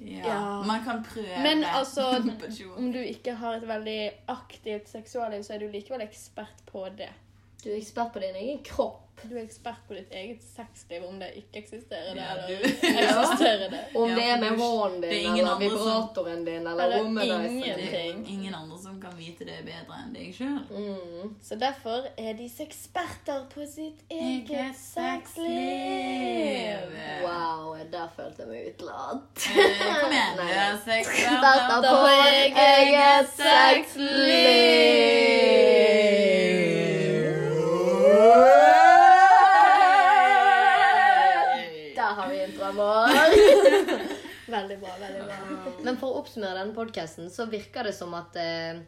ja! 0.00 0.26
Ja. 0.26 0.62
Man 0.62 0.84
kan 0.84 1.04
prøve. 1.04 1.42
Men 1.42 1.64
altså, 1.64 2.22
om 2.78 2.92
du 2.92 2.98
ikke 2.98 3.34
har 3.34 3.58
et 3.58 3.68
veldig 3.68 4.10
aktivt 4.28 4.88
seksualliv, 4.88 5.42
så 5.42 5.56
er 5.56 5.64
du 5.64 5.72
likevel 5.72 6.04
ekspert 6.06 6.62
på 6.70 6.86
det. 6.98 7.10
Du 7.64 7.70
er 7.72 7.76
ekspert 7.80 8.12
på 8.14 8.18
din 8.22 8.36
egen 8.38 8.60
kropp. 8.64 9.04
Du 9.22 9.32
er 9.34 9.40
ekspert 9.42 9.80
på 9.88 9.94
ditt 9.96 10.12
eget 10.14 10.42
sexliv, 10.46 11.02
om 11.08 11.16
det 11.18 11.32
ikke 11.40 11.58
eksisterer 11.58 12.14
det, 12.14 12.22
Ja, 12.22 12.34
eller 12.38 12.62
eksisterer 12.62 13.68
det. 13.72 13.80
Om 13.98 14.12
det 14.14 14.26
er 14.30 14.38
med 14.44 14.52
hånden 14.60 15.00
din, 15.02 15.34
eller 15.40 15.56
vibratoren 15.58 16.44
din, 16.46 16.66
eller 16.70 16.84
Eller 16.84 16.98
ingen. 17.02 17.18
Det 17.80 17.88
er 17.88 17.90
ting. 18.12 18.20
ingen 18.30 18.54
andre 18.54 18.78
som 18.78 19.00
kan 19.02 19.10
vite 19.18 19.42
det 19.48 19.58
bedre 19.66 19.98
enn 20.04 20.14
deg 20.14 20.30
sjøl. 20.38 20.62
Mm. 20.70 21.34
Så 21.42 21.54
derfor 21.58 22.06
er 22.14 22.32
de 22.38 22.46
eksperter 22.62 23.42
på 23.50 23.66
sitt 23.66 23.98
eget 24.08 24.50
Eget 24.54 24.76
sexliv. 24.78 26.78
Wow, 27.26 27.74
der 27.92 28.06
følte 28.16 28.42
jeg 28.42 28.48
meg 28.52 28.70
utelatt. 28.70 29.34
Eh, 29.50 29.82
Kom 29.98 30.12
igjen. 30.14 30.38
Du 30.38 30.42
er 30.46 30.78
sexperter 30.86 31.82
på 31.90 32.06
eget 32.68 33.28
sexliv. 34.38 35.77
Veldig 44.48 44.78
bra, 44.80 44.94
veldig 44.96 45.24
bra. 45.28 45.72
Men 45.84 45.98
for 46.00 46.08
å 46.14 46.22
oppsummere 46.22 46.62
denne 46.62 46.76
podcasten, 46.76 47.28
så 47.28 47.44
virker 47.52 47.84
det 47.84 47.92
som 47.92 48.14
at 48.16 48.36
eh, 48.40 48.78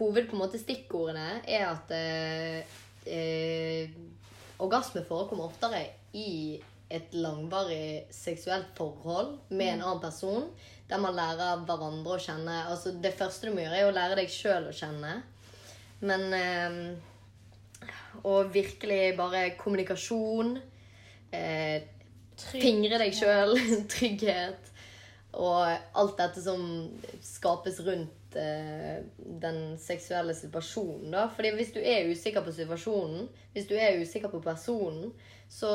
hoved, 0.00 0.26
på 0.26 0.34
en 0.34 0.40
måte, 0.42 0.58
stikkordene 0.58 1.44
er 1.46 1.68
at 1.68 1.92
eh, 1.94 2.78
eh, 3.06 3.92
orgasme 4.58 5.04
forekommer 5.06 5.46
oftere 5.46 5.84
i 6.16 6.58
et 6.90 7.14
langvarig 7.18 8.06
seksuelt 8.14 8.74
forhold 8.78 9.36
med 9.50 9.76
en 9.76 9.86
annen 9.86 10.02
person, 10.02 10.50
der 10.90 11.02
man 11.02 11.16
lærer 11.18 11.64
hverandre 11.66 12.14
å 12.14 12.22
kjenne. 12.22 12.60
Altså, 12.70 12.94
det 13.02 13.14
første 13.18 13.48
du 13.48 13.54
må 13.54 13.64
gjøre, 13.64 13.80
er 13.80 13.90
å 13.90 13.94
lære 13.94 14.18
deg 14.20 14.30
sjøl 14.30 14.70
å 14.70 14.74
kjenne. 14.76 15.20
Men 16.06 16.26
eh, 16.36 16.80
Og 18.26 18.50
virkelig 18.50 19.14
bare 19.18 19.52
kommunikasjon. 19.58 20.56
Eh, 21.34 21.82
Fingre 22.36 23.00
deg 23.00 23.14
sjøl. 23.16 23.56
Trygghet. 23.92 24.72
Og 25.36 25.62
alt 26.00 26.16
dette 26.16 26.40
som 26.40 26.62
skapes 27.24 27.80
rundt 27.84 28.36
eh, 28.40 29.02
den 29.16 29.76
seksuelle 29.80 30.34
situasjonen. 30.36 31.10
da. 31.12 31.26
Fordi 31.32 31.52
hvis 31.58 31.74
du 31.74 31.80
er 31.82 32.08
usikker 32.08 32.44
på 32.46 32.54
situasjonen, 32.56 33.26
hvis 33.52 33.68
du 33.68 33.74
er 33.76 34.00
usikker 34.00 34.32
på 34.32 34.40
personen, 34.44 35.10
så 35.48 35.70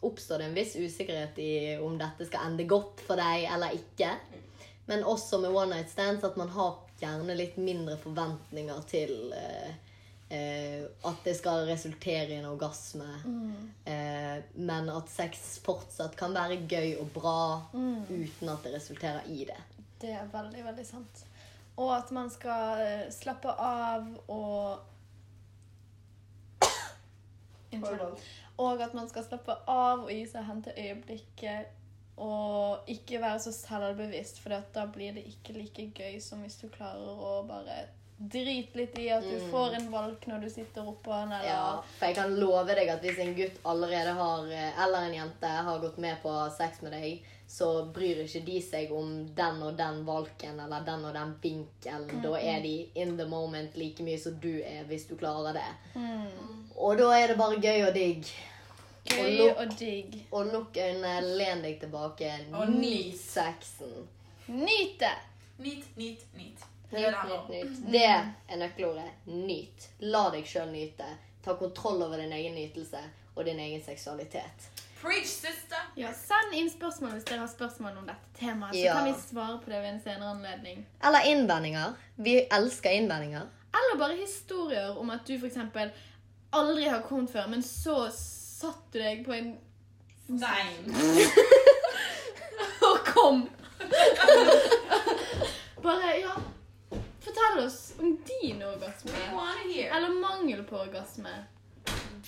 oppstår 0.00 0.38
det 0.38 0.46
en 0.48 0.56
viss 0.56 0.76
usikkerhet 0.78 1.38
i 1.42 1.52
om 1.82 1.98
dette 1.98 2.28
skal 2.28 2.52
ende 2.52 2.68
godt 2.70 3.02
for 3.04 3.18
deg 3.18 3.48
eller 3.50 3.74
ikke. 3.74 4.12
Men 4.88 5.04
også 5.04 5.40
med 5.42 5.52
one 5.52 5.74
night 5.74 5.90
stands 5.90 6.24
at 6.24 6.38
man 6.40 6.48
har 6.54 6.78
gjerne 7.00 7.34
litt 7.36 7.58
mindre 7.60 7.98
forventninger 8.00 8.86
til 8.90 9.34
eh, 9.36 9.74
eh, 10.28 10.84
at 11.02 11.24
det 11.24 11.34
skal 11.38 11.66
resultere 11.68 12.28
i 12.28 12.38
en 12.38 12.50
orgasme. 12.50 13.08
Eh, 13.84 14.44
men 14.54 14.90
at 14.92 15.08
sex 15.12 15.58
fortsatt 15.64 16.16
kan 16.18 16.34
være 16.36 16.60
gøy 16.68 16.98
og 17.00 17.10
bra 17.14 17.40
uten 17.72 18.52
at 18.52 18.66
det 18.66 18.74
resulterer 18.76 19.26
i 19.26 19.44
det. 19.48 19.58
Det 19.98 20.12
er 20.14 20.28
veldig, 20.32 20.64
veldig 20.64 20.86
sant. 20.86 21.24
Og 21.78 21.94
at 21.94 22.10
man 22.14 22.30
skal 22.30 22.82
eh, 22.82 23.08
slappe 23.14 23.54
av 23.54 24.06
og 24.28 24.78
Unnskyld. 27.72 28.22
Og 28.58 28.80
at 28.82 28.94
man 28.94 29.08
skal 29.10 29.26
slappe 29.26 29.54
av 29.70 30.06
og 30.06 30.10
gi 30.10 30.24
seg 30.26 30.46
hen 30.48 30.62
til 30.66 30.78
øyeblikket. 30.78 31.74
Og 32.18 32.88
ikke 32.90 33.20
være 33.22 33.38
så 33.44 33.52
selvbevisst, 33.54 34.40
for 34.42 34.50
da 34.74 34.86
blir 34.90 35.14
det 35.14 35.22
ikke 35.30 35.54
like 35.54 35.84
gøy 35.94 36.16
som 36.22 36.42
hvis 36.42 36.58
du 36.58 36.66
klarer 36.72 37.14
å 37.14 37.44
bare 37.46 37.84
drite 38.18 38.78
litt 38.78 38.98
i 38.98 39.08
at 39.14 39.22
du 39.22 39.38
får 39.50 39.74
en 39.78 39.90
valk 39.92 40.26
når 40.26 40.40
du 40.42 40.50
sitter 40.50 40.86
oppå 40.90 41.10
den, 41.14 41.32
eller 41.32 41.48
Ja, 41.48 41.82
for 41.98 42.06
jeg 42.06 42.16
kan 42.18 42.34
love 42.40 42.74
deg 42.74 42.88
at 42.90 43.00
hvis 43.04 43.18
en 43.22 43.34
gutt 43.38 43.58
allerede 43.64 44.14
har, 44.18 44.46
eh, 44.50 44.84
eller 44.84 45.06
en 45.06 45.14
jente 45.14 45.46
har 45.46 45.78
gått 45.78 45.98
med 46.02 46.16
på 46.22 46.32
sex 46.56 46.82
med 46.82 46.92
deg, 46.92 47.22
så 47.48 47.68
bryr 47.94 48.24
ikke 48.24 48.42
de 48.44 48.58
seg 48.60 48.90
om 48.92 49.12
den 49.38 49.62
og 49.62 49.76
den 49.78 50.02
valken 50.04 50.58
eller 50.60 50.82
den 50.84 51.04
og 51.08 51.14
den 51.14 51.30
vinkelen. 51.42 52.20
Da 52.22 52.34
er 52.36 52.60
de 52.60 52.74
in 52.94 53.16
the 53.16 53.24
moment 53.26 53.76
like 53.76 54.02
mye 54.04 54.18
som 54.20 54.34
du 54.42 54.50
er, 54.60 54.82
hvis 54.84 55.06
du 55.08 55.14
klarer 55.16 55.56
det. 55.56 55.68
Og 56.76 56.98
da 56.98 57.08
er 57.16 57.28
det 57.32 57.38
bare 57.38 57.56
gøy 57.62 57.86
og 57.86 57.94
digg. 57.94 58.26
Gøy 59.08 59.40
Og 59.48 59.62
og 59.62 59.78
digg. 59.78 60.18
Og 60.32 60.50
lukk 60.52 60.76
øynene, 60.76 61.20
len 61.38 61.62
deg 61.64 61.78
tilbake, 61.80 62.32
Og 62.52 62.68
nyt 62.68 62.80
nyt. 62.80 63.20
sexen. 63.20 63.94
Nyt 64.48 64.98
det! 65.00 65.14
Nyt, 65.58 65.96
nyt, 65.96 66.26
nyt. 66.36 66.66
Det 66.90 67.00
Nyt, 67.00 67.14
nyt, 67.48 67.48
nyt. 67.70 67.92
Det 67.92 68.04
er 68.48 68.56
nøkkelordet. 68.56 69.10
Nyt. 69.26 69.88
La 70.00 70.30
deg 70.32 70.46
sjøl 70.48 70.70
nyte. 70.72 71.04
Ta 71.44 71.54
kontroll 71.60 72.02
over 72.02 72.16
din 72.22 72.32
egen 72.32 72.54
nytelse 72.56 73.00
og 73.36 73.44
din 73.44 73.58
egen 73.60 73.82
seksualitet. 73.84 74.70
Preach, 75.02 75.28
sister! 75.28 75.78
Ja, 75.96 76.08
Send 76.16 76.54
inn 76.58 76.70
spørsmål 76.72 77.10
hvis 77.14 77.24
dere 77.28 77.38
har 77.44 77.50
spørsmål 77.52 78.00
om 78.00 78.06
dette 78.08 78.32
temaet. 78.40 78.74
Så 78.74 78.80
Ja. 78.82 78.94
kan 78.96 79.04
vi 79.04 79.12
svare 79.20 79.58
på 79.64 79.70
det 79.70 79.82
ved 79.82 79.88
en 79.92 80.00
senere 80.02 80.30
anledning. 80.30 80.86
Eller 81.04 81.20
innvendinger. 81.28 81.92
Vi 82.16 82.34
elsker 82.50 82.90
innvendinger. 82.90 83.46
Eller 83.78 83.98
bare 83.98 84.16
historier 84.16 84.98
om 84.98 85.10
at 85.10 85.20
du 85.28 85.34
f.eks. 85.38 85.56
aldri 86.52 86.84
har 86.88 87.00
kommet 87.02 87.30
før, 87.30 87.46
men 87.48 87.62
så 87.62 88.08
satt 88.10 88.92
du 88.92 88.98
deg 88.98 89.24
på 89.26 89.32
en 89.32 89.58
Stein. 90.28 90.94
og 92.88 92.98
kom. 93.14 93.48
Bare, 95.82 96.10
ja 96.20 96.34
Fortell 97.38 97.66
oss 97.66 97.78
om 97.98 98.18
din 98.28 98.62
orgasme. 98.62 99.22
Eller 99.96 100.20
mangel 100.20 100.64
på 100.64 100.76
orgasme. 100.86 101.38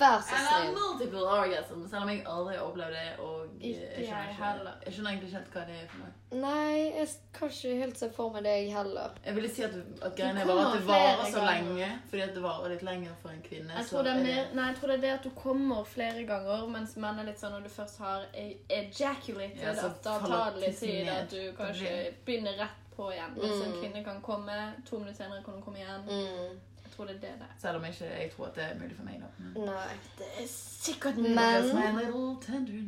Vær 0.01 0.20
så 0.25 0.33
Eller 0.35 0.61
snill. 0.62 0.75
multiple 0.75 1.20
orgasm, 1.29 1.81
selv 1.90 2.03
om 2.03 2.09
jeg 2.09 2.23
aldri 2.27 2.55
har 2.57 2.62
opplevd 2.64 2.94
det. 2.94 3.09
Og 3.20 3.49
Ikke 3.61 3.88
jeg 3.99 4.07
skjønner 4.07 4.37
heller. 4.38 4.77
Jeg 4.87 4.94
skjønner 4.94 5.11
egentlig 5.11 5.29
ikke 5.29 5.37
helt 5.40 5.51
hva 5.57 5.64
det 5.68 5.75
er 5.81 5.88
for 5.90 5.99
noe. 6.01 6.12
Nei, 6.40 6.77
jeg 6.94 7.09
kan 7.37 7.51
ikke 7.53 7.75
helt 7.83 7.99
se 8.01 8.09
for 8.16 8.33
meg 8.33 8.46
deg 8.46 8.70
heller. 8.73 9.18
Jeg 9.27 9.35
ville 9.37 9.51
si 9.53 9.64
at, 9.66 9.75
at 10.09 10.16
greiene 10.16 10.46
var 10.49 10.62
at 10.62 10.73
det 10.79 10.87
varer 10.88 11.25
så 11.35 11.42
ganger. 11.44 11.68
lenge. 11.75 11.90
Fordi 12.11 12.23
at 12.29 12.35
det 12.38 12.42
varer 12.46 12.73
litt 12.73 12.87
lenger 12.88 13.18
for 13.23 13.35
en 13.35 13.42
kvinne. 13.51 13.77
Jeg 13.77 13.85
så 13.90 13.96
tror, 13.96 14.03
det 14.09 14.14
er 14.14 14.20
er 14.23 14.29
mer, 14.31 14.55
nei, 14.61 14.66
jeg 14.70 14.77
tror 14.81 14.88
det 14.88 14.96
er 14.96 15.05
det 15.07 15.12
at 15.18 15.25
du 15.29 15.31
kommer 15.42 15.85
flere 15.85 16.25
ganger, 16.33 16.66
mens 16.79 16.96
menn 16.96 17.18
er 17.20 17.29
litt 17.29 17.42
sånn 17.44 17.53
når 17.59 17.62
du 17.68 17.73
først 17.77 17.99
har 18.07 18.25
e- 18.33 18.57
ejaculated, 18.81 19.61
Ja, 19.66 19.75
så 19.75 19.90
at 19.92 20.03
da 20.07 20.18
tar 20.25 20.55
det 20.57 20.61
litt 20.68 20.81
tid 20.81 21.09
at 21.18 21.31
du 21.37 21.42
kanskje 21.59 22.14
begynner 22.25 22.57
rett 22.64 22.89
på 23.00 23.10
igjen. 23.14 23.36
Mens 23.36 23.60
en 23.64 23.72
Mm. 23.72 23.78
kvinne 23.80 24.04
kan 24.04 24.20
komme, 24.22 24.58
to 24.88 24.98
minutter 24.98 25.24
senere 25.24 25.42
kan 25.44 25.54
hun 25.56 25.62
komme 25.62 25.80
igjen. 25.80 26.04
Mm. 26.06 26.58
Jeg 26.84 26.92
tror 26.96 27.06
det 27.08 27.14
er 27.16 27.20
det 27.20 27.34
der. 27.40 27.52
Selv 27.62 27.76
om 27.78 27.84
jeg 27.86 27.94
ikke 27.94 28.08
jeg 28.20 28.30
tror 28.32 28.46
at 28.50 28.54
det 28.58 28.64
er 28.64 28.78
mulig 28.80 28.96
for 28.96 29.04
meg. 29.06 29.20
da. 29.22 29.28
Men, 29.38 29.64
Nei. 29.68 29.92
Det 30.18 30.26
er 30.42 30.48
sikkert 30.50 31.16
Men-. 31.16 31.68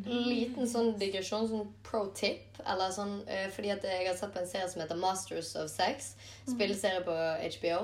Liten 0.07 0.69
sånn 0.69 0.93
digresjon, 1.01 1.49
sånn 1.49 1.69
pro 1.87 2.05
tip. 2.15 2.59
Eller 2.67 2.93
sånn, 2.95 3.21
uh, 3.29 3.49
fordi 3.55 3.73
at 3.75 3.85
jeg 3.87 4.07
har 4.09 4.17
sett 4.19 4.35
på 4.35 4.43
en 4.43 4.49
serie 4.51 4.69
som 4.71 4.83
heter 4.83 4.99
Masters 5.01 5.55
of 5.57 5.71
Sex. 5.71 6.15
Spilleserie 6.49 7.03
på 7.07 7.17
HBO. 7.59 7.79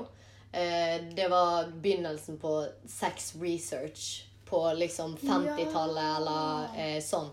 Uh, 0.53 0.97
det 1.15 1.27
var 1.29 1.69
begynnelsen 1.81 2.39
på 2.41 2.53
sex 2.87 3.33
research 3.41 4.25
på 4.49 4.63
liksom 4.73 5.17
50-tallet 5.21 6.15
eller 6.19 6.69
uh, 6.75 6.99
sånn. 7.05 7.29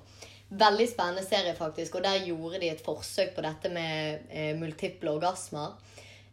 Veldig 0.49 0.87
spennende 0.89 1.25
serie, 1.27 1.55
faktisk. 1.59 1.99
Og 1.99 2.05
der 2.07 2.23
gjorde 2.23 2.61
de 2.63 2.71
et 2.71 2.83
forsøk 2.85 3.35
på 3.35 3.43
dette 3.43 3.71
med 3.73 4.29
eh, 4.31 4.53
multiple 4.59 5.17
orgasmer. 5.17 5.75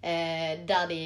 Eh, 0.03 0.59
der 0.67 0.87
de 0.91 0.99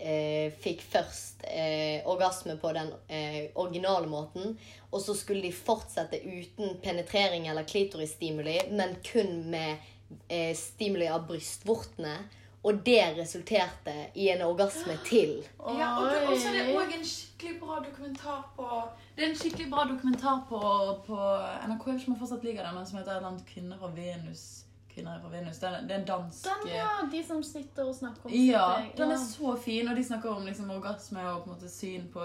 eh, 0.00 0.52
fikk 0.62 0.80
først 0.86 1.44
eh, 1.50 2.00
orgasme 2.08 2.56
på 2.62 2.72
den 2.72 2.92
eh, 3.12 3.50
originale 3.54 4.08
måten. 4.08 4.56
Og 4.90 5.04
så 5.04 5.14
skulle 5.18 5.44
de 5.44 5.52
fortsette 5.52 6.22
uten 6.24 6.78
penetrering 6.82 7.48
eller 7.50 7.68
klitorisstimuli, 7.68 8.56
men 8.72 8.96
kun 9.04 9.50
med 9.52 9.76
eh, 10.28 10.56
stimuli 10.56 11.10
av 11.12 11.26
brystvortene. 11.28 12.16
Og 12.62 12.80
det 12.84 13.00
resulterte 13.16 13.92
i 14.14 14.28
en 14.28 14.42
orgasme 14.44 14.98
til. 15.04 15.30
Ja, 15.78 15.96
og 15.98 16.10
det- 16.10 16.28
også, 16.28 16.48
er 16.48 16.52
det 16.52 16.74
òg 16.76 16.92
en 16.98 17.04
skikkelig 17.04 17.60
bra 17.60 17.78
dokumentar 17.80 18.42
på 18.56 18.66
Det 19.16 19.24
er 19.24 19.30
en 19.30 19.36
skikkelig 19.36 19.70
bra 19.70 19.84
dokumentar 19.84 20.42
på, 20.48 20.60
på 21.06 21.16
NRK, 21.68 21.86
jeg 21.86 21.94
vet 21.94 22.00
ikke 22.00 22.08
om 22.08 22.14
den 22.14 22.18
fortsatt 22.20 22.44
ligger 22.44 22.62
der, 22.62 22.72
men 22.72 22.86
som 22.86 22.98
heter 22.98 23.20
'Kvinner 23.46 23.78
fra 23.78 23.86
Venus'. 23.88 24.64
Kvinner 24.94 25.14
er 25.16 25.20
fra 25.20 25.28
Venus. 25.28 25.58
Det 25.58 25.68
er, 25.68 25.80
det 25.82 25.90
er 25.90 25.98
en 25.98 26.04
dansk 26.06 26.44
Den, 26.44 26.68
ja, 26.72 26.86
de 27.12 27.24
som 27.26 27.42
sitter 27.42 27.84
og 27.88 27.94
snakker 27.94 28.24
om 28.26 28.30
Ja, 28.32 28.82
sitt- 28.82 28.96
den 28.96 29.10
er 29.10 29.16
så 29.16 29.56
fin, 29.58 29.88
og 29.88 29.96
de 29.96 30.04
snakker 30.04 30.28
om 30.36 30.44
liksom, 30.46 30.70
orgasme 30.70 31.20
og 31.28 31.44
på 31.44 31.50
en 31.50 31.56
måte 31.56 31.68
syn 31.70 32.08
på 32.12 32.20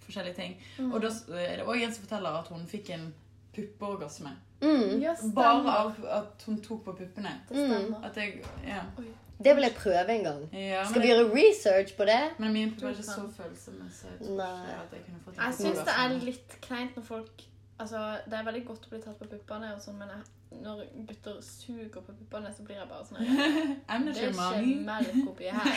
forskjellige 0.00 0.34
ting. 0.34 0.56
Og 0.92 1.02
da 1.02 1.08
er 1.34 1.56
det 1.56 1.66
òg 1.66 1.82
en 1.82 1.92
som 1.94 2.04
forteller 2.06 2.38
at 2.40 2.48
hun 2.48 2.66
fikk 2.66 2.90
en 2.90 3.14
puppeorgasme. 3.54 4.30
Mm. 4.62 5.00
Ja. 5.02 5.14
Bare 5.34 5.70
av 5.78 5.92
at 6.08 6.42
hun 6.46 6.60
tok 6.60 6.84
på 6.84 6.92
puppene. 6.96 7.40
Det 7.48 7.56
stemmer. 7.56 8.04
At 8.04 8.16
jeg, 8.16 8.44
ja. 8.66 8.80
Oi. 8.98 9.04
Det 9.44 9.54
vil 9.56 9.62
jeg 9.68 9.74
prøve 9.78 10.12
en 10.18 10.24
gang. 10.24 10.42
ja 10.52 10.84
Skal 10.88 11.02
vi 11.02 11.08
gjøre 11.12 11.26
research 11.34 11.96
på 11.96 12.04
det? 12.08 12.20
men 12.38 12.52
min 12.52 12.68
er 12.82 12.88
ikke 12.94 13.02
så 13.02 13.26
følsomme, 13.36 13.90
så 13.92 14.06
jeg 14.12 14.28
jeg 14.28 15.36
Jeg 15.36 15.54
syns 15.58 15.78
det 15.88 15.98
er 16.04 16.08
litt 16.30 16.60
kleint 16.60 16.96
når 16.96 17.04
folk 17.04 17.50
Altså, 17.78 17.98
Det 18.30 18.38
er 18.38 18.44
veldig 18.46 18.66
godt 18.66 18.84
å 18.86 18.90
bli 18.90 18.98
tatt 19.02 19.18
på 19.18 19.26
puppene, 19.26 19.72
og 19.74 19.80
sånn, 19.82 19.96
men 19.98 20.08
jeg, 20.08 20.60
når 20.62 20.84
gutter 21.08 21.40
suger 21.42 21.88
på 22.04 22.12
puppene, 22.12 22.52
så 22.56 22.62
blir 22.62 22.76
jeg 22.78 22.86
bare 22.88 23.04
sånn 23.08 23.18
her, 23.18 23.72
Det 24.04 24.12
er 24.14 24.28
ikke 24.28 24.36
mami. 24.36 24.74
melk 24.86 25.28
oppi 25.28 25.48
her. 25.50 25.70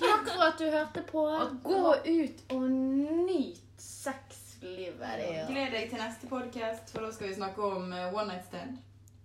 Takk 0.00 0.30
for 0.30 0.44
at 0.46 0.58
du 0.58 0.64
hørte 0.72 1.02
på. 1.10 1.26
Gå 1.66 1.82
ut 2.06 2.40
og 2.56 2.64
nyt 2.70 3.60
sexlivet. 3.76 5.20
Gled 5.50 5.70
deg 5.76 5.90
til 5.90 6.00
neste 6.00 6.28
podkast, 6.30 6.92
for 6.94 7.04
da 7.04 7.12
skal 7.12 7.28
vi 7.28 7.34
snakke 7.34 7.68
om 7.76 7.92
eh, 7.92 8.08
one 8.14 8.28
night 8.32 8.46
stand. 8.48 8.78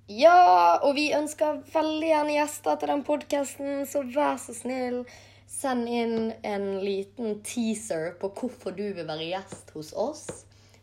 Ja, 0.08 0.80
og 0.88 0.96
vi 0.96 1.10
ønsker 1.16 1.58
veldig 1.74 2.08
gjerne 2.08 2.36
gjester 2.38 2.78
til 2.80 2.92
den 2.94 3.02
podkasten, 3.04 3.82
så 3.90 4.04
vær 4.08 4.38
så 4.40 4.56
snill. 4.56 5.02
Send 5.48 5.88
inn 5.92 6.32
en 6.48 6.80
liten 6.84 7.42
teaser 7.44 8.14
på 8.22 8.30
hvorfor 8.40 8.72
du 8.76 8.84
vil 8.96 9.08
være 9.08 9.28
gjest 9.34 9.72
hos 9.76 9.94
oss. 9.96 10.26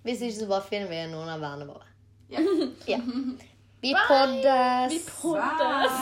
Hvis 0.05 0.20
ikke, 0.20 0.39
så 0.43 0.49
bare 0.51 0.68
finner 0.68 0.89
vi 0.93 1.01
noen 1.12 1.29
av 1.33 1.41
vennene 1.41 1.68
våre. 1.72 1.89
Ja. 2.33 2.41
Ja. 2.95 3.01
Vi 3.85 3.93
poddes. 4.09 4.93
Vi 4.93 5.01
poddes. 5.20 5.93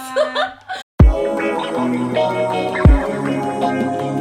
Bye. 3.63 4.09